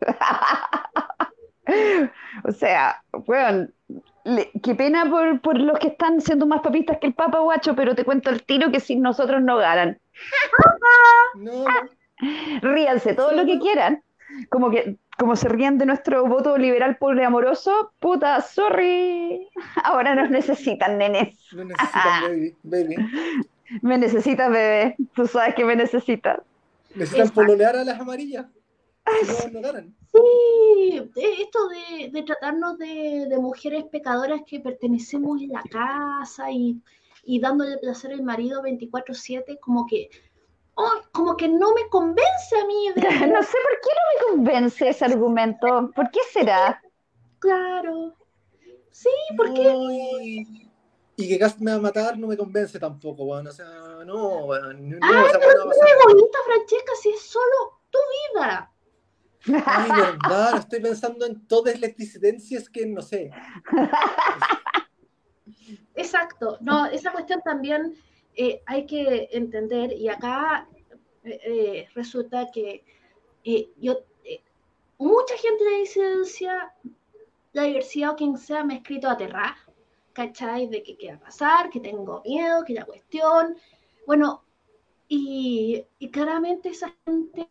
o 2.44 2.52
sea, 2.52 3.02
bueno, 4.24 4.50
qué 4.62 4.74
pena 4.74 5.08
por, 5.08 5.40
por, 5.40 5.58
los 5.58 5.78
que 5.78 5.88
están 5.88 6.20
siendo 6.20 6.46
más 6.46 6.60
papistas 6.60 6.98
que 6.98 7.08
el 7.08 7.14
Papa 7.14 7.40
Guacho, 7.40 7.74
pero 7.74 7.94
te 7.94 8.04
cuento 8.04 8.30
el 8.30 8.42
tiro 8.42 8.70
que 8.70 8.80
si 8.80 8.96
nosotros 8.96 9.42
no 9.42 9.56
ganan. 9.56 9.98
No. 11.34 11.64
Ríanse 12.60 13.14
todo 13.14 13.32
lo 13.32 13.46
que 13.46 13.58
quieran. 13.58 14.02
Como 14.50 14.70
que 14.70 14.96
como 15.18 15.36
se 15.36 15.48
rían 15.48 15.78
de 15.78 15.86
nuestro 15.86 16.26
voto 16.26 16.56
liberal 16.58 16.96
poliamoroso, 16.96 17.92
puta, 18.00 18.40
sorry. 18.40 19.48
Ahora 19.84 20.14
nos 20.14 20.30
necesitan, 20.30 20.98
nenes. 20.98 21.38
Me 21.52 21.64
necesitan, 21.66 22.22
baby, 22.22 22.56
baby. 22.62 22.96
Me 23.82 23.96
necesitas, 23.96 24.50
bebé. 24.50 24.96
Tú 25.14 25.26
sabes 25.26 25.54
que 25.54 25.64
me 25.64 25.74
necesitas. 25.74 26.40
Necesitan 26.94 27.30
pololear 27.30 27.74
a 27.74 27.84
las 27.84 27.98
amarillas. 27.98 28.44
Sí, 30.12 31.10
esto 31.16 31.58
de, 31.68 32.22
tratarnos 32.22 32.76
de, 32.78 33.34
mujeres 33.40 33.84
pecadoras 33.84 34.42
que 34.46 34.60
pertenecemos 34.60 35.40
en 35.40 35.52
la 35.52 35.62
casa 35.62 36.50
y, 36.50 36.82
dándole 37.40 37.78
placer 37.78 38.12
al 38.12 38.22
marido 38.22 38.62
24/7, 38.62 39.58
como 39.58 39.86
que, 39.86 40.10
oh, 40.74 41.00
como 41.12 41.36
que 41.36 41.48
no 41.48 41.72
me 41.74 41.88
convence 41.88 42.60
a 42.60 42.66
mí. 42.66 42.88
no 43.32 43.42
sé 43.42 43.56
por 43.62 43.80
qué 43.80 43.90
no 43.96 44.04
me 44.10 44.44
convence 44.44 44.88
ese 44.88 45.04
argumento. 45.04 45.90
¿Por 45.94 46.10
qué 46.10 46.20
será? 46.30 46.80
Claro. 47.38 48.14
Sí, 48.92 49.10
porque... 49.36 49.74
y 51.16 51.28
que 51.28 51.38
Gast 51.38 51.58
me 51.58 51.72
va 51.72 51.78
a 51.78 51.80
matar 51.80 52.16
no 52.16 52.28
me 52.28 52.36
convence 52.36 52.78
tampoco, 52.78 53.24
bueno, 53.24 53.50
o 53.50 53.52
sea, 53.52 53.66
no, 54.06 54.46
bueno, 54.46 54.72
no, 54.72 54.98
Ay, 55.02 55.24
pero 55.40 55.64
no 55.64 55.72
egoísta, 55.72 56.38
Francesca, 56.46 56.92
si 57.02 57.08
es 57.08 57.20
solo 57.20 57.80
tu 57.90 57.98
vida. 58.38 58.72
Ay, 59.46 59.90
verdad, 59.90 60.58
estoy 60.58 60.80
pensando 60.80 61.26
en 61.26 61.46
todas 61.46 61.80
las 61.80 61.96
disidencias 61.96 62.68
que 62.68 62.86
no 62.86 63.02
sé. 63.02 63.30
Exacto, 65.94 66.58
no, 66.60 66.86
esa 66.86 67.12
cuestión 67.12 67.40
también 67.42 67.94
eh, 68.34 68.62
hay 68.66 68.86
que 68.86 69.28
entender, 69.32 69.92
y 69.92 70.08
acá 70.08 70.68
eh, 71.24 71.40
eh, 71.44 71.88
resulta 71.94 72.50
que 72.52 72.84
yo, 73.78 73.98
mucha 74.98 75.36
gente 75.36 75.64
de 75.64 75.78
disidencia, 75.80 76.74
la 77.52 77.64
diversidad 77.64 78.10
o 78.10 78.16
quien 78.16 78.38
sea, 78.38 78.64
me 78.64 78.74
ha 78.74 78.76
escrito 78.78 79.08
aterrar, 79.08 79.54
¿cachai? 80.12 80.68
De 80.68 80.82
que 80.82 80.96
qué 80.96 81.08
va 81.08 81.16
a 81.16 81.20
pasar, 81.20 81.70
que 81.70 81.80
tengo 81.80 82.22
miedo, 82.24 82.64
que 82.64 82.74
la 82.74 82.84
cuestión. 82.84 83.56
Bueno, 84.06 84.44
y 85.08 85.84
claramente 86.10 86.70
esa 86.70 86.94
gente 87.04 87.50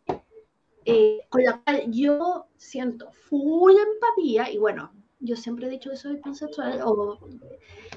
eh, 0.84 1.20
con 1.28 1.44
la 1.44 1.60
cual 1.60 1.84
yo 1.90 2.46
siento 2.56 3.10
full 3.12 3.72
empatía, 3.72 4.50
y 4.50 4.58
bueno, 4.58 4.92
yo 5.20 5.36
siempre 5.36 5.66
he 5.66 5.70
dicho 5.70 5.90
que 5.90 5.96
soy 5.96 6.16
pansexual, 6.16 6.80
o 6.84 7.18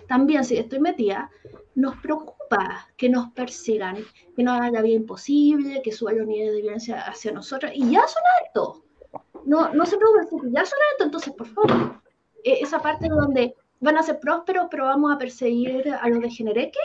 también 0.08 0.46
si 0.46 0.58
estoy 0.58 0.80
metida, 0.80 1.30
nos 1.74 1.96
preocupa 1.98 2.88
que 2.96 3.10
nos 3.10 3.32
persigan, 3.32 3.98
que 4.36 4.44
nos 4.44 4.58
hagan 4.58 4.74
la 4.74 4.82
vida 4.82 4.96
imposible, 4.96 5.82
que 5.82 5.92
suban 5.92 6.20
los 6.20 6.28
niveles 6.28 6.54
de 6.54 6.62
violencia 6.62 7.02
hacia 7.02 7.32
nosotros, 7.32 7.72
y 7.74 7.92
ya 7.92 8.08
son 8.08 8.24
altos. 8.44 8.82
No, 9.46 9.74
no 9.74 9.86
se 9.86 9.98
preocupen, 9.98 10.54
ya 10.54 10.66
son 10.66 10.80
altos, 10.92 11.06
entonces 11.06 11.34
por 11.34 11.48
favor, 11.48 12.02
e, 12.44 12.60
esa 12.62 12.80
parte 12.80 13.10
donde 13.10 13.56
van 13.80 13.98
a 13.98 14.04
ser 14.04 14.20
prósperos, 14.20 14.68
pero 14.70 14.86
vamos 14.86 15.14
a 15.14 15.18
perseguir 15.18 15.90
a 15.90 16.08
los 16.10 16.22
degenereques, 16.22 16.82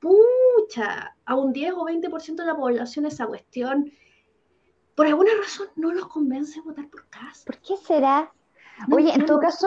pucha, 0.00 1.14
a 1.24 1.34
un 1.36 1.52
10 1.52 1.74
o 1.74 1.84
20% 1.84 2.36
de 2.36 2.46
la 2.46 2.56
población 2.56 3.06
esa 3.06 3.26
cuestión 3.26 3.92
por 5.00 5.06
alguna 5.06 5.30
razón 5.40 5.66
no 5.76 5.92
los 5.92 6.08
convence 6.08 6.60
votar 6.60 6.86
por 6.88 7.06
casa. 7.06 7.42
¿Por 7.46 7.56
qué 7.56 7.74
será? 7.78 8.30
Oye, 8.92 9.14
en 9.14 9.24
todo 9.24 9.40
caso, 9.40 9.66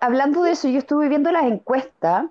hablando 0.00 0.42
de 0.42 0.52
eso, 0.52 0.68
yo 0.68 0.78
estuve 0.78 1.10
viendo 1.10 1.30
las 1.30 1.44
encuestas 1.44 2.28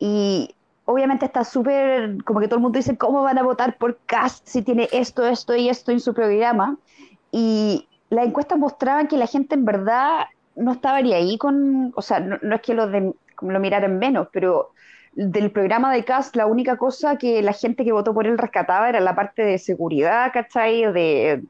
y 0.00 0.52
obviamente 0.84 1.26
está 1.26 1.44
súper, 1.44 2.24
como 2.24 2.40
que 2.40 2.48
todo 2.48 2.56
el 2.56 2.62
mundo 2.62 2.76
dice, 2.76 2.98
¿cómo 2.98 3.22
van 3.22 3.38
a 3.38 3.44
votar 3.44 3.78
por 3.78 3.98
Cast 4.06 4.48
si 4.48 4.62
tiene 4.62 4.88
esto, 4.90 5.24
esto 5.24 5.54
y 5.54 5.68
esto 5.68 5.92
en 5.92 6.00
su 6.00 6.12
programa? 6.12 6.76
Y 7.30 7.86
las 8.08 8.26
encuestas 8.26 8.58
mostraban 8.58 9.06
que 9.06 9.16
la 9.16 9.28
gente 9.28 9.54
en 9.54 9.64
verdad 9.64 10.24
no 10.56 10.72
estaba 10.72 11.00
ni 11.02 11.12
ahí 11.12 11.38
con, 11.38 11.92
o 11.94 12.02
sea, 12.02 12.18
no, 12.18 12.52
es 12.52 12.62
que 12.62 12.74
lo, 12.74 12.88
de, 12.88 13.14
lo 13.42 13.60
miraran 13.60 13.96
menos, 13.96 14.26
pero 14.32 14.72
del 15.12 15.52
programa 15.52 15.92
de 15.92 16.04
Cast, 16.04 16.34
la 16.34 16.46
única 16.46 16.76
cosa 16.76 17.16
que 17.16 17.42
la 17.42 17.52
gente 17.52 17.84
que 17.84 17.92
votó 17.92 18.12
por 18.12 18.26
él 18.26 18.38
rescataba 18.38 18.88
era 18.88 18.98
la 18.98 19.14
parte 19.14 19.42
de 19.42 19.58
seguridad, 19.58 20.32
¿cachai? 20.32 20.92
De, 20.92 21.44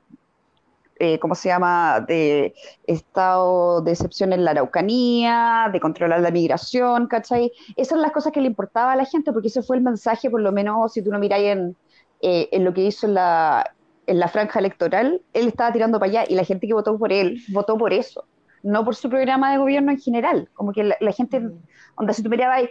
eh, 1.00 1.18
¿cómo 1.18 1.34
se 1.34 1.48
llama?, 1.48 2.00
de 2.06 2.54
estado 2.86 3.80
de 3.80 3.92
excepción 3.92 4.34
en 4.34 4.44
la 4.44 4.50
Araucanía, 4.52 5.70
de 5.72 5.80
controlar 5.80 6.20
la 6.20 6.30
migración, 6.30 7.06
¿cachai? 7.06 7.50
Esas 7.70 7.88
son 7.88 8.02
las 8.02 8.12
cosas 8.12 8.32
que 8.32 8.40
le 8.40 8.46
importaba 8.46 8.92
a 8.92 8.96
la 8.96 9.06
gente, 9.06 9.32
porque 9.32 9.48
ese 9.48 9.62
fue 9.62 9.76
el 9.78 9.82
mensaje, 9.82 10.30
por 10.30 10.42
lo 10.42 10.52
menos 10.52 10.92
si 10.92 11.02
tú 11.02 11.10
no 11.10 11.18
miráis 11.18 11.46
en, 11.46 11.76
eh, 12.20 12.50
en 12.52 12.64
lo 12.64 12.74
que 12.74 12.82
hizo 12.82 13.06
en 13.06 13.14
la, 13.14 13.74
en 14.06 14.18
la 14.18 14.28
franja 14.28 14.58
electoral, 14.58 15.22
él 15.32 15.48
estaba 15.48 15.72
tirando 15.72 15.98
para 15.98 16.10
allá 16.10 16.24
y 16.28 16.34
la 16.34 16.44
gente 16.44 16.66
que 16.66 16.74
votó 16.74 16.98
por 16.98 17.12
él 17.12 17.40
votó 17.48 17.78
por 17.78 17.94
eso, 17.94 18.26
no 18.62 18.84
por 18.84 18.94
su 18.94 19.08
programa 19.08 19.52
de 19.52 19.58
gobierno 19.58 19.92
en 19.92 19.98
general. 19.98 20.50
Como 20.52 20.72
que 20.72 20.84
la, 20.84 21.12
gente, 21.12 21.40
mm. 21.40 21.52
donde 21.96 22.12
si 22.12 22.22
tú 22.22 22.28
mirabas 22.28 22.64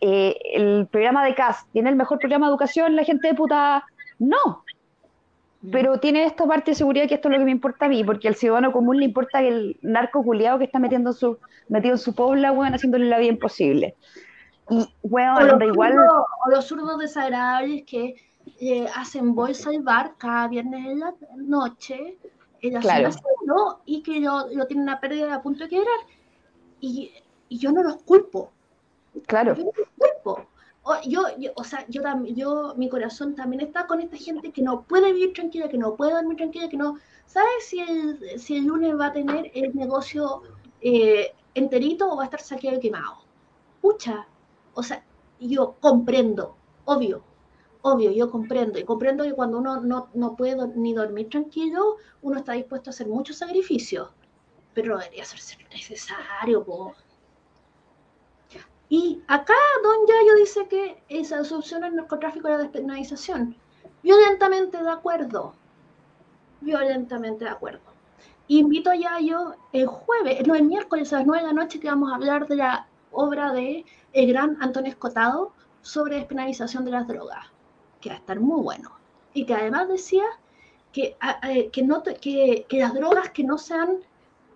eh, 0.00 0.36
el 0.54 0.88
programa 0.90 1.24
de 1.24 1.36
CAS, 1.36 1.66
¿tiene 1.72 1.90
el 1.90 1.96
mejor 1.96 2.18
programa 2.18 2.46
de 2.46 2.50
educación? 2.50 2.96
La 2.96 3.04
gente 3.04 3.28
de 3.28 3.34
puta, 3.34 3.84
no, 4.18 4.64
pero 5.70 5.98
tiene 5.98 6.24
esta 6.24 6.46
parte 6.46 6.72
de 6.72 6.74
seguridad 6.76 7.08
que 7.08 7.14
esto 7.14 7.28
es 7.28 7.32
lo 7.32 7.38
que 7.38 7.44
me 7.44 7.50
importa 7.50 7.86
a 7.86 7.88
mí, 7.88 8.04
porque 8.04 8.28
al 8.28 8.34
ciudadano 8.34 8.72
común 8.72 8.98
le 8.98 9.04
importa 9.06 9.40
el 9.40 9.78
narco 9.82 10.22
culiado 10.22 10.58
que 10.58 10.64
está 10.64 10.78
metiendo 10.78 11.12
su, 11.12 11.38
metido 11.68 11.94
en 11.94 11.98
su 11.98 12.14
pobla, 12.14 12.52
weón, 12.52 12.74
haciéndole 12.74 13.06
la 13.06 13.18
vida 13.18 13.30
imposible. 13.30 13.94
Y, 14.68 14.86
weón, 15.02 15.36
o 15.36 15.40
los 15.40 15.62
igual... 15.62 15.94
o 15.98 16.50
los 16.50 16.66
zurdos 16.66 16.98
desagradables 16.98 17.84
que 17.84 18.16
eh, 18.60 18.86
hacen 18.94 19.34
bolsa 19.34 19.70
al 19.70 19.82
bar 19.82 20.14
cada 20.18 20.48
viernes 20.48 20.86
en 20.86 21.00
la 21.00 21.14
noche, 21.36 22.18
claro. 22.80 23.10
y 23.86 24.02
que 24.02 24.20
yo, 24.20 24.50
yo 24.52 24.66
tienen 24.66 24.84
una 24.84 25.00
pérdida 25.00 25.34
a 25.34 25.42
punto 25.42 25.64
de 25.64 25.70
quebrar. 25.70 25.98
Y, 26.80 27.12
y 27.48 27.58
yo 27.58 27.72
no 27.72 27.82
los 27.82 27.96
culpo. 28.02 28.52
Claro. 29.26 29.54
Yo 29.54 29.64
no 29.64 29.70
los 29.76 29.88
culpo 29.96 30.46
yo, 31.06 31.22
o 31.56 31.64
sea, 31.64 31.84
yo, 31.88 32.02
yo, 32.26 32.74
mi 32.76 32.88
corazón 32.88 33.34
también 33.34 33.62
está 33.62 33.86
con 33.86 34.00
esta 34.00 34.16
gente 34.16 34.52
que 34.52 34.62
no 34.62 34.82
puede 34.82 35.12
vivir 35.12 35.32
tranquila, 35.32 35.68
que 35.68 35.78
no 35.78 35.96
puede 35.96 36.12
dormir 36.12 36.36
tranquila, 36.36 36.68
que 36.68 36.76
no, 36.76 36.96
¿sabes 37.26 37.66
si 37.66 37.80
el, 37.80 38.38
si 38.38 38.56
el 38.56 38.66
lunes 38.66 38.98
va 38.98 39.06
a 39.06 39.12
tener 39.12 39.50
el 39.54 39.74
negocio 39.74 40.42
eh, 40.80 41.34
enterito 41.54 42.08
o 42.10 42.16
va 42.16 42.22
a 42.22 42.26
estar 42.26 42.40
saqueado 42.40 42.78
y 42.78 42.80
quemado? 42.80 43.24
Pucha, 43.80 44.26
o 44.74 44.82
sea, 44.82 45.04
yo 45.40 45.76
comprendo, 45.80 46.56
obvio, 46.84 47.22
obvio, 47.82 48.10
yo 48.12 48.30
comprendo, 48.30 48.78
y 48.78 48.84
comprendo 48.84 49.24
que 49.24 49.32
cuando 49.32 49.58
uno 49.58 49.80
no, 49.80 50.08
no 50.14 50.36
puede 50.36 50.56
ni 50.76 50.94
dormir 50.94 51.28
tranquilo, 51.30 51.96
uno 52.22 52.38
está 52.38 52.52
dispuesto 52.52 52.90
a 52.90 52.92
hacer 52.92 53.08
muchos 53.08 53.38
sacrificios, 53.38 54.10
pero 54.74 54.98
debería 54.98 55.24
ser 55.24 55.40
necesario, 55.70 56.64
po. 56.64 56.94
Y 58.88 59.20
acá 59.26 59.54
Don 59.82 60.06
Yayo 60.06 60.34
dice 60.36 60.68
que 60.68 61.02
esa 61.08 61.42
solución 61.44 61.82
al 61.82 61.96
narcotráfico 61.96 62.48
la 62.48 62.58
despenalización. 62.58 63.56
Violentamente 64.02 64.82
de 64.82 64.90
acuerdo. 64.90 65.54
Violentamente 66.60 67.44
de 67.44 67.50
acuerdo. 67.50 67.80
Invito 68.48 68.90
a 68.90 68.96
Yayo 68.96 69.56
el 69.72 69.86
jueves, 69.86 70.46
no, 70.46 70.54
el 70.54 70.62
miércoles 70.62 71.12
a 71.12 71.18
las 71.18 71.26
9 71.26 71.42
de 71.42 71.48
la 71.48 71.60
noche 71.60 71.80
que 71.80 71.88
vamos 71.88 72.12
a 72.12 72.14
hablar 72.14 72.46
de 72.46 72.56
la 72.56 72.86
obra 73.10 73.52
de 73.52 73.84
el 74.12 74.28
gran 74.28 74.56
Antonio 74.60 74.90
Escotado 74.90 75.52
sobre 75.82 76.16
despenalización 76.16 76.84
de 76.84 76.92
las 76.92 77.08
drogas, 77.08 77.46
que 78.00 78.10
va 78.10 78.14
a 78.14 78.18
estar 78.18 78.38
muy 78.38 78.62
bueno. 78.62 78.92
Y 79.34 79.46
que 79.46 79.54
además 79.54 79.88
decía 79.88 80.24
que, 80.92 81.16
que, 81.72 81.82
no, 81.82 82.04
que, 82.04 82.66
que 82.68 82.78
las 82.78 82.94
drogas 82.94 83.30
que 83.30 83.42
no 83.42 83.58
sean... 83.58 83.98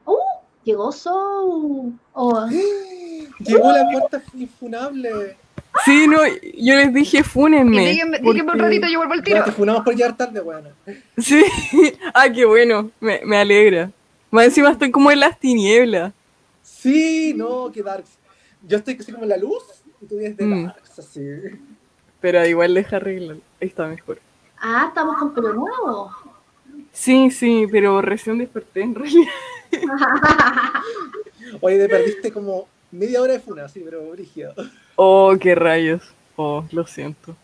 ¡Uh! 0.07 0.16
Llegó 0.62 0.93
Soul. 0.93 1.99
Oh. 2.12 2.47
Llegó 3.41 3.72
la 3.72 3.88
puerta 3.91 4.22
infunable. 4.34 5.36
Sí, 5.84 6.07
no, 6.09 6.18
yo 6.26 6.74
les 6.76 6.93
dije 6.93 7.22
fúnenme. 7.22 7.91
Díganme, 7.91 8.20
porque... 8.20 8.43
un 8.43 8.59
ratito, 8.59 8.88
yo 8.88 8.99
vuelvo 8.99 9.14
al 9.14 9.22
tiro. 9.22 9.45
te 9.45 9.53
funamos 9.53 9.84
por 9.84 9.95
llegar 9.95 10.16
tarde, 10.16 10.41
bueno. 10.41 10.70
Sí, 11.16 11.45
ah, 12.14 12.28
qué 12.30 12.45
bueno, 12.45 12.91
me, 13.01 13.20
me 13.24 13.36
alegra. 13.36 13.91
Más 14.30 14.47
encima 14.47 14.70
estoy 14.70 14.91
como 14.91 15.11
en 15.11 15.20
las 15.20 15.38
tinieblas. 15.38 16.12
Sí, 16.62 17.34
no, 17.36 17.70
qué 17.72 17.82
darks. 17.82 18.11
Yo 18.66 18.78
estoy 18.78 18.97
así 18.99 19.12
como 19.12 19.24
en 19.24 19.30
la 19.30 19.36
luz 19.36 19.62
y 20.01 20.07
tú 20.07 20.18
vienes 20.18 20.36
de 20.36 20.45
mm. 20.45 20.66
darks, 20.66 20.99
así. 20.99 21.20
Pero 22.20 22.45
igual 22.47 22.74
deja 22.74 22.97
arreglar, 22.97 23.36
ahí 23.61 23.68
está 23.68 23.86
mejor. 23.86 24.20
Ah, 24.59 24.86
estamos 24.88 25.16
con 25.18 25.34
pelo 25.34 25.55
nuevo. 25.55 26.11
Sí, 26.93 27.30
sí, 27.30 27.66
pero 27.70 28.03
recién 28.03 28.38
desperté 28.38 28.82
en 28.82 28.95
realidad. 28.95 29.32
Oye, 31.61 31.78
te 31.78 31.88
perdiste 31.88 32.32
como 32.32 32.68
media 32.91 33.20
hora 33.20 33.34
de 33.34 33.41
funa, 33.41 33.68
sí, 33.68 33.82
pero 33.84 34.11
brígido. 34.11 34.55
Oh, 34.97 35.34
qué 35.41 35.55
rayos. 35.55 36.03
Oh, 36.36 36.64
lo 36.72 36.86
siento. 36.86 37.36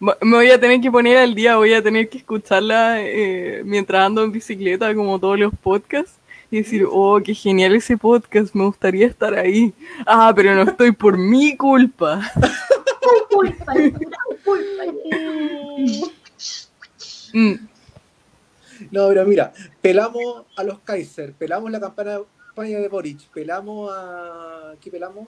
Me 0.00 0.36
voy 0.36 0.50
a 0.50 0.58
tener 0.58 0.80
que 0.80 0.90
poner 0.90 1.16
al 1.18 1.34
día, 1.34 1.56
voy 1.56 1.72
a 1.74 1.82
tener 1.82 2.08
que 2.08 2.18
escucharla 2.18 3.00
eh, 3.00 3.62
mientras 3.64 4.04
ando 4.04 4.24
en 4.24 4.32
bicicleta, 4.32 4.92
como 4.94 5.18
todos 5.18 5.38
los 5.38 5.54
podcasts, 5.54 6.18
y 6.50 6.58
decir, 6.58 6.84
oh, 6.90 7.20
qué 7.24 7.34
genial 7.34 7.74
ese 7.76 7.96
podcast, 7.96 8.54
me 8.54 8.64
gustaría 8.64 9.06
estar 9.06 9.32
ahí. 9.34 9.72
Ah, 10.04 10.32
pero 10.34 10.54
no 10.54 10.62
estoy 10.62 10.90
por 10.92 11.16
mi 11.16 11.56
culpa. 11.56 12.20
culpa, 13.30 13.72
culpa. 14.44 14.84
Mm. 17.32 17.54
No, 18.90 19.08
pero 19.08 19.24
mira, 19.24 19.52
pelamos 19.80 20.44
a 20.56 20.64
los 20.64 20.80
Kaiser, 20.80 21.32
pelamos 21.32 21.70
la 21.70 21.80
campana 21.80 22.18
campaña 22.52 22.80
de 22.80 22.88
Boric, 22.88 23.28
pelamos 23.32 23.90
a. 23.92 24.74
¿Qué 24.80 24.90
pelamos? 24.90 25.26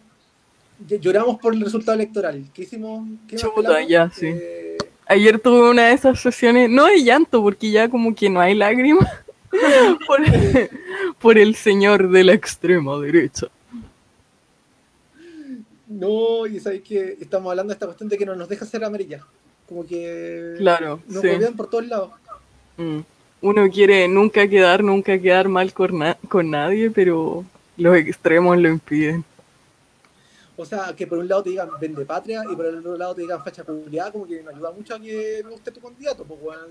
Lloramos 1.00 1.40
por 1.40 1.54
el 1.54 1.62
resultado 1.62 1.94
electoral. 1.94 2.44
¿Qué 2.52 2.62
hicimos? 2.62 3.08
¿Qué 3.26 3.36
Chuta, 3.36 3.82
ya, 3.82 4.10
sí. 4.10 4.26
Eh, 4.26 4.76
Ayer 5.06 5.38
tuve 5.38 5.70
una 5.70 5.86
de 5.86 5.94
esas 5.94 6.20
sesiones, 6.20 6.68
no 6.68 6.86
de 6.86 7.02
llanto, 7.02 7.42
porque 7.42 7.70
ya 7.70 7.88
como 7.88 8.14
que 8.14 8.28
no 8.28 8.40
hay 8.40 8.54
lágrimas, 8.54 9.08
por, 10.06 10.20
por 11.18 11.38
el 11.38 11.54
señor 11.54 12.10
de 12.10 12.24
la 12.24 12.34
extrema 12.34 12.98
derecha. 12.98 13.46
No, 15.86 16.46
y 16.46 16.60
sabes 16.60 16.82
que 16.82 17.16
estamos 17.20 17.50
hablando 17.50 17.70
de 17.70 17.74
esta 17.74 17.86
cuestión 17.86 18.08
de 18.08 18.18
que 18.18 18.26
no 18.26 18.34
nos 18.34 18.48
deja 18.48 18.66
ser 18.66 18.84
amarilla. 18.84 19.20
Como 19.66 19.86
que 19.86 20.56
claro, 20.58 21.00
nos 21.06 21.22
sí. 21.22 21.28
por 21.56 21.70
todos 21.70 21.86
lados. 21.86 22.10
Mm 22.76 23.00
uno 23.44 23.68
quiere 23.68 24.08
nunca 24.08 24.48
quedar, 24.48 24.82
nunca 24.82 25.18
quedar 25.18 25.48
mal 25.48 25.72
con, 25.74 26.02
con 26.28 26.50
nadie, 26.50 26.90
pero 26.90 27.44
los 27.76 27.96
extremos 27.96 28.56
lo 28.58 28.70
impiden. 28.70 29.22
O 30.56 30.64
sea, 30.64 30.94
que 30.96 31.06
por 31.06 31.18
un 31.18 31.28
lado 31.28 31.42
te 31.42 31.50
digan 31.50 31.68
vende 31.78 32.06
patria 32.06 32.42
y 32.50 32.56
por 32.56 32.64
el 32.64 32.78
otro 32.78 32.96
lado 32.96 33.14
te 33.14 33.20
digan 33.20 33.44
facha 33.44 33.62
publicidad, 33.62 34.10
como 34.10 34.26
que 34.26 34.42
me 34.42 34.50
ayuda 34.50 34.70
mucho 34.70 34.94
a 34.94 34.98
que 35.00 35.42
me 35.44 35.50
guste 35.50 35.70
tu 35.72 35.80
candidato. 35.80 36.24
Pues, 36.24 36.40
bueno, 36.40 36.62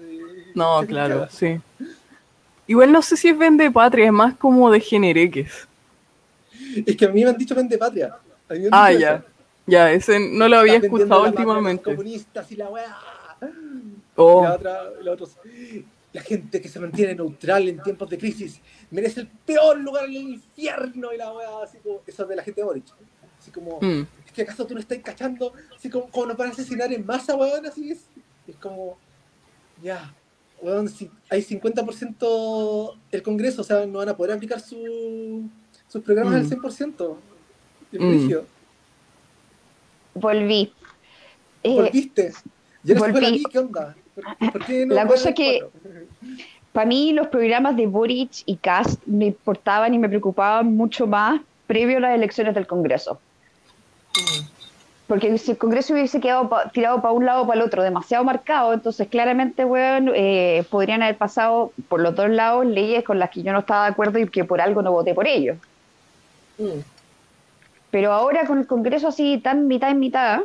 no, 0.55 0.87
claro, 0.87 1.27
sí. 1.29 1.59
Igual 2.65 2.91
no 2.91 3.03
sé 3.03 3.17
si 3.17 3.29
es 3.29 3.37
vende 3.37 3.69
patria, 3.69 4.07
es 4.07 4.11
más 4.11 4.35
como 4.35 4.71
de 4.71 4.79
genereques. 4.79 5.67
Es 6.87 6.97
que 6.97 7.05
a 7.05 7.09
mí 7.09 7.23
me 7.23 7.29
han 7.29 7.37
dicho 7.37 7.53
vende 7.53 7.77
patria. 7.77 8.17
ah, 8.71 8.91
ya. 8.91 9.23
Ya, 9.67 9.91
ese 9.91 10.19
no 10.19 10.47
lo 10.49 10.57
había 10.57 10.77
escuchado 10.77 11.23
últimamente. 11.23 11.83
comunistas 11.83 12.51
y 12.51 12.55
la 12.55 12.69
weá. 12.69 12.97
Oh. 14.15 14.41
Y 14.41 14.43
la 14.43 14.55
otra, 14.55 14.83
la 15.01 15.11
otra, 15.11 15.27
la 16.13 16.21
gente 16.21 16.61
que 16.61 16.69
se 16.69 16.79
mantiene 16.79 17.15
neutral 17.15 17.67
en 17.67 17.81
tiempos 17.81 18.09
de 18.09 18.17
crisis 18.19 18.61
merece 18.91 19.21
el 19.21 19.27
peor 19.27 19.79
lugar 19.79 20.05
en 20.05 20.11
el 20.11 20.33
infierno 20.33 21.11
y 21.11 21.17
la 21.17 21.33
weá, 21.33 21.63
así 21.63 21.79
como, 21.79 22.01
eso 22.05 22.25
de 22.25 22.35
la 22.35 22.43
gente 22.43 22.61
de 22.61 22.65
Boric. 22.65 22.85
Así 23.39 23.51
como, 23.51 23.79
mm. 23.81 24.07
es 24.25 24.31
que 24.31 24.43
acaso 24.43 24.65
tú 24.65 24.75
no 24.75 24.79
estás 24.79 24.99
cachando, 24.99 25.53
así 25.75 25.89
como, 25.89 26.09
como 26.09 26.27
nos 26.27 26.37
van 26.37 26.49
a 26.49 26.51
asesinar 26.51 26.93
en 26.93 27.05
masa, 27.05 27.35
weón, 27.35 27.65
así 27.65 27.91
es. 27.91 28.05
Es 28.47 28.55
como, 28.57 28.97
ya, 29.81 30.13
weón, 30.61 30.87
si 30.87 31.09
hay 31.29 31.41
50% 31.41 32.97
el 33.11 33.23
Congreso, 33.23 33.61
o 33.61 33.65
sea, 33.65 33.85
no 33.87 33.97
van 33.97 34.09
a 34.09 34.15
poder 34.15 34.35
aplicar 34.35 34.61
su, 34.61 35.49
sus 35.87 36.03
programas 36.03 36.35
al 36.35 36.49
100%. 36.49 37.15
El 37.91 37.99
mm. 37.99 38.41
Volví. 40.13 40.73
Eh, 41.63 41.73
¿Volviste? 41.73 42.33
¿Ya 42.83 42.99
volví. 42.99 43.43
¿Qué 43.51 43.59
onda? 43.59 43.95
La 44.87 45.07
cosa 45.07 45.33
que 45.33 45.63
para 46.71 46.87
mí 46.87 47.13
los 47.13 47.27
programas 47.27 47.75
de 47.75 47.87
Boric 47.87 48.31
y 48.45 48.57
Cast 48.57 49.01
me 49.05 49.27
importaban 49.27 49.93
y 49.93 49.99
me 49.99 50.09
preocupaban 50.09 50.75
mucho 50.75 51.07
más 51.07 51.39
previo 51.67 51.97
a 51.97 52.01
las 52.01 52.15
elecciones 52.15 52.55
del 52.55 52.67
Congreso. 52.67 53.19
Porque 55.07 55.37
si 55.37 55.51
el 55.51 55.57
Congreso 55.57 55.93
hubiese 55.93 56.19
quedado 56.19 56.49
tirado 56.73 57.01
para 57.01 57.13
un 57.13 57.25
lado 57.25 57.43
o 57.43 57.47
para 57.47 57.59
el 57.59 57.65
otro, 57.65 57.83
demasiado 57.83 58.23
marcado, 58.23 58.73
entonces 58.73 59.07
claramente, 59.07 59.63
bueno, 59.63 60.11
eh, 60.15 60.65
podrían 60.69 61.03
haber 61.03 61.17
pasado 61.17 61.71
por 61.87 61.99
los 61.99 62.15
dos 62.15 62.29
lados 62.29 62.65
leyes 62.65 63.03
con 63.03 63.19
las 63.19 63.29
que 63.29 63.43
yo 63.43 63.51
no 63.53 63.59
estaba 63.59 63.85
de 63.85 63.91
acuerdo 63.91 64.17
y 64.19 64.27
que 64.27 64.43
por 64.43 64.61
algo 64.61 64.81
no 64.81 64.91
voté 64.91 65.13
por 65.13 65.27
ellos. 65.27 65.57
Mm. 66.57 66.79
Pero 67.91 68.13
ahora 68.13 68.47
con 68.47 68.57
el 68.57 68.65
Congreso 68.65 69.09
así 69.09 69.37
tan 69.37 69.67
mitad 69.67 69.91
en 69.91 69.99
mitad, 69.99 70.39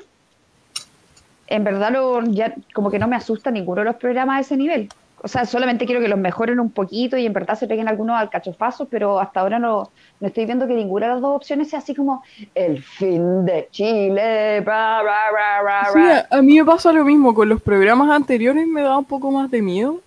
en 1.48 1.64
verdad 1.64 1.92
lo, 1.92 2.22
ya 2.24 2.54
como 2.74 2.90
que 2.90 2.98
no 2.98 3.08
me 3.08 3.16
asusta 3.16 3.50
ninguno 3.50 3.80
de 3.80 3.86
los 3.86 3.96
programas 3.96 4.38
a 4.38 4.40
ese 4.40 4.56
nivel. 4.56 4.88
O 5.20 5.26
sea, 5.26 5.44
solamente 5.46 5.84
quiero 5.84 6.00
que 6.00 6.06
los 6.08 6.18
mejoren 6.18 6.60
un 6.60 6.70
poquito 6.70 7.16
y 7.16 7.26
en 7.26 7.32
verdad 7.32 7.58
se 7.58 7.66
peguen 7.66 7.88
algunos 7.88 8.16
al 8.16 8.30
cachofazo, 8.30 8.88
pero 8.88 9.18
hasta 9.18 9.40
ahora 9.40 9.58
no, 9.58 9.90
no 10.20 10.26
estoy 10.28 10.44
viendo 10.46 10.68
que 10.68 10.74
ninguna 10.74 11.06
de 11.08 11.12
las 11.14 11.22
dos 11.22 11.36
opciones 11.36 11.70
sea 11.70 11.80
así 11.80 11.92
como 11.94 12.22
el 12.54 12.80
fin 12.82 13.44
de 13.44 13.68
Chile. 13.72 14.60
bra, 14.60 15.02
bra, 15.02 15.18
bra, 15.32 15.62
bra, 15.62 15.92
Sí, 15.92 16.00
a, 16.30 16.42
mí 16.42 16.58
me 16.58 16.64
pasa 16.64 16.92
lo 16.92 17.04
mismo, 17.04 17.34
con 17.34 17.48
los 17.48 17.60
programas 17.60 18.10
anteriores 18.10 18.66
me 18.68 18.82
da 18.82 18.96
un 18.98 19.04
poco 19.04 19.32
más 19.32 19.50
de 19.50 19.60
miedo, 19.60 20.00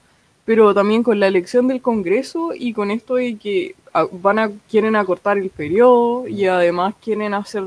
pero 0.46 0.74
también 0.74 1.04
con 1.04 1.20
la 1.20 1.28
elección 1.28 1.68
del 1.68 1.82
Congreso 1.82 2.52
y 2.56 2.72
con 2.74 2.90
esto 2.92 3.16
de 3.16 3.38
que 3.38 3.76
a- 3.94 4.08
van 4.12 4.40
a, 4.40 4.50
quieren 4.70 4.96
acortar 4.96 5.38
el 5.38 5.50
periodo 5.50 6.28
y 6.28 6.46
además 6.46 6.94
quieren 7.04 7.34
hacer 7.34 7.64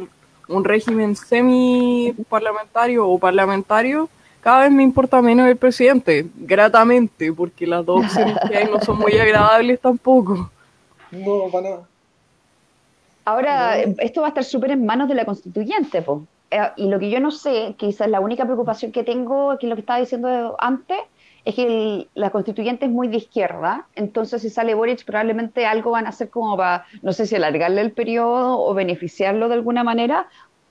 un 0.48 0.64
régimen 0.64 1.16
semi 1.16 2.14
parlamentario 2.28 3.06
o 3.08 3.18
parlamentario, 3.18 4.08
cada 4.40 4.64
vez 4.64 4.72
me 4.72 4.82
importa 4.82 5.22
menos 5.22 5.48
el 5.48 5.56
presidente, 5.56 6.26
gratamente, 6.36 7.32
porque 7.32 7.66
las 7.66 7.84
dos 7.84 8.04
opciones 8.04 8.36
que 8.48 8.56
hay 8.56 8.66
no 8.66 8.80
son 8.80 8.98
muy 8.98 9.16
agradables 9.16 9.80
tampoco. 9.80 10.50
No, 11.10 11.48
para 11.50 11.70
nada. 11.70 11.82
Ahora, 13.24 13.76
No. 13.86 13.94
esto 13.98 14.20
va 14.20 14.26
a 14.26 14.28
estar 14.28 14.44
súper 14.44 14.72
en 14.72 14.84
manos 14.84 15.08
de 15.08 15.14
la 15.14 15.24
constituyente, 15.24 16.02
po. 16.02 16.24
Eh, 16.50 16.60
y 16.76 16.88
lo 16.88 16.98
que 16.98 17.08
yo 17.08 17.20
no 17.20 17.30
sé, 17.30 17.74
quizás 17.78 18.08
la 18.08 18.20
única 18.20 18.44
preocupación 18.44 18.92
que 18.92 19.02
tengo, 19.02 19.56
que 19.58 19.66
es 19.66 19.70
lo 19.70 19.76
que 19.76 19.80
estaba 19.80 20.00
diciendo 20.00 20.56
antes, 20.58 20.98
es 21.44 21.54
que 21.54 21.62
el- 21.66 22.08
la 22.14 22.30
constituyente 22.30 22.86
es 22.86 22.90
muy 22.90 23.08
de 23.08 23.18
izquierda, 23.18 23.86
entonces 23.94 24.40
si 24.42 24.50
sale 24.50 24.74
Boric 24.74 25.04
probablemente 25.04 25.66
algo 25.66 25.90
van 25.90 26.06
a 26.06 26.10
hacer 26.10 26.30
como 26.30 26.56
para, 26.56 26.86
no 27.02 27.12
sé 27.12 27.26
si 27.26 27.34
alargarle 27.36 27.80
el 27.82 27.92
periodo 27.92 28.58
o 28.60 28.72
beneficiarlo 28.74 29.48
de 29.48 29.54
alguna 29.54 29.84
manera, 29.84 30.26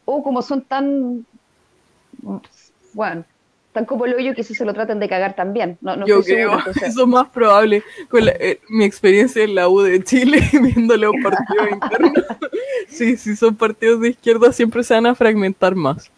o 0.05 0.23
como 0.23 0.41
son 0.41 0.61
tan, 0.63 1.25
bueno, 2.93 3.23
tan 3.71 3.85
como 3.85 4.05
el 4.05 4.13
hoyo, 4.13 4.33
quizás 4.35 4.55
se 4.57 4.65
lo 4.65 4.73
traten 4.73 4.99
de 4.99 5.09
cagar 5.09 5.35
también. 5.35 5.77
No, 5.81 5.95
no 5.95 6.05
Yo 6.05 6.21
creo, 6.21 6.37
segura, 6.49 6.57
entonces- 6.59 6.83
eso 6.89 7.01
es 7.01 7.07
más 7.07 7.29
probable 7.29 7.83
con 8.09 8.25
la- 8.25 8.31
eh, 8.33 8.59
mi 8.69 8.83
experiencia 8.85 9.43
en 9.43 9.55
la 9.55 9.67
U 9.67 9.81
de 9.81 10.03
Chile, 10.03 10.41
viendo 10.61 10.95
los 10.97 11.13
partidos 11.23 11.69
internos. 11.71 12.13
Sí, 12.87 13.17
si 13.17 13.35
son 13.35 13.55
partidos 13.55 14.01
de 14.01 14.09
izquierda 14.09 14.51
siempre 14.53 14.83
se 14.83 14.93
van 14.93 15.07
a 15.07 15.15
fragmentar 15.15 15.73
más. 15.73 16.11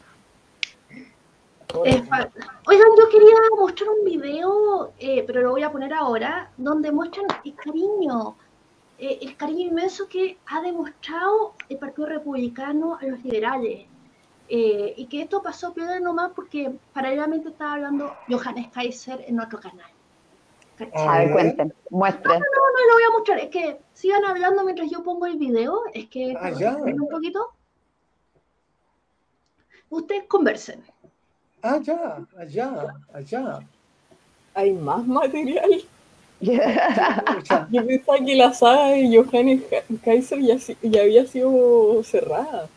Fa- 2.09 2.29
Oigan, 2.67 2.87
yo 2.97 3.09
quería 3.09 3.35
mostrar 3.57 3.89
un 3.89 4.05
video, 4.05 4.93
eh, 4.99 5.23
pero 5.27 5.41
lo 5.41 5.51
voy 5.51 5.63
a 5.63 5.71
poner 5.71 5.93
ahora, 5.93 6.51
donde 6.57 6.91
muestran 6.91 7.27
el 7.43 7.55
cariño, 7.55 8.35
eh, 8.97 9.19
el 9.21 9.35
cariño 9.35 9.67
inmenso 9.67 10.07
que 10.07 10.37
ha 10.47 10.61
demostrado 10.61 11.53
el 11.69 11.77
Partido 11.77 12.07
Republicano 12.07 12.97
a 13.01 13.05
los 13.05 13.23
liberales. 13.23 13.85
Eh, 14.47 14.93
y 14.95 15.07
que 15.07 15.23
esto 15.23 15.41
pasó 15.41 15.73
peor 15.73 15.99
nomás 16.01 16.31
porque 16.35 16.71
paralelamente 16.93 17.49
estaba 17.49 17.73
hablando 17.73 18.13
Johannes 18.29 18.67
Kaiser 18.71 19.25
en 19.27 19.39
otro 19.39 19.59
canal. 19.59 19.89
¿Cachai? 20.77 21.07
A 21.07 21.17
ver, 21.19 21.31
cuenten, 21.31 21.73
muestren. 21.89 22.39
No, 22.39 22.45
no 22.45 22.87
lo 22.89 22.93
voy 22.93 23.03
a 23.03 23.11
mostrar, 23.11 23.39
es 23.39 23.49
que 23.49 23.79
sigan 23.93 24.23
hablando 24.23 24.63
mientras 24.63 24.89
yo 24.91 25.03
pongo 25.03 25.25
el 25.25 25.37
video, 25.37 25.81
es 25.93 26.07
que 26.09 26.35
Ah, 26.39 26.51
un 26.77 27.07
poquito. 27.09 27.49
Ustedes 29.89 30.25
conversen. 30.27 30.83
Ah, 31.69 31.79
ya, 31.85 31.97
allá, 32.37 32.69
allá. 33.13 33.45
Hay 34.55 34.73
más 34.73 35.05
material. 35.07 35.71
Yo 37.71 37.85
pensaba 37.87 38.19
que 38.25 38.35
la 38.35 38.53
saga 38.53 38.89
de 38.89 39.09
Johannes 39.15 39.63
Ka- 39.69 39.83
Kaiser 40.03 40.39
ya, 40.41 40.57
ya 40.81 41.01
había 41.01 41.25
sido 41.25 42.03
cerrada. 42.03 42.69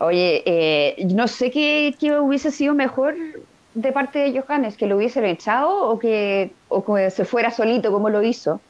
Oye, 0.00 0.42
eh, 0.46 1.06
no 1.14 1.28
sé 1.28 1.50
qué, 1.50 1.94
qué 1.98 2.18
hubiese 2.18 2.50
sido 2.50 2.74
mejor 2.74 3.14
de 3.74 3.92
parte 3.92 4.18
de 4.18 4.40
Johannes, 4.40 4.76
que 4.76 4.86
lo 4.86 4.96
hubiesen 4.96 5.24
echado 5.24 5.88
o 5.88 5.98
que, 5.98 6.56
o 6.68 6.84
que 6.84 7.10
se 7.10 7.24
fuera 7.24 7.50
solito 7.50 7.92
como 7.92 8.10
lo 8.10 8.22
hizo. 8.22 8.60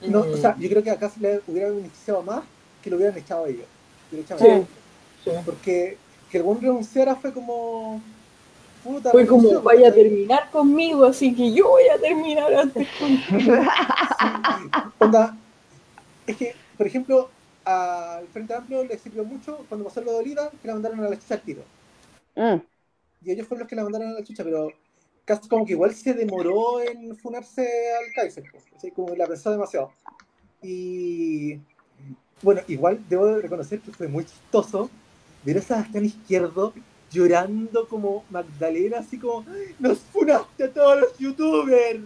no, 0.00 0.20
o 0.20 0.36
sea, 0.36 0.56
yo 0.58 0.68
creo 0.68 0.82
que 0.82 0.90
acá 0.90 1.08
se 1.10 1.20
le 1.20 1.40
hubiera 1.46 1.70
beneficiado 1.70 2.22
más 2.22 2.42
que 2.82 2.90
lo 2.90 2.96
hubieran 2.96 3.16
echado 3.18 3.46
ellos. 3.46 3.66
Echado 4.12 4.40
Sí. 4.40 4.46
ellos. 4.46 4.66
Porque 5.44 5.98
que 6.30 6.38
algún 6.38 6.60
renunciara 6.60 7.16
fue 7.16 7.32
como. 7.32 8.00
Puta, 8.82 9.10
Fue 9.10 9.26
como, 9.26 9.42
renunció, 9.42 9.62
vaya 9.62 9.88
a 9.88 9.92
terminar 9.92 10.50
conmigo, 10.50 11.04
así 11.04 11.34
que 11.34 11.52
yo 11.52 11.68
voy 11.68 11.82
a 11.94 12.00
terminar 12.00 12.54
antes 12.54 12.88
contigo. 12.98 13.62
Onda, 14.98 15.36
es 16.26 16.36
que, 16.36 16.54
por 16.78 16.86
ejemplo, 16.86 17.28
al 17.64 18.26
Frente 18.28 18.54
Amplio 18.54 18.82
le 18.84 18.98
sirvió 18.98 19.22
mucho 19.24 19.66
cuando 19.68 19.84
pasó 19.84 20.00
lo 20.00 20.12
de 20.12 20.18
Olida, 20.18 20.50
que 20.50 20.66
la 20.66 20.74
mandaron 20.74 21.00
a 21.00 21.10
la 21.10 21.18
chucha 21.18 21.34
al 21.34 21.42
tiro. 21.42 21.62
Mm. 22.36 22.56
Y 23.22 23.32
ellos 23.32 23.46
fueron 23.46 23.60
los 23.60 23.68
que 23.68 23.76
la 23.76 23.82
mandaron 23.82 24.08
a 24.08 24.12
la 24.14 24.24
chucha, 24.24 24.44
pero 24.44 24.72
casi 25.26 25.46
como 25.46 25.66
que 25.66 25.72
igual 25.72 25.94
se 25.94 26.14
demoró 26.14 26.80
en 26.80 27.14
funarse 27.16 27.62
al 27.62 28.14
Kaiser, 28.14 28.44
pues, 28.50 28.64
¿cachai? 28.64 28.90
como 28.92 29.14
la 29.14 29.26
pensó 29.26 29.50
demasiado. 29.50 29.92
Y 30.62 31.58
bueno, 32.42 32.62
igual 32.68 33.04
debo 33.08 33.26
de 33.26 33.42
reconocer 33.42 33.80
que 33.80 33.92
fue 33.92 34.08
muy 34.08 34.24
chistoso 34.24 34.88
ver 35.44 35.58
a 35.58 35.62
Sebastián 35.62 36.04
Izquierdo 36.04 36.72
llorando 37.12 37.88
como 37.88 38.24
Magdalena, 38.30 38.98
así 39.00 39.18
como, 39.18 39.44
nos 39.78 39.98
funaste 39.98 40.64
a 40.64 40.70
todos 40.72 41.00
los 41.00 41.18
youtubers. 41.18 42.00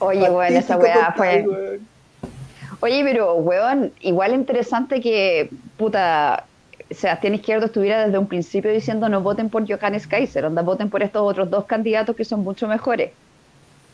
Oye, 0.00 0.28
bueno, 0.30 0.58
esa 0.58 0.76
weá 0.76 1.12
fue. 1.16 1.44
weón. 1.46 1.88
Oye, 2.80 3.02
pero 3.04 3.34
weón, 3.34 3.92
igual 4.00 4.34
interesante 4.34 5.00
que, 5.00 5.50
puta, 5.76 6.44
Sebastián 6.90 7.34
Izquierdo 7.34 7.66
estuviera 7.66 8.04
desde 8.06 8.18
un 8.18 8.28
principio 8.28 8.70
diciendo 8.70 9.08
no 9.08 9.20
voten 9.20 9.48
por 9.50 9.66
Johannes 9.66 10.06
Kaiser, 10.06 10.44
onda, 10.44 10.62
voten 10.62 10.88
por 10.90 11.02
estos 11.02 11.22
otros 11.22 11.50
dos 11.50 11.64
candidatos 11.64 12.14
que 12.14 12.24
son 12.24 12.40
mucho 12.44 12.68
mejores. 12.68 13.12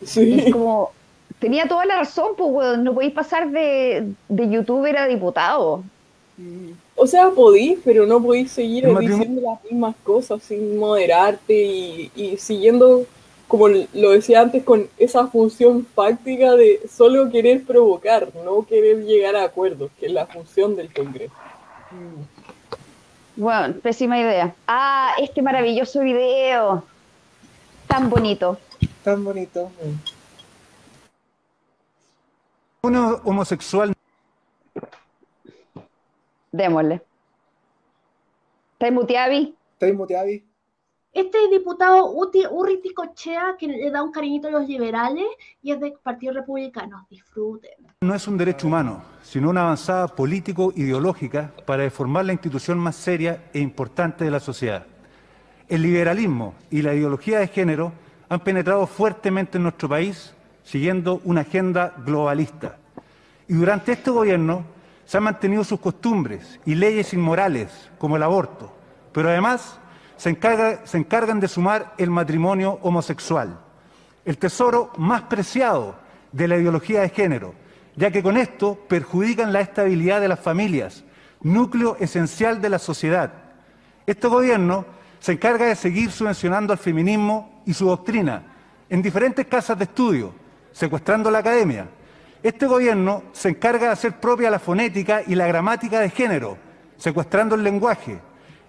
Y 0.02 0.06
Sí. 0.06 0.40
es 0.40 0.52
como, 0.52 0.92
tenía 1.38 1.66
toda 1.68 1.86
la 1.86 1.96
razón, 1.98 2.32
pues 2.36 2.50
weón, 2.52 2.84
no 2.84 2.92
podéis 2.94 3.14
pasar 3.14 3.50
de, 3.50 4.12
de 4.28 4.50
youtuber 4.50 4.96
a 4.98 5.06
diputado. 5.06 5.82
O 7.04 7.06
sea, 7.06 7.28
podís, 7.28 7.80
pero 7.84 8.06
no 8.06 8.18
podís 8.22 8.50
seguir 8.50 8.86
diciendo 8.98 9.42
las 9.42 9.62
mismas 9.62 9.94
cosas 10.02 10.42
sin 10.42 10.78
moderarte 10.78 11.52
y, 11.52 12.10
y 12.16 12.38
siguiendo, 12.38 13.04
como 13.46 13.68
lo 13.68 14.10
decía 14.12 14.40
antes, 14.40 14.64
con 14.64 14.88
esa 14.96 15.26
función 15.26 15.84
fáctica 15.94 16.52
de 16.52 16.80
solo 16.90 17.28
querer 17.28 17.62
provocar, 17.64 18.28
no 18.42 18.64
querer 18.64 19.04
llegar 19.04 19.36
a 19.36 19.44
acuerdos, 19.44 19.90
que 20.00 20.06
es 20.06 20.12
la 20.12 20.24
función 20.24 20.76
del 20.76 20.94
Congreso. 20.94 21.34
Bueno, 23.36 23.74
pésima 23.82 24.18
idea. 24.18 24.54
Ah, 24.66 25.12
este 25.20 25.42
maravilloso 25.42 26.00
video. 26.00 26.84
Tan 27.86 28.08
bonito. 28.08 28.56
Tan 29.02 29.22
bonito. 29.22 29.70
Uno 32.80 33.20
homosexual 33.24 33.93
Démosle. 36.54 37.02
¿Estáis 38.74 38.92
muteavi? 38.92 39.56
¿Estáis 39.72 39.94
muteavi? 39.94 40.44
Este 41.12 41.38
diputado 41.50 42.12
Uti, 42.12 42.44
Urriti 42.48 42.94
Cochea, 42.94 43.56
que 43.58 43.66
le 43.66 43.90
da 43.90 44.04
un 44.04 44.12
cariñito 44.12 44.46
a 44.46 44.50
los 44.52 44.68
liberales 44.68 45.26
y 45.62 45.72
es 45.72 45.80
del 45.80 45.94
Partido 45.94 46.32
Republicano. 46.32 47.08
Disfruten. 47.10 47.72
no 48.00 48.14
es 48.14 48.28
un 48.28 48.38
derecho 48.38 48.68
humano, 48.68 49.02
sino 49.22 49.50
una 49.50 49.62
avanzada 49.62 50.06
político-ideológica 50.06 51.52
para 51.66 51.82
deformar 51.82 52.24
la 52.24 52.32
institución 52.32 52.78
más 52.78 52.94
seria 52.94 53.50
e 53.52 53.58
importante 53.58 54.24
de 54.24 54.30
la 54.30 54.38
sociedad. 54.38 54.86
El 55.68 55.82
liberalismo 55.82 56.54
y 56.70 56.82
la 56.82 56.94
ideología 56.94 57.40
de 57.40 57.48
género 57.48 57.92
han 58.28 58.40
penetrado 58.40 58.86
fuertemente 58.86 59.58
en 59.58 59.64
nuestro 59.64 59.88
país 59.88 60.32
siguiendo 60.62 61.20
una 61.24 61.40
agenda 61.40 61.94
globalista. 62.06 62.76
Y 63.48 63.54
durante 63.54 63.92
este 63.92 64.12
gobierno 64.12 64.73
se 65.04 65.16
han 65.16 65.24
mantenido 65.24 65.64
sus 65.64 65.80
costumbres 65.80 66.60
y 66.64 66.74
leyes 66.74 67.12
inmorales 67.12 67.90
como 67.98 68.16
el 68.16 68.22
aborto, 68.22 68.72
pero 69.12 69.28
además 69.28 69.78
se, 70.16 70.30
encarga- 70.30 70.80
se 70.84 70.98
encargan 70.98 71.40
de 71.40 71.48
sumar 71.48 71.94
el 71.98 72.10
matrimonio 72.10 72.78
homosexual, 72.82 73.58
el 74.24 74.38
tesoro 74.38 74.92
más 74.96 75.22
preciado 75.22 75.96
de 76.32 76.48
la 76.48 76.56
ideología 76.56 77.02
de 77.02 77.10
género, 77.10 77.54
ya 77.96 78.10
que 78.10 78.22
con 78.22 78.36
esto 78.36 78.78
perjudican 78.88 79.52
la 79.52 79.60
estabilidad 79.60 80.20
de 80.20 80.28
las 80.28 80.40
familias, 80.40 81.04
núcleo 81.42 81.96
esencial 82.00 82.60
de 82.60 82.70
la 82.70 82.78
sociedad. 82.78 83.32
Este 84.06 84.26
gobierno 84.28 84.84
se 85.20 85.32
encarga 85.32 85.66
de 85.66 85.76
seguir 85.76 86.10
subvencionando 86.10 86.72
al 86.72 86.78
feminismo 86.78 87.62
y 87.66 87.74
su 87.74 87.86
doctrina 87.86 88.42
en 88.88 89.00
diferentes 89.00 89.46
casas 89.46 89.78
de 89.78 89.84
estudio, 89.84 90.32
secuestrando 90.72 91.30
la 91.30 91.38
academia. 91.38 91.88
Este 92.44 92.66
gobierno 92.66 93.22
se 93.32 93.48
encarga 93.48 93.86
de 93.86 93.92
hacer 93.94 94.20
propia 94.20 94.50
la 94.50 94.58
fonética 94.58 95.22
y 95.26 95.34
la 95.34 95.46
gramática 95.46 95.98
de 95.98 96.10
género, 96.10 96.58
secuestrando 96.98 97.54
el 97.54 97.64
lenguaje. 97.64 98.18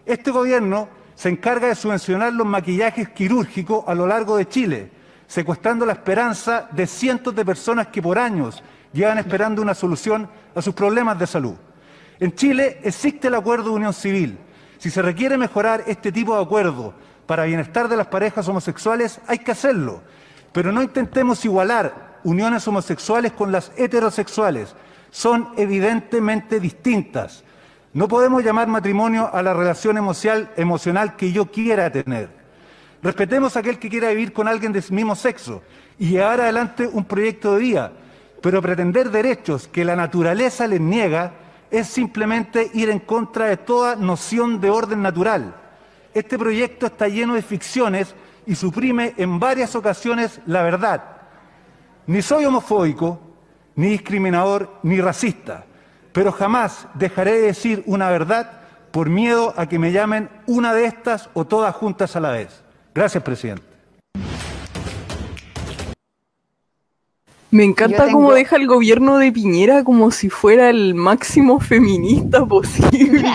Este 0.06 0.32
gobierno 0.32 0.88
se 1.14 1.28
encarga 1.28 1.68
de 1.68 1.76
subvencionar 1.76 2.32
los 2.32 2.48
maquillajes 2.48 3.10
quirúrgicos 3.10 3.84
a 3.86 3.94
lo 3.94 4.08
largo 4.08 4.38
de 4.38 4.48
Chile, 4.48 4.92
secuestrando 5.28 5.86
la 5.86 5.92
esperanza 5.92 6.70
de 6.72 6.88
cientos 6.88 7.36
de 7.36 7.44
personas 7.44 7.88
que 7.88 8.02
por 8.02 8.18
años 8.18 8.64
llevan 8.94 9.18
esperando 9.18 9.62
una 9.62 9.74
solución 9.74 10.30
a 10.56 10.62
sus 10.62 10.74
problemas 10.74 11.20
de 11.20 11.28
salud. 11.28 11.56
En 12.22 12.34
Chile 12.34 12.80
existe 12.82 13.28
el 13.28 13.36
acuerdo 13.36 13.72
de 13.72 13.76
unión 13.76 13.94
civil. 13.94 14.38
Si 14.78 14.90
se 14.90 15.02
requiere 15.02 15.38
mejorar 15.38 15.84
este 15.86 16.14
tipo 16.14 16.34
de 16.34 16.44
acuerdo 16.44 16.94
para 17.26 17.44
bienestar 17.44 17.90
de 17.90 17.98
las 17.98 18.08
parejas 18.08 18.48
homosexuales, 18.48 19.20
hay 19.28 19.40
que 19.40 19.52
hacerlo. 19.52 20.02
Pero 20.54 20.72
no 20.72 20.82
intentemos 20.82 21.44
igualar 21.44 22.05
uniones 22.26 22.68
homosexuales 22.68 23.32
con 23.32 23.52
las 23.52 23.72
heterosexuales. 23.78 24.76
Son 25.12 25.50
evidentemente 25.56 26.60
distintas. 26.60 27.44
No 27.94 28.10
podemos 28.10 28.44
llamar 28.44 28.68
matrimonio 28.68 29.30
a 29.32 29.42
la 29.42 29.54
relación 29.54 29.98
emocional, 29.98 31.16
que 31.16 31.32
yo 31.32 31.50
quiera 31.50 31.90
tener. 31.90 32.30
Respetemos 33.02 33.56
a 33.56 33.60
aquel 33.60 33.80
que 33.80 33.90
quiera 33.90 34.10
vivir 34.10 34.34
con 34.34 34.48
alguien 34.48 34.74
del 34.74 34.84
mismo 34.90 35.16
sexo 35.16 35.62
y 35.98 36.10
llevar 36.10 36.42
adelante 36.42 36.90
un 36.92 37.06
proyecto 37.06 37.54
de 37.54 37.60
vida, 37.60 37.92
pero 38.42 38.62
pretender 38.62 39.12
derechos 39.12 39.70
que 39.70 39.86
la 39.86 39.96
naturaleza 39.96 40.68
les 40.68 40.82
niega 40.82 41.32
es 41.72 41.88
simplemente 41.88 42.70
ir 42.74 42.90
en 42.90 43.00
contra 43.00 43.46
de 43.46 43.58
toda 43.58 43.96
noción 43.96 44.60
de 44.60 44.72
orden 44.72 45.02
natural. 45.02 45.56
Este 46.14 46.38
proyecto 46.38 46.88
está 46.88 47.08
lleno 47.08 47.36
de 47.36 47.42
ficciones 47.42 48.16
y 48.46 48.56
suprime 48.56 49.14
en 49.18 49.40
varias 49.40 49.76
ocasiones 49.76 50.42
la 50.46 50.64
verdad. 50.64 51.15
Ni 52.08 52.22
soy 52.22 52.46
homofóbico, 52.46 53.20
ni 53.76 53.88
discriminador, 53.90 54.70
ni 54.84 55.02
racista, 55.02 55.66
pero 56.14 56.32
jamás 56.32 56.88
dejaré 56.94 57.34
de 57.34 57.42
decir 57.42 57.84
una 57.88 58.10
verdad 58.10 58.62
por 58.92 59.10
miedo 59.10 59.54
a 59.58 59.68
que 59.68 59.80
me 59.80 59.92
llamen 59.92 60.30
una 60.48 60.74
de 60.74 60.86
estas 60.86 61.30
o 61.34 61.46
todas 61.46 61.76
juntas 61.76 62.16
a 62.16 62.20
la 62.20 62.32
vez. 62.32 62.64
Gracias, 62.94 63.24
presidente. 63.24 63.64
Me 67.52 67.64
encanta 67.64 68.06
tengo- 68.06 68.18
cómo 68.20 68.34
deja 68.34 68.58
el 68.58 68.68
gobierno 68.68 69.18
de 69.18 69.32
Piñera 69.32 69.84
como 69.86 70.12
si 70.12 70.30
fuera 70.30 70.70
el 70.70 70.94
máximo 70.94 71.60
feminista 71.60 72.46
posible. 72.48 73.24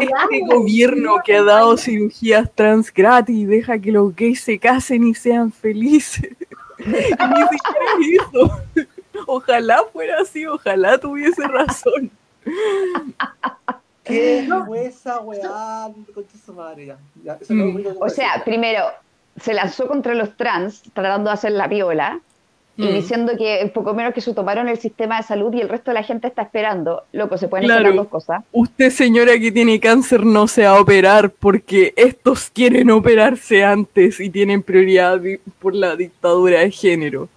Este 0.00 0.40
gobierno 0.46 1.16
que 1.24 1.36
ha 1.36 1.42
dado 1.42 1.76
cirugías 1.76 2.50
trans 2.54 2.92
gratis 2.92 3.46
deja 3.48 3.78
que 3.78 3.92
los 3.92 4.14
gays 4.14 4.40
se 4.40 4.58
casen 4.58 5.06
y 5.06 5.14
sean 5.14 5.52
felices. 5.52 6.30
Ni 6.86 6.94
siquiera 6.94 7.86
es 8.00 8.20
eso. 8.20 8.62
Ojalá 9.26 9.82
fuera 9.92 10.20
así, 10.20 10.46
ojalá 10.46 10.98
tuviese 10.98 11.46
razón. 11.48 12.10
¿Qué 14.04 14.48
fue 14.66 14.86
esa 14.86 15.20
weá? 15.20 15.88
Concha 16.14 16.38
su 16.44 16.52
madre, 16.52 16.86
ya. 16.86 16.98
Ya, 17.24 17.38
eso 17.40 17.54
Mm. 17.54 17.96
O 18.00 18.08
sea, 18.08 18.42
primero, 18.44 18.84
se 19.40 19.52
lanzó 19.52 19.88
contra 19.88 20.14
los 20.14 20.36
trans 20.36 20.82
tratando 20.92 21.30
de 21.30 21.34
hacer 21.34 21.52
la 21.52 21.66
viola 21.66 22.20
y 22.78 22.82
Mm. 22.84 22.92
diciendo 22.94 23.32
que 23.38 23.70
poco 23.74 23.94
menos 23.94 24.12
que 24.12 24.20
se 24.20 24.34
tomaron 24.34 24.68
el 24.68 24.78
sistema 24.78 25.16
de 25.16 25.22
salud 25.22 25.52
y 25.54 25.60
el 25.60 25.68
resto 25.68 25.90
de 25.90 25.94
la 25.94 26.02
gente 26.02 26.28
está 26.28 26.42
esperando. 26.42 27.04
Loco, 27.12 27.38
se 27.38 27.48
pueden 27.48 27.66
Claro. 27.66 27.80
hacer 27.80 27.88
las 27.94 27.96
dos 28.04 28.08
cosas. 28.08 28.44
Usted, 28.52 28.90
señora 28.90 29.38
que 29.38 29.50
tiene 29.50 29.80
cáncer, 29.80 30.24
no 30.26 30.46
se 30.46 30.64
va 30.64 30.76
a 30.76 30.80
operar 30.80 31.30
porque 31.30 31.94
estos 31.96 32.50
quieren 32.50 32.90
operarse 32.90 33.64
antes 33.64 34.20
y 34.20 34.28
tienen 34.28 34.62
prioridad 34.62 35.20
por 35.58 35.74
la 35.74 35.96
dictadura 35.96 36.60
de 36.60 36.70
género. 36.70 37.28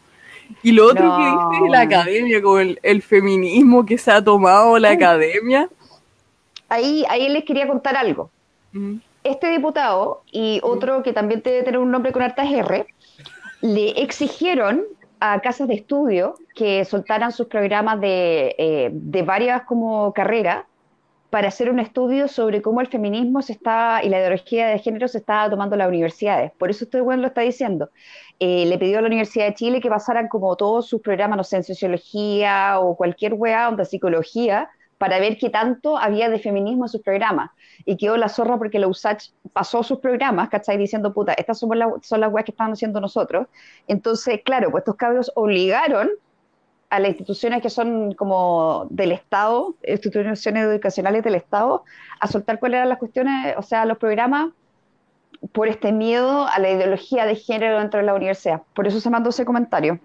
Y 0.64 0.72
lo 0.72 0.88
otro 0.88 1.06
que 1.18 1.24
dice 1.24 1.70
la 1.72 1.82
academia, 1.82 2.42
con 2.42 2.60
el, 2.60 2.80
el 2.84 3.02
feminismo 3.02 3.86
que 3.86 3.98
se 3.98 4.12
ha 4.12 4.22
tomado 4.24 4.78
la 4.80 4.90
academia. 4.92 5.70
Ahí, 6.68 7.06
ahí 7.10 7.30
les 7.30 7.44
quería 7.46 7.68
contar 7.68 7.96
algo. 7.96 8.30
Mm, 8.74 8.96
Este 9.24 9.50
diputado 9.52 10.22
y 10.32 10.60
otro 10.64 11.04
que 11.04 11.14
también 11.14 11.42
debe 11.44 11.62
tener 11.64 11.80
un 11.80 11.92
nombre 11.92 12.12
con 12.12 12.22
hartas 12.24 12.52
R, 12.52 12.86
le 13.62 14.02
exigieron 14.02 14.84
a 15.20 15.40
casas 15.42 15.68
de 15.68 15.76
estudio 15.76 16.36
que 16.56 16.86
soltaran 16.86 17.32
sus 17.32 17.48
programas 17.48 18.00
de, 18.00 18.56
eh, 18.58 18.90
de 18.94 19.22
varias 19.24 19.64
como 19.64 20.14
carreras 20.14 20.66
para 21.30 21.50
hacer 21.50 21.70
un 21.70 21.80
estudio 21.80 22.28
sobre 22.28 22.62
cómo 22.62 22.82
el 22.82 22.88
feminismo 22.88 23.42
se 23.42 23.54
está 23.54 24.02
y 24.04 24.10
la 24.10 24.20
ideología 24.20 24.68
de 24.68 24.80
género 24.80 25.08
se 25.08 25.20
está 25.20 25.50
tomando 25.50 25.76
en 25.76 25.80
las 25.80 25.88
universidades. 25.88 26.52
Por 26.58 26.70
eso 26.72 26.86
este 26.86 27.02
bueno 27.02 27.22
lo 27.22 27.28
está 27.28 27.42
diciendo. 27.42 27.90
Eh, 28.40 28.66
le 28.66 28.78
pidió 28.78 29.00
a 29.00 29.02
la 29.02 29.08
Universidad 29.08 29.46
de 29.46 29.54
Chile 29.54 29.82
que 29.82 29.90
pasaran 29.90 30.28
como 30.28 30.56
todos 30.56 30.88
sus 30.88 31.02
programas, 31.02 31.38
no 31.38 31.44
sé, 31.44 31.58
en 31.58 31.64
sociología 31.64 32.80
o 32.80 32.96
cualquier 32.96 33.36
weá, 33.36 33.70
onda 33.70 33.86
psicología, 33.86 34.70
para 35.00 35.20
ver 35.20 35.38
qué 35.40 35.50
tanto 35.50 35.98
había 35.98 36.30
de 36.30 36.38
feminismo 36.40 36.86
en 36.86 36.90
sus 36.90 37.02
programas. 37.02 37.50
Y 37.86 37.98
quedó 37.98 38.18
la 38.18 38.30
zorra 38.30 38.58
porque 38.60 38.78
la 38.78 38.88
USACH 38.88 39.32
pasó 39.54 39.82
sus 39.82 40.00
programas, 40.00 40.50
¿cachai? 40.50 40.78
Diciendo, 40.78 41.14
puta, 41.14 41.34
estas 41.34 41.58
somos 41.58 41.78
la- 41.78 41.92
son 42.04 42.20
las 42.20 42.32
weas 42.32 42.46
que 42.46 42.52
están 42.52 42.74
haciendo 42.74 43.02
nosotros. 43.02 43.48
Entonces, 43.88 44.42
claro, 44.46 44.70
pues 44.70 44.82
estos 44.82 44.96
cabros 44.98 45.32
obligaron 45.36 46.10
a 46.90 47.00
las 47.00 47.10
instituciones 47.10 47.62
que 47.62 47.70
son 47.70 48.14
como 48.14 48.88
del 48.90 49.12
Estado, 49.14 49.76
instituciones 49.88 50.46
educacionales 50.46 51.24
del 51.24 51.36
Estado, 51.36 51.84
a 52.20 52.28
soltar 52.28 52.60
cuáles 52.60 52.78
eran 52.78 52.90
las 52.90 52.98
cuestiones, 53.00 53.56
o 53.58 53.62
sea, 53.62 53.86
los 53.86 53.98
programas 53.98 54.52
por 55.54 55.70
este 55.70 55.92
miedo 55.94 56.48
a 56.48 56.60
la 56.60 56.72
ideología 56.72 57.26
de 57.26 57.36
género 57.36 57.80
dentro 57.80 58.00
de 58.00 58.06
la 58.06 58.14
universidad. 58.16 58.64
Por 58.76 58.88
eso 58.88 59.00
se 59.00 59.10
mandó 59.10 59.30
ese 59.30 59.46
comentario. 59.46 60.00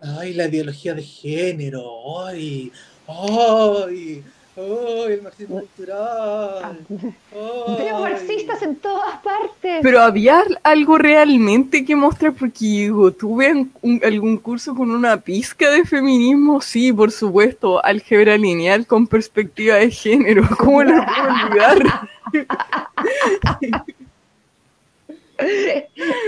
Ay, 0.00 0.34
la 0.34 0.46
ideología 0.46 0.94
de 0.94 1.02
género. 1.02 1.82
Ay, 2.26 2.72
ay, 3.12 4.22
ay, 4.56 5.12
el 5.12 5.22
marxismo 5.22 5.60
cultural. 5.60 6.78
Veo 6.88 7.96
ay. 7.96 8.02
marxistas 8.02 8.62
en 8.62 8.76
todas 8.76 9.18
partes. 9.20 9.80
Pero 9.82 10.00
había 10.02 10.44
algo 10.62 10.98
realmente 10.98 11.84
que 11.84 11.96
mostrar, 11.96 12.32
porque 12.34 12.64
digo, 12.64 13.12
tuve 13.12 13.66
un- 13.82 14.00
algún 14.04 14.36
curso 14.36 14.74
con 14.74 14.90
una 14.90 15.16
pizca 15.18 15.70
de 15.70 15.84
feminismo, 15.84 16.60
sí, 16.60 16.92
por 16.92 17.10
supuesto, 17.10 17.84
álgebra 17.84 18.36
lineal 18.36 18.86
con 18.86 19.06
perspectiva 19.06 19.76
de 19.76 19.90
género, 19.90 20.42
¿cómo 20.58 20.82
lo 20.82 20.92
puedo 21.04 21.28
olvidar? 21.46 22.08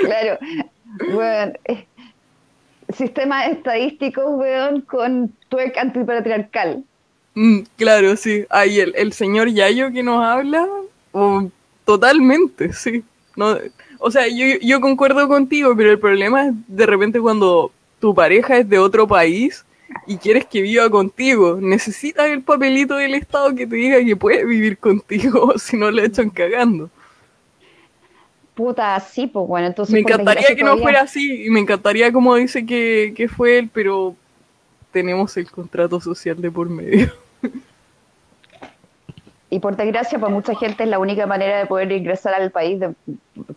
claro. 0.01 0.39
Bueno, 1.13 1.53
eh, 1.65 1.87
sistemas 2.93 3.49
estadísticos, 3.49 4.25
weón, 4.27 4.83
con 4.83 5.33
twerk 5.49 5.77
antipatriarcal. 5.79 6.85
Mm, 7.35 7.61
claro, 7.77 8.17
sí. 8.17 8.45
Ahí 8.51 8.81
el, 8.81 8.95
el 8.97 9.13
señor 9.13 9.49
Yayo 9.49 9.93
que 9.93 10.03
nos 10.03 10.25
habla, 10.25 10.67
totalmente, 11.85 12.73
sí. 12.73 13.05
No, 13.37 13.57
o 13.99 14.11
sea, 14.11 14.29
yo, 14.29 14.59
yo 14.61 14.81
concuerdo 14.81 15.27
contigo, 15.29 15.75
pero 15.77 15.91
el 15.91 15.99
problema 15.99 16.47
es 16.47 16.55
de 16.69 16.87
repente 16.87 17.21
cuando 17.21 17.73
tu 18.01 18.15
pareja 18.15 18.59
es 18.59 18.69
de 18.69 18.79
otro 18.79 19.09
país 19.09 19.65
y 20.07 20.19
quieres 20.19 20.47
que 20.47 20.63
viva 20.63 20.91
contigo, 20.91 21.59
necesitas 21.61 22.27
el 22.29 22.43
papelito 22.43 22.97
del 22.97 23.15
Estado 23.15 23.55
que 23.55 23.67
te 23.67 23.77
diga 23.77 24.05
que 24.05 24.17
puede 24.17 24.45
vivir 24.45 24.79
contigo, 24.79 25.55
si 25.59 25.77
no 25.77 25.91
le 25.91 26.05
echan 26.05 26.31
cagando. 26.31 26.91
Puta, 28.55 28.99
sí, 29.01 29.27
pues 29.27 29.47
bueno, 29.49 29.67
entonces. 29.67 29.93
Me 29.93 30.01
encantaría 30.01 30.55
que 30.55 30.63
no 30.63 30.77
fuera 30.79 31.01
así, 31.03 31.47
y 31.47 31.51
me 31.51 31.61
encantaría 31.61 32.13
como 32.13 32.37
dice 32.37 32.65
que, 32.65 33.13
que 33.17 33.29
fue 33.29 33.59
él, 33.59 33.71
pero 33.73 34.15
tenemos 34.93 35.37
el 35.37 35.51
contrato 35.51 36.01
social 36.01 36.41
de 36.41 36.51
por 36.51 36.69
medio. 36.69 37.13
Y 39.51 39.61
por 39.61 39.77
desgracia, 39.77 40.19
para 40.19 40.33
mucha 40.33 40.55
gente 40.57 40.83
es 40.85 40.89
la 40.89 40.99
única 40.99 41.27
manera 41.27 41.59
de 41.59 41.67
poder 41.67 41.91
ingresar 41.93 42.35
al 42.35 42.51
país 42.51 42.81
de- 42.81 42.95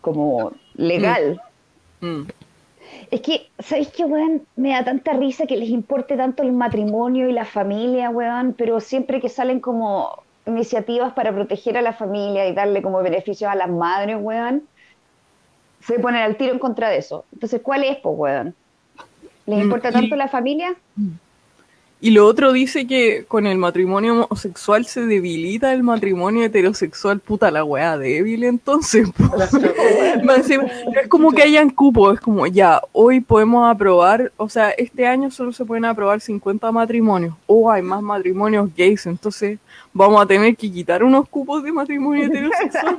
como 0.00 0.52
legal. 0.74 1.40
Mm. 2.00 2.22
Es 3.10 3.20
que, 3.20 3.48
¿sabéis 3.58 3.88
qué, 3.88 4.04
weón? 4.04 4.42
Me 4.54 4.70
da 4.70 4.84
tanta 4.84 5.12
risa 5.14 5.46
que 5.46 5.56
les 5.56 5.68
importe 5.70 6.16
tanto 6.16 6.42
el 6.42 6.52
matrimonio 6.52 7.28
y 7.28 7.32
la 7.32 7.44
familia, 7.44 8.10
weón, 8.10 8.54
pero 8.56 8.80
siempre 8.80 9.20
que 9.20 9.28
salen 9.28 9.60
como 9.60 10.22
iniciativas 10.46 11.12
para 11.14 11.32
proteger 11.32 11.76
a 11.76 11.82
la 11.82 11.92
familia 11.92 12.48
y 12.48 12.54
darle 12.54 12.80
como 12.80 13.02
beneficios 13.02 13.50
a 13.50 13.54
las 13.54 13.68
madres, 13.68 14.18
weón, 14.20 14.62
se 15.88 15.98
ponen 15.98 16.22
al 16.22 16.36
tiro 16.36 16.52
en 16.52 16.58
contra 16.60 16.88
de 16.90 16.98
eso. 16.98 17.24
Entonces, 17.32 17.60
¿cuál 17.62 17.82
es, 17.82 17.96
pues, 17.96 18.14
weón? 18.16 18.54
¿Les 19.46 19.58
Mm, 19.58 19.62
importa 19.62 19.88
y- 19.88 19.92
tanto 19.92 20.14
la 20.14 20.28
familia? 20.28 20.76
Y 22.00 22.12
lo 22.12 22.26
otro 22.26 22.52
dice 22.52 22.86
que 22.86 23.24
con 23.26 23.44
el 23.48 23.58
matrimonio 23.58 24.24
homosexual 24.26 24.86
se 24.86 25.00
debilita 25.06 25.72
el 25.72 25.82
matrimonio 25.82 26.44
heterosexual, 26.44 27.18
puta 27.18 27.50
la 27.50 27.64
weá 27.64 27.98
débil 27.98 28.44
entonces. 28.44 29.08
no 30.22 30.34
es 30.36 31.08
como 31.08 31.32
que 31.32 31.42
hayan 31.42 31.70
cupos, 31.70 32.14
es 32.14 32.20
como 32.20 32.46
ya, 32.46 32.80
hoy 32.92 33.18
podemos 33.20 33.68
aprobar, 33.68 34.30
o 34.36 34.48
sea, 34.48 34.70
este 34.70 35.08
año 35.08 35.32
solo 35.32 35.50
se 35.52 35.64
pueden 35.64 35.86
aprobar 35.86 36.20
50 36.20 36.70
matrimonios, 36.70 37.34
o 37.48 37.68
hay 37.68 37.82
más 37.82 38.00
matrimonios 38.00 38.70
gays, 38.76 39.06
entonces 39.06 39.58
vamos 39.92 40.22
a 40.22 40.26
tener 40.26 40.56
que 40.56 40.70
quitar 40.70 41.02
unos 41.02 41.28
cupos 41.28 41.62
de 41.62 41.72
matrimonio 41.72 42.26
heterosexual. 42.26 42.98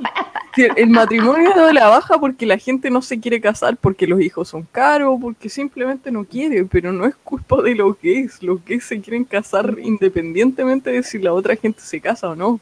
El 0.76 0.90
matrimonio 0.90 1.50
dado 1.50 1.72
la 1.72 1.88
baja 1.88 2.18
porque 2.18 2.44
la 2.44 2.58
gente 2.58 2.90
no 2.90 3.02
se 3.02 3.20
quiere 3.20 3.40
casar, 3.40 3.76
porque 3.76 4.06
los 4.06 4.20
hijos 4.20 4.48
son 4.48 4.66
caros, 4.72 5.18
porque 5.20 5.48
simplemente 5.48 6.10
no 6.10 6.24
quiere, 6.24 6.64
pero 6.64 6.92
no 6.92 7.06
es 7.06 7.14
culpa 7.16 7.62
de 7.62 7.74
los 7.74 7.96
gays, 8.00 8.42
los 8.42 8.64
gays 8.64 8.84
se 8.84 9.00
quieren 9.00 9.24
casar 9.24 9.76
independientemente 9.80 10.90
de 10.90 11.02
si 11.02 11.18
la 11.18 11.32
otra 11.32 11.54
gente 11.56 11.80
se 11.80 12.00
casa 12.00 12.30
o 12.30 12.34
no. 12.34 12.60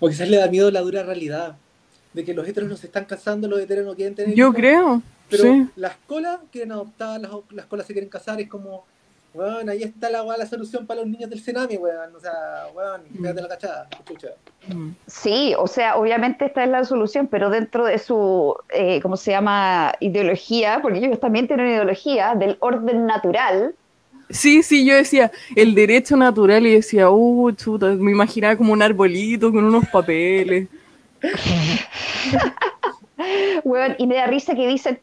O 0.00 0.08
quizás 0.08 0.28
le 0.28 0.38
da 0.38 0.48
miedo 0.48 0.70
la 0.70 0.80
dura 0.80 1.02
realidad 1.02 1.56
de 2.12 2.24
que 2.24 2.32
los 2.32 2.46
heteros 2.48 2.70
no 2.70 2.76
se 2.76 2.86
están 2.86 3.04
casando, 3.04 3.48
los 3.48 3.60
heteros 3.60 3.84
no 3.84 3.94
quieren 3.94 4.14
tener 4.14 4.34
Yo 4.34 4.46
hijos, 4.46 4.56
creo, 4.56 5.02
Pero 5.28 5.42
sí. 5.42 5.66
las 5.76 5.96
colas 6.06 6.38
quieren 6.50 6.72
adoptar, 6.72 7.20
las, 7.20 7.30
las 7.50 7.66
colas 7.66 7.86
se 7.86 7.92
quieren 7.92 8.08
casar, 8.08 8.40
es 8.40 8.48
como, 8.48 8.84
Weón, 9.34 9.68
ahí 9.68 9.82
está 9.82 10.08
la, 10.10 10.22
la 10.22 10.46
solución 10.46 10.86
para 10.86 11.00
los 11.00 11.10
niños 11.10 11.28
del 11.28 11.40
Senami, 11.40 11.76
weón. 11.76 12.14
O 12.14 12.20
sea, 12.20 12.68
weón, 12.72 13.02
fíjate 13.12 13.42
la 13.42 13.48
cachada. 13.48 13.88
Chucha. 14.06 14.28
Mm. 14.68 14.90
Sí, 15.08 15.54
o 15.58 15.66
sea, 15.66 15.96
obviamente 15.96 16.44
esta 16.44 16.62
es 16.62 16.70
la 16.70 16.84
solución, 16.84 17.26
pero 17.26 17.50
dentro 17.50 17.84
de 17.84 17.98
su, 17.98 18.54
eh, 18.70 19.00
¿cómo 19.02 19.16
se 19.16 19.32
llama? 19.32 19.92
Ideología, 19.98 20.78
porque 20.80 20.98
ellos 20.98 21.18
también 21.18 21.48
tienen 21.48 21.66
ideología 21.66 22.36
del 22.36 22.56
orden 22.60 23.06
natural. 23.06 23.74
Sí, 24.30 24.62
sí, 24.62 24.86
yo 24.86 24.94
decía 24.94 25.32
el 25.56 25.74
derecho 25.74 26.16
natural 26.16 26.64
y 26.66 26.74
decía, 26.74 27.10
uh, 27.10 27.50
chuta, 27.52 27.86
me 27.86 28.12
imaginaba 28.12 28.56
como 28.56 28.72
un 28.72 28.82
arbolito 28.82 29.50
con 29.50 29.64
unos 29.64 29.84
papeles. 29.88 30.68
Weón, 33.64 33.96
y 33.98 34.06
me 34.06 34.14
da 34.14 34.26
risa 34.26 34.54
que 34.54 34.66
dicen, 34.66 35.00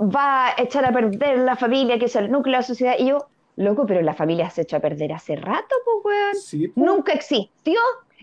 va 0.00 0.48
a 0.48 0.54
echar 0.58 0.84
a 0.84 0.92
perder 0.92 1.38
la 1.38 1.56
familia, 1.56 1.98
que 1.98 2.04
es 2.04 2.16
el 2.16 2.30
núcleo 2.30 2.52
de 2.52 2.58
la 2.58 2.62
sociedad. 2.62 2.94
Y 2.98 3.08
yo, 3.08 3.26
loco, 3.56 3.86
pero 3.86 4.02
la 4.02 4.14
familia 4.14 4.50
se 4.50 4.62
echó 4.62 4.76
a 4.76 4.80
perder 4.80 5.12
hace 5.12 5.36
rato, 5.36 5.74
pues, 5.84 6.04
weón. 6.04 6.34
Sí. 6.36 6.72
Nunca 6.74 7.12
existió 7.12 7.78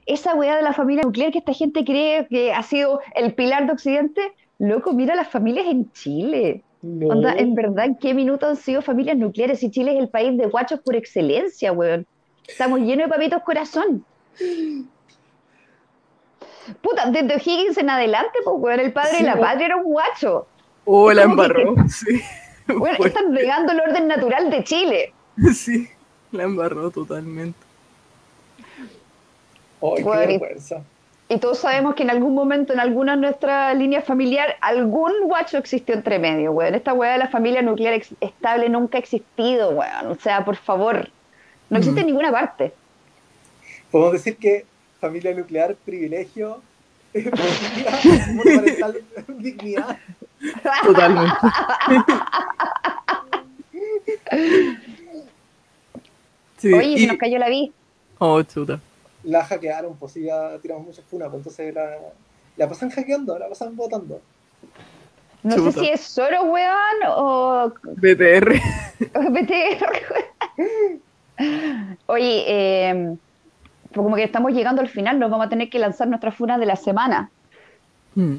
esa 0.05 0.33
weá 0.35 0.57
de 0.57 0.63
la 0.63 0.73
familia 0.73 1.03
nuclear 1.03 1.31
que 1.31 1.39
esta 1.39 1.53
gente 1.53 1.85
cree 1.85 2.27
que 2.27 2.51
ha 2.53 2.63
sido 2.63 2.99
el 3.15 3.33
pilar 3.33 3.65
de 3.67 3.73
Occidente. 3.73 4.33
Loco, 4.57 4.93
mira 4.93 5.15
las 5.15 5.29
familias 5.29 5.67
en 5.67 5.91
Chile. 5.91 6.63
No. 6.81 7.07
Onda, 7.07 7.33
en 7.33 7.55
verdad, 7.55 7.85
¿en 7.85 7.95
qué 7.95 8.13
minuto 8.13 8.47
han 8.47 8.55
sido 8.55 8.81
familias 8.81 9.17
nucleares? 9.17 9.61
Y 9.63 9.69
Chile 9.69 9.93
es 9.93 9.99
el 9.99 10.09
país 10.09 10.37
de 10.37 10.47
guachos 10.47 10.79
por 10.79 10.95
excelencia, 10.95 11.71
weón. 11.71 12.05
Estamos 12.47 12.79
llenos 12.79 13.05
de 13.05 13.13
papitos 13.13 13.43
corazón. 13.43 14.03
Puta, 16.81 17.09
desde 17.11 17.35
Higgins 17.35 17.77
en 17.77 17.89
adelante, 17.89 18.39
pues, 18.43 18.55
weón, 18.59 18.79
el 18.79 18.93
padre 18.93 19.17
Sí, 19.17 19.23
de 19.23 19.29
la 19.29 19.39
patria 19.39 19.67
era 19.67 19.75
un 19.77 19.83
guacho. 19.83 20.47
Oh, 20.85 21.11
la 21.11 21.23
¿Cómo 21.23 21.35
que 21.35 21.41
embarró. 21.41 21.75
Sí. 21.89 22.21
Bueno, 22.67 23.03
están 23.03 23.31
negando 23.31 23.71
el 23.71 23.79
orden 23.79 24.07
natural 24.07 24.49
de 24.49 24.63
Chile. 24.63 25.13
sí, 25.53 25.89
la 26.31 26.43
embarró 26.43 26.91
totalmente. 26.91 27.57
Ay, 29.81 30.03
qué 30.03 30.09
y- 30.09 30.27
vergüenza. 30.39 30.83
Y 31.31 31.37
todos 31.37 31.59
sabemos 31.59 31.93
que 31.93 32.01
en 32.01 32.09
algún 32.09 32.33
momento, 32.33 32.73
en 32.73 32.79
alguna 32.79 33.15
de 33.15 33.21
nuestra 33.21 33.71
línea 33.75 34.01
familiar, 34.01 34.55
algún 34.61 35.11
guacho 35.25 35.59
existió 35.59 35.93
entre 35.93 36.17
medio, 36.17 36.51
weón. 36.51 36.73
Esta 36.73 36.91
weá 36.93 37.11
de 37.11 37.19
la 37.19 37.27
familia 37.27 37.61
nuclear 37.61 38.01
estable 38.19 38.67
nunca 38.67 38.97
ha 38.97 39.01
existido, 39.01 39.69
weón. 39.69 40.07
O 40.07 40.15
sea, 40.15 40.43
por 40.43 40.55
favor, 40.55 41.07
no 41.69 41.77
existe 41.77 41.99
en 41.99 42.07
ninguna 42.07 42.31
parte. 42.31 42.73
Podemos 43.91 44.13
decir 44.13 44.37
que 44.37 44.65
familia 44.99 45.35
nuclear, 45.35 45.75
privilegio, 45.75 46.63
monoparental, 48.33 48.97
dignidad. 49.37 49.99
Totalmente. 50.83 51.35
Sí, 56.59 56.71
Oye, 56.73 56.97
se 56.97 57.03
y- 57.03 57.07
nos 57.07 57.17
cayó 57.17 57.37
la 57.39 57.49
vi. 57.49 57.71
Oh, 58.19 58.41
chuta. 58.43 58.79
La 59.23 59.43
hackearon, 59.45 59.95
pues 59.97 60.13
sí, 60.13 60.23
ya 60.23 60.57
tiramos 60.61 60.85
muchas 60.87 61.03
funas, 61.05 61.27
pues 61.29 61.39
entonces 61.39 61.73
la, 61.73 61.97
la 62.57 62.67
pasan 62.69 62.89
hackeando, 62.89 63.37
la 63.39 63.49
pasan 63.49 63.75
votando. 63.75 64.21
No 65.43 65.55
Chuta. 65.55 65.71
sé 65.71 65.79
si 65.79 65.87
es 65.89 66.01
Soro, 66.01 66.43
weón, 66.43 66.97
o 67.07 67.71
BTR. 67.83 68.53
o 69.15 69.21
BTR. 69.31 70.25
Oye, 72.07 72.43
eh, 72.47 73.15
pues 73.91 74.03
como 74.03 74.15
que 74.15 74.23
estamos 74.23 74.51
llegando 74.51 74.81
al 74.81 74.89
final, 74.89 75.17
nos 75.19 75.31
vamos 75.31 75.45
a 75.47 75.49
tener 75.49 75.69
que 75.69 75.79
lanzar 75.79 76.07
nuestras 76.07 76.35
funas 76.35 76.59
de 76.59 76.65
la 76.65 76.75
semana. 76.75 77.29
Mm. 78.15 78.35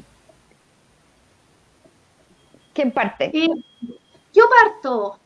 ¿Quién 2.73 2.91
parte? 2.91 3.31
Yo 4.33 4.43
parto. 4.63 5.19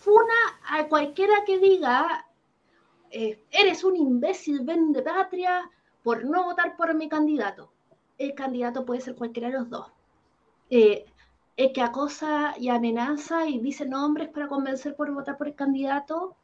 Funa 0.00 0.34
a 0.70 0.88
cualquiera 0.88 1.44
que 1.44 1.58
diga, 1.58 2.26
eh, 3.10 3.44
eres 3.50 3.84
un 3.84 3.96
imbécil, 3.96 4.60
vende 4.64 5.02
patria, 5.02 5.70
por 6.02 6.24
no 6.24 6.44
votar 6.44 6.74
por 6.74 6.94
mi 6.94 7.06
candidato. 7.06 7.70
El 8.16 8.34
candidato 8.34 8.86
puede 8.86 9.02
ser 9.02 9.14
cualquiera 9.14 9.50
de 9.50 9.58
los 9.58 9.68
dos. 9.68 9.92
Eh, 10.70 11.04
el 11.54 11.72
que 11.74 11.82
acosa 11.82 12.54
y 12.58 12.70
amenaza 12.70 13.46
y 13.46 13.58
dice 13.58 13.84
nombres 13.84 14.30
para 14.30 14.48
convencer 14.48 14.96
por 14.96 15.12
votar 15.12 15.36
por 15.36 15.48
el 15.48 15.54
candidato, 15.54 16.34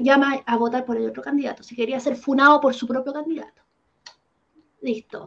llama 0.00 0.42
a 0.46 0.56
votar 0.56 0.86
por 0.86 0.96
el 0.96 1.06
otro 1.06 1.22
candidato. 1.22 1.62
Si 1.62 1.76
quería 1.76 2.00
ser 2.00 2.16
funado 2.16 2.58
por 2.58 2.72
su 2.72 2.86
propio 2.86 3.12
candidato. 3.12 3.60
Listo. 4.80 5.26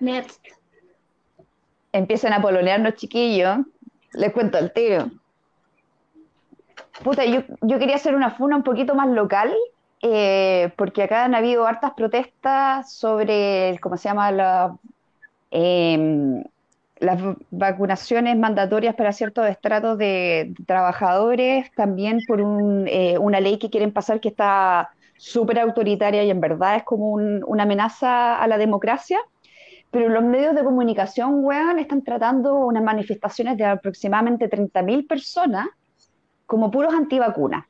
Next. 0.00 0.42
empiezan 1.92 2.32
a 2.32 2.40
polonearnos 2.40 2.94
chiquillos, 2.94 3.58
les 4.12 4.32
cuento 4.32 4.56
el 4.56 4.72
tiro. 4.72 5.10
Puta, 7.02 7.24
yo, 7.24 7.42
yo 7.62 7.78
quería 7.78 7.96
hacer 7.96 8.14
una 8.14 8.30
funa 8.30 8.56
un 8.56 8.62
poquito 8.62 8.94
más 8.94 9.08
local, 9.08 9.54
eh, 10.02 10.72
porque 10.76 11.04
acá 11.04 11.24
han 11.24 11.34
habido 11.34 11.66
hartas 11.66 11.92
protestas 11.96 12.92
sobre, 12.94 13.70
el- 13.70 13.80
¿cómo 13.80 13.96
se 13.96 14.08
llama? 14.08 14.30
La, 14.32 14.76
em, 15.50 16.44
las 16.98 17.20
vacunaciones 17.50 18.36
mandatorias 18.38 18.94
para 18.96 19.12
ciertos 19.12 19.48
estratos 19.48 19.98
de 19.98 20.54
trabajadores, 20.66 21.72
también 21.74 22.24
por 22.26 22.40
un, 22.42 22.86
eh, 22.88 23.18
una 23.18 23.40
ley 23.40 23.58
que 23.58 23.70
quieren 23.70 23.92
pasar 23.92 24.20
que 24.20 24.28
está 24.30 24.90
súper 25.16 25.60
autoritaria 25.60 26.24
y 26.24 26.30
en 26.30 26.40
verdad 26.40 26.76
es 26.76 26.84
como 26.84 27.10
un- 27.12 27.44
una 27.46 27.64
amenaza 27.64 28.36
a 28.42 28.46
la 28.48 28.58
democracia. 28.58 29.18
Pero 29.90 30.08
los 30.08 30.22
medios 30.24 30.54
de 30.54 30.64
comunicación, 30.64 31.44
weón, 31.44 31.78
están 31.78 32.02
tratando 32.04 32.54
unas 32.56 32.82
manifestaciones 32.82 33.56
de 33.56 33.64
aproximadamente 33.64 34.48
30.000 34.48 35.06
personas 35.06 35.66
como 36.48 36.70
puros 36.70 36.94
antivacunas. 36.94 37.66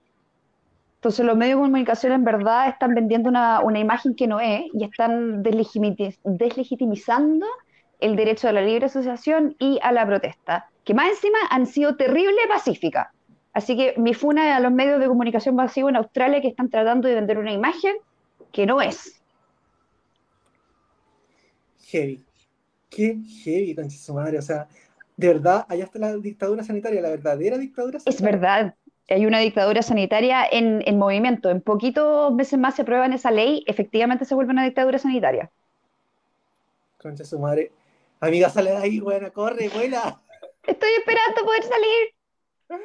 Entonces 0.98 1.26
los 1.26 1.36
medios 1.36 1.58
de 1.58 1.64
comunicación 1.64 2.12
en 2.12 2.24
verdad 2.24 2.68
están 2.68 2.94
vendiendo 2.94 3.28
una, 3.28 3.60
una 3.60 3.80
imagen 3.80 4.14
que 4.14 4.28
no 4.28 4.38
es 4.40 4.62
y 4.72 4.84
están 4.84 5.42
deslegitimi- 5.42 6.16
deslegitimizando 6.22 7.44
el 7.98 8.14
derecho 8.14 8.48
a 8.48 8.52
la 8.52 8.62
libre 8.62 8.86
asociación 8.86 9.56
y 9.58 9.80
a 9.82 9.90
la 9.90 10.06
protesta, 10.06 10.70
que 10.84 10.94
más 10.94 11.10
encima 11.10 11.38
han 11.50 11.66
sido 11.66 11.96
terrible 11.96 12.38
pacíficas. 12.48 13.08
Así 13.52 13.76
que 13.76 13.94
mi 13.96 14.14
funa 14.14 14.56
a 14.56 14.60
los 14.60 14.70
medios 14.70 15.00
de 15.00 15.08
comunicación 15.08 15.56
masivos 15.56 15.90
en 15.90 15.96
Australia 15.96 16.40
que 16.40 16.48
están 16.48 16.70
tratando 16.70 17.08
de 17.08 17.16
vender 17.16 17.38
una 17.38 17.52
imagen 17.52 17.96
que 18.52 18.64
no 18.64 18.80
es. 18.80 19.20
Heavy. 21.88 22.24
Qué 22.88 23.18
heavy, 23.44 23.74
concha 23.74 23.96
su 23.96 24.14
madre. 24.14 24.38
O 24.38 24.42
sea, 24.42 24.68
de 25.18 25.28
verdad, 25.28 25.66
allá 25.68 25.84
está 25.84 25.98
la 25.98 26.16
dictadura 26.16 26.62
sanitaria, 26.62 27.02
la 27.02 27.10
verdadera 27.10 27.58
dictadura 27.58 27.98
Es 27.98 28.04
sanitaria. 28.04 28.30
verdad, 28.30 28.74
hay 29.08 29.26
una 29.26 29.40
dictadura 29.40 29.82
sanitaria 29.82 30.46
en, 30.50 30.80
en 30.86 30.96
movimiento. 30.96 31.50
En 31.50 31.60
poquitos 31.60 32.32
meses 32.32 32.58
más 32.58 32.76
se 32.76 32.82
aprueban 32.82 33.12
esa 33.12 33.32
ley, 33.32 33.64
efectivamente 33.66 34.24
se 34.24 34.34
vuelve 34.36 34.52
una 34.52 34.64
dictadura 34.64 34.98
sanitaria. 34.98 35.50
Concha 36.98 37.24
su 37.24 37.38
madre. 37.38 37.72
Amiga, 38.20 38.48
sale 38.48 38.70
de 38.70 38.76
ahí, 38.76 39.00
buena, 39.00 39.30
corre, 39.30 39.68
vuela. 39.68 40.20
Estoy 40.64 40.90
esperando 40.98 41.44
poder 41.44 41.62
salir. 41.64 42.80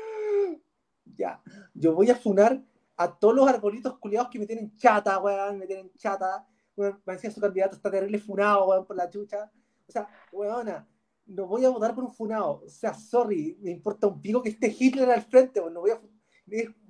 Ya. 1.15 1.39
Yo 1.75 1.93
voy 1.93 2.09
a 2.09 2.15
funar 2.15 2.59
a 2.97 3.11
todos 3.19 3.35
los 3.35 3.47
arbolitos 3.47 3.97
culiados 3.99 4.29
que 4.29 4.39
me 4.39 4.45
tienen 4.47 4.75
chata, 4.77 5.19
weón, 5.19 5.59
me 5.59 5.67
tienen 5.67 5.91
chata. 5.97 6.47
Weón, 6.75 6.99
me 7.05 7.13
decía 7.13 7.29
su 7.29 7.41
candidato 7.41 7.75
está 7.75 7.91
terrible 7.91 8.17
funado, 8.17 8.67
weón, 8.69 8.85
por 8.85 8.95
la 8.95 9.09
chucha. 9.09 9.51
O 9.87 9.91
sea, 9.91 10.07
weona, 10.31 10.87
no 11.25 11.47
voy 11.47 11.65
a 11.65 11.69
votar 11.69 11.95
por 11.95 12.03
un 12.03 12.13
funado. 12.13 12.63
O 12.65 12.69
sea, 12.69 12.93
sorry, 12.93 13.57
me 13.61 13.71
importa 13.71 14.07
un 14.07 14.21
pico 14.21 14.41
que 14.41 14.49
esté 14.49 14.75
Hitler 14.77 15.09
al 15.09 15.21
frente, 15.21 15.59
weón. 15.59 15.73
No 15.73 15.81
voy 15.81 15.91
a 15.91 16.01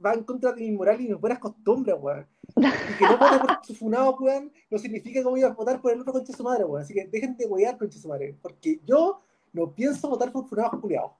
va 0.04 0.14
en 0.14 0.24
contra 0.24 0.52
de 0.52 0.62
mi 0.62 0.72
moral 0.72 1.00
y 1.00 1.10
mis 1.10 1.20
buenas 1.20 1.40
costumbres, 1.40 1.96
weón. 2.00 2.28
Y 2.56 2.98
que 2.98 3.06
no 3.06 3.18
vote 3.18 3.40
por 3.40 3.66
su 3.66 3.76
funado, 3.76 4.18
weón, 4.20 4.52
no 4.70 4.78
significa 4.78 5.22
que 5.22 5.28
voy 5.28 5.44
a 5.44 5.50
votar 5.50 5.82
por 5.82 5.92
el 5.92 6.02
otro 6.02 6.14
concha 6.14 6.34
su 6.34 6.44
madre, 6.44 6.66
weón. 6.66 6.82
Así 6.82 6.94
que 6.94 7.06
dejen 7.06 7.38
de 7.38 7.46
wear 7.46 7.78
concha 7.78 8.00
su 8.00 8.08
madre. 8.08 8.36
Porque 8.42 8.80
yo 8.86 9.22
no 9.52 9.74
pienso 9.74 10.10
votar 10.10 10.32
por 10.32 10.48
funados 10.48 10.80
culiados. 10.80 11.12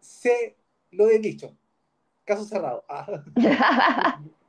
Se 0.00 0.56
lo 0.90 1.08
he 1.08 1.18
dicho. 1.18 1.54
Caso 2.24 2.44
cerrado. 2.44 2.84
Ah. 2.88 3.22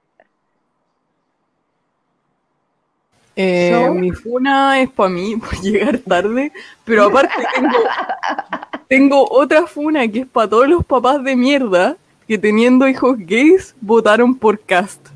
Eh. 3.35 3.89
Mi 3.95 4.11
funa 4.11 4.79
es 4.81 4.89
para 4.91 5.09
mí 5.09 5.35
por 5.39 5.59
llegar 5.61 5.97
tarde, 5.97 6.51
pero 6.85 7.05
aparte 7.05 7.33
tengo, 7.55 7.77
tengo 8.87 9.27
otra 9.31 9.65
funa 9.65 10.07
que 10.07 10.19
es 10.19 10.27
para 10.27 10.49
todos 10.49 10.67
los 10.67 10.85
papás 10.85 11.23
de 11.23 11.35
mierda 11.35 11.97
que 12.27 12.37
teniendo 12.37 12.87
hijos 12.87 13.17
gays 13.19 13.75
votaron 13.81 14.35
por 14.35 14.59
Cast. 14.59 15.07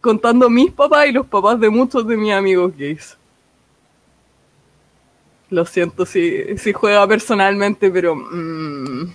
Contando 0.00 0.48
mis 0.48 0.70
papás 0.70 1.08
y 1.08 1.12
los 1.12 1.26
papás 1.26 1.58
de 1.58 1.68
muchos 1.68 2.06
de 2.06 2.16
mis 2.16 2.32
amigos 2.32 2.72
gays. 2.76 3.16
Lo 5.50 5.64
siento 5.64 6.04
si, 6.06 6.56
si 6.58 6.72
juega 6.72 7.06
personalmente, 7.06 7.90
pero... 7.90 8.14
mm, 8.16 9.10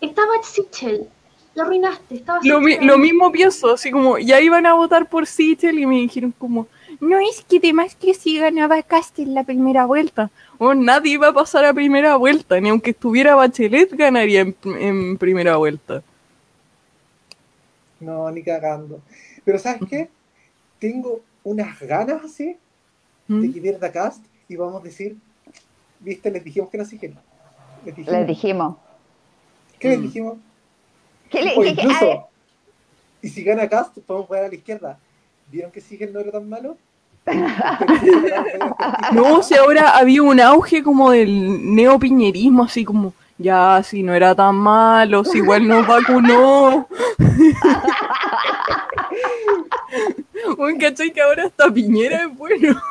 Estaba 0.00 0.32
Sichel. 0.42 1.06
Lo 1.54 1.62
arruinaste. 1.62 2.14
Estaba 2.16 2.40
lo, 2.42 2.60
mi- 2.60 2.78
lo 2.78 2.98
mismo 2.98 3.30
pienso, 3.30 3.72
así 3.74 3.90
como 3.90 4.18
ya 4.18 4.40
iban 4.40 4.66
a 4.66 4.74
votar 4.74 5.08
por 5.08 5.26
Sichel 5.26 5.78
y 5.78 5.86
me 5.86 5.96
dijeron 5.96 6.32
como, 6.38 6.66
no 7.02 7.18
es 7.18 7.42
que 7.48 7.58
además 7.58 7.96
que 7.96 8.14
si 8.14 8.38
ganaba 8.38 8.80
Cast 8.82 9.18
en 9.18 9.34
la 9.34 9.42
primera 9.44 9.84
vuelta. 9.86 10.30
O 10.58 10.72
nadie 10.72 11.14
iba 11.14 11.28
a 11.28 11.32
pasar 11.32 11.64
a 11.64 11.74
primera 11.74 12.14
vuelta, 12.16 12.60
ni 12.60 12.68
aunque 12.68 12.90
estuviera 12.92 13.34
Bachelet 13.34 13.92
ganaría 13.92 14.40
en, 14.42 14.56
en 14.78 15.18
primera 15.18 15.56
vuelta. 15.56 16.02
No, 18.00 18.30
ni 18.30 18.42
cagando. 18.42 19.00
Pero 19.44 19.58
¿sabes 19.58 19.82
qué? 19.88 20.08
Tengo 20.78 21.20
unas 21.44 21.78
ganas 21.80 22.24
así 22.24 22.56
de 23.28 23.48
¿Mm? 23.48 23.52
que 23.52 23.60
pierda 23.60 23.90
Cast 23.92 24.24
y 24.48 24.56
vamos 24.56 24.80
a 24.80 24.84
decir, 24.84 25.16
viste, 26.00 26.30
les 26.30 26.44
dijimos 26.44 26.70
que 26.70 26.78
no 26.78 26.84
siguen. 26.84 27.16
Les 27.84 27.94
dijimos. 27.96 28.18
Les 28.18 28.26
dijimos. 28.28 28.76
¿Qué 29.78 29.88
les 29.88 29.98
Mm. 29.98 30.02
dijimos? 30.02 30.38
¿Qué 31.30 31.42
le- 31.42 31.52
O 31.56 31.62
qué- 31.62 31.74
qué- 31.74 31.82
incluso, 31.82 32.04
a 32.04 32.08
ver, 32.08 32.20
y 33.22 33.28
si 33.28 33.42
gana 33.42 33.68
Cast, 33.68 33.98
podemos 33.98 34.26
jugar 34.26 34.44
a 34.44 34.48
la 34.48 34.54
izquierda. 34.54 34.98
¿Vieron 35.50 35.70
que 35.72 35.80
Sigel 35.80 36.12
no 36.12 36.20
era 36.20 36.30
tan 36.32 36.48
malo? 36.48 36.76
No, 39.12 39.42
si 39.42 39.54
ahora 39.54 39.96
había 39.96 40.22
un 40.22 40.40
auge 40.40 40.82
como 40.82 41.10
del 41.10 41.74
neopiñerismo, 41.74 42.64
así 42.64 42.84
como, 42.84 43.14
ya, 43.38 43.82
si 43.82 44.02
no 44.02 44.14
era 44.14 44.34
tan 44.34 44.56
malo, 44.56 45.24
si 45.24 45.38
igual 45.38 45.66
nos 45.68 45.86
vacunó. 45.86 46.88
Un 50.58 50.78
cachai 50.78 51.12
que 51.12 51.20
ahora 51.20 51.44
hasta 51.44 51.72
Piñera 51.72 52.24
es 52.24 52.36
bueno. 52.36 52.82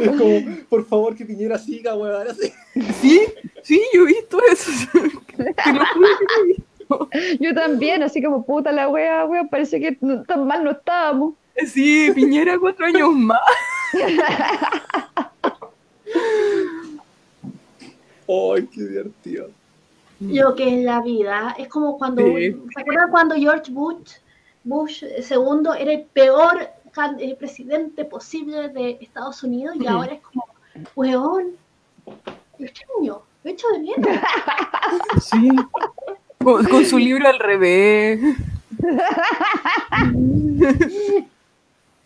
Es 0.00 0.10
como, 0.10 0.40
por 0.68 0.86
favor, 0.86 1.16
que 1.16 1.24
Piñera 1.24 1.58
siga, 1.58 1.94
weón. 1.94 2.28
Sí, 3.00 3.22
sí, 3.62 3.82
yo 3.94 4.02
he 4.02 4.06
visto 4.06 4.38
eso. 4.50 4.70
Te 4.92 4.98
lo 5.72 5.86
juro 5.86 6.06
que 6.18 6.24
lo 6.24 6.42
he 6.42 6.46
visto. 6.48 6.71
yo 7.40 7.54
también, 7.54 8.02
así 8.02 8.22
como 8.22 8.44
puta 8.44 8.72
la 8.72 8.88
wea, 8.88 9.24
wea, 9.24 9.44
parece 9.44 9.80
que 9.80 9.96
no- 10.00 10.22
tan 10.24 10.46
mal 10.46 10.64
no 10.64 10.70
estábamos. 10.72 11.34
Sí, 11.66 12.10
Piñera 12.14 12.58
cuatro 12.58 12.86
años 12.86 13.10
más. 13.14 13.38
¡Ay, 18.28 18.66
qué 18.72 18.82
divertido! 18.82 19.48
Lo 20.20 20.54
que 20.54 20.78
es 20.78 20.84
la 20.84 21.00
vida. 21.02 21.54
Es 21.58 21.68
como 21.68 21.98
cuando. 21.98 22.22
Sí. 22.22 22.56
¿Se 22.74 22.80
acuerdan 22.80 23.10
cuando 23.10 23.34
George 23.34 23.72
Bush, 23.72 24.12
Bush 24.64 25.02
II 25.02 25.70
era 25.78 25.92
el 25.92 26.02
peor 26.12 26.68
presidente 27.38 28.04
posible 28.04 28.68
de 28.68 28.98
Estados 29.00 29.42
Unidos? 29.42 29.76
Y 29.80 29.86
ahora 29.86 30.14
es 30.14 30.20
como, 30.20 30.44
weón, 30.94 31.56
lo 32.06 32.64
extraño, 32.66 33.22
lo 33.42 33.50
echo 33.50 33.66
de 33.72 33.78
menos. 33.80 34.20
Sí. 35.20 35.48
Con, 36.44 36.64
con 36.66 36.84
su 36.84 36.98
libro 36.98 37.28
al 37.28 37.38
revés. 37.38 38.20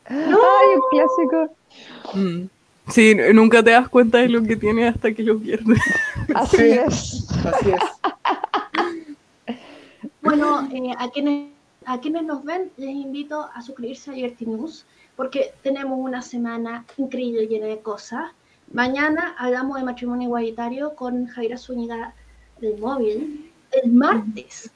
Ay, 0.09 0.67
un 0.75 0.83
clásico. 0.91 1.57
Mm. 2.15 2.49
Sí, 2.89 3.17
nunca 3.35 3.63
te 3.63 3.71
das 3.73 3.89
cuenta 3.89 4.19
de 4.19 4.29
lo 4.29 4.43
que 4.43 4.55
tiene 4.57 4.87
hasta 4.87 5.13
que 5.13 5.23
lo 5.23 5.39
pierdes. 5.39 5.81
Así 6.35 6.57
Sí. 6.57 6.63
es. 6.71 7.27
Así 7.45 7.71
es. 7.71 7.81
Bueno, 10.23 10.69
eh, 10.73 10.93
a, 10.99 11.09
quienes, 11.11 11.51
a 11.85 12.01
quienes 12.01 12.25
nos 12.25 12.43
ven, 12.45 12.73
les 12.77 12.91
invito 12.91 13.49
a 13.55 13.63
suscribirse 13.63 14.11
a 14.11 14.15
Liberty 14.15 14.45
News 14.45 14.85
porque 15.15 15.53
tenemos 15.63 16.01
una 16.01 16.21
semana 16.21 16.85
increíble 16.97 17.47
llena 17.47 17.67
de 17.67 17.79
cosas. 17.79 18.33
Mañana 18.73 19.37
hablamos 19.39 19.77
de 19.79 19.85
matrimonio 19.85 20.27
igualitario 20.27 20.97
con 20.97 21.27
Javiera 21.29 21.57
Zúñiga 21.57 22.13
del 22.61 22.77
móvil. 22.79 23.46
El 23.83 23.93
martes 23.93 24.71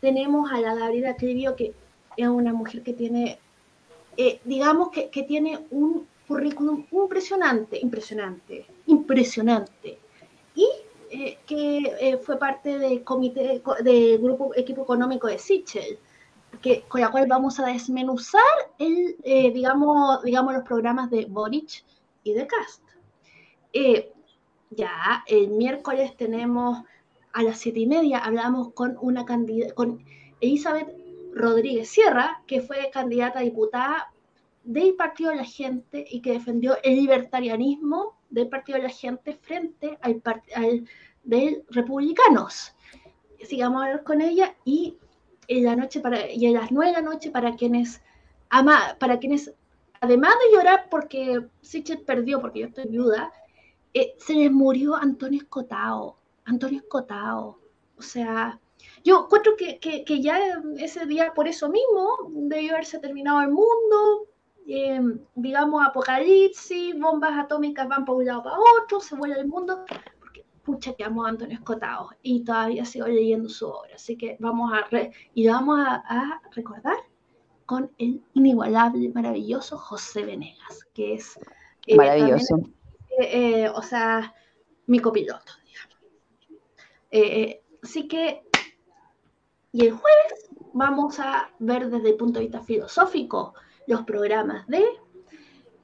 tenemos 0.00 0.50
a 0.50 0.60
la 0.60 0.74
Gabriela 0.74 1.14
Clivio, 1.14 1.54
que 1.56 1.74
es 2.16 2.26
una 2.26 2.54
mujer 2.54 2.82
que 2.82 2.94
tiene, 2.94 3.38
eh, 4.16 4.40
digamos 4.44 4.90
que, 4.90 5.10
que 5.10 5.24
tiene 5.24 5.66
un 5.70 6.06
currículum 6.26 6.86
impresionante, 6.90 7.78
impresionante, 7.78 8.66
impresionante. 8.86 9.98
Y 10.54 10.66
eh, 11.10 11.38
que 11.46 11.94
eh, 12.00 12.16
fue 12.16 12.38
parte 12.38 12.78
del 12.78 13.04
comité 13.04 13.62
del 13.82 14.18
grupo 14.18 14.52
equipo 14.56 14.84
económico 14.84 15.26
de 15.26 15.38
Sichel, 15.38 15.98
que, 16.62 16.82
con 16.88 17.02
la 17.02 17.10
cual 17.10 17.26
vamos 17.28 17.60
a 17.60 17.66
desmenuzar 17.66 18.40
el, 18.78 19.16
digamos, 19.52 20.22
digamos 20.22 20.54
los 20.54 20.64
programas 20.64 21.10
de 21.10 21.26
Boric 21.26 21.84
y 22.24 22.32
de 22.32 22.46
Cast. 22.46 22.82
Ya 24.70 25.22
el 25.26 25.48
miércoles 25.48 26.16
tenemos 26.16 26.82
a 27.36 27.42
las 27.42 27.58
siete 27.58 27.80
y 27.80 27.86
media 27.86 28.18
hablamos 28.18 28.72
con 28.72 28.96
una 28.98 29.26
candidata, 29.26 29.74
con 29.74 30.02
Elizabeth 30.40 30.88
Rodríguez 31.34 31.86
Sierra, 31.86 32.42
que 32.46 32.62
fue 32.62 32.88
candidata 32.90 33.40
a 33.40 33.42
diputada 33.42 34.10
del 34.64 34.94
Partido 34.94 35.30
de 35.30 35.36
la 35.36 35.44
Gente 35.44 36.02
y 36.10 36.22
que 36.22 36.32
defendió 36.32 36.78
el 36.82 36.96
libertarianismo 36.96 38.16
del 38.30 38.48
Partido 38.48 38.78
de 38.78 38.84
la 38.84 38.88
Gente 38.88 39.34
frente 39.34 39.98
al, 40.00 40.22
al 40.54 40.88
de 41.24 41.62
Republicanos. 41.68 42.74
Sigamos 43.42 43.82
a 43.82 43.84
hablar 43.84 44.02
con 44.02 44.22
ella 44.22 44.56
y 44.64 44.96
en 45.46 45.64
la 45.64 45.76
noche 45.76 46.00
y 46.32 46.46
a 46.46 46.58
las 46.58 46.72
nueve 46.72 46.92
de 46.92 47.02
la 47.02 47.10
noche 47.10 47.30
para 47.30 47.54
quienes 47.54 48.00
ama, 48.48 48.96
para 48.98 49.18
quienes 49.18 49.52
además 50.00 50.32
de 50.40 50.56
llorar 50.56 50.86
porque 50.90 51.46
Sichel 51.60 52.00
perdió 52.00 52.40
porque 52.40 52.60
yo 52.60 52.66
estoy 52.68 52.86
viuda, 52.86 53.30
eh, 53.92 54.14
se 54.16 54.32
les 54.32 54.50
murió 54.50 54.94
Antonio 54.96 55.42
Escotao, 55.42 56.16
Antonio 56.46 56.80
Escotao. 56.80 57.58
O 57.98 58.02
sea, 58.02 58.58
yo 59.04 59.24
encuentro 59.24 59.56
que, 59.56 59.78
que, 59.78 60.04
que 60.04 60.20
ya 60.20 60.38
ese 60.78 61.06
día 61.06 61.32
por 61.34 61.46
eso 61.48 61.68
mismo 61.68 62.16
debió 62.28 62.72
haberse 62.72 62.98
terminado 62.98 63.40
el 63.42 63.48
mundo, 63.48 64.26
eh, 64.66 65.00
digamos, 65.34 65.84
apocalipsis, 65.86 66.98
bombas 66.98 67.38
atómicas 67.38 67.86
van 67.88 68.04
para 68.04 68.18
un 68.18 68.24
lado 68.26 68.42
para 68.42 68.56
otro, 68.82 69.00
se 69.00 69.14
vuelve 69.14 69.38
el 69.40 69.46
mundo, 69.46 69.84
porque 70.18 70.44
pucha 70.64 70.92
que 70.94 71.04
amo 71.04 71.24
a 71.24 71.28
Antonio 71.28 71.56
Escotado 71.56 72.10
y 72.22 72.42
todavía 72.42 72.84
sigo 72.84 73.06
leyendo 73.06 73.48
su 73.48 73.68
obra, 73.68 73.94
así 73.94 74.16
que 74.16 74.36
vamos 74.40 74.72
a, 74.72 74.82
re- 74.90 75.12
y 75.34 75.46
vamos 75.46 75.78
a, 75.78 76.02
a 76.06 76.42
recordar 76.52 76.96
con 77.64 77.90
el 77.98 78.22
inigualable, 78.34 79.10
maravilloso 79.14 79.78
José 79.78 80.24
Venegas, 80.24 80.86
que 80.94 81.14
es 81.14 81.38
eh, 81.86 81.96
Maravilloso. 81.96 82.56
también, 82.56 82.74
eh, 83.20 83.62
eh, 83.64 83.68
o 83.74 83.82
sea, 83.82 84.34
mi 84.86 84.98
copiloto. 84.98 85.52
Eh, 87.18 87.62
así 87.82 88.06
que, 88.06 88.42
y 89.72 89.86
el 89.86 89.92
jueves 89.92 90.50
vamos 90.74 91.18
a 91.18 91.50
ver 91.58 91.88
desde 91.88 92.10
el 92.10 92.16
punto 92.16 92.38
de 92.38 92.44
vista 92.44 92.62
filosófico 92.62 93.54
los 93.86 94.02
programas 94.02 94.66
de, 94.66 94.84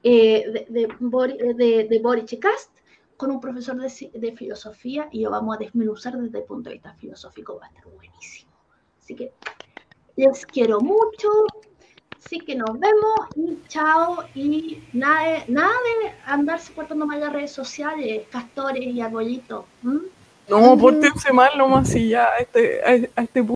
eh, 0.03 0.45
de, 0.51 0.67
de, 0.69 0.87
Bori- 0.99 1.55
de, 1.55 1.87
de 1.89 1.99
Boric 1.99 2.39
Cast 2.39 2.69
con 3.17 3.31
un 3.31 3.39
profesor 3.41 3.77
de, 3.77 4.35
filosofía 4.37 5.09
y 5.11 5.21
lo 5.21 5.31
vamos 5.31 5.55
a 5.55 5.59
desmenuzar 5.59 6.15
desde 6.17 6.37
el 6.37 6.43
punto 6.43 6.69
de 6.69 6.75
vista 6.75 6.93
filosófico. 6.93 7.57
Va 7.57 7.65
a 7.65 7.69
estar 7.69 7.85
buenísimo. 7.85 8.51
Así 8.99 9.15
que 9.15 9.33
les 10.15 10.45
quiero 10.45 10.81
mucho. 10.81 11.29
Así 12.23 12.37
que 12.41 12.55
nos 12.55 12.79
vemos 12.79 13.15
y 13.35 13.57
chao. 13.67 14.23
Y 14.35 14.83
nada 14.93 15.23
de, 15.23 15.51
nada 15.51 15.73
de 16.03 16.13
andarse 16.25 16.71
portando 16.73 17.07
mal 17.07 17.19
las 17.21 17.33
redes 17.33 17.51
sociales, 17.51 18.27
castores 18.29 18.85
y 18.85 19.01
arbolitos. 19.01 19.65
No, 20.47 20.77
pórtense 20.77 21.31
mal 21.31 21.57
nomás 21.57 21.95
y 21.95 22.09
ya 22.09 22.25
a 22.25 22.37
este, 22.37 22.81
a, 22.83 23.21
a 23.21 23.23
este 23.23 23.43
punto. 23.43 23.51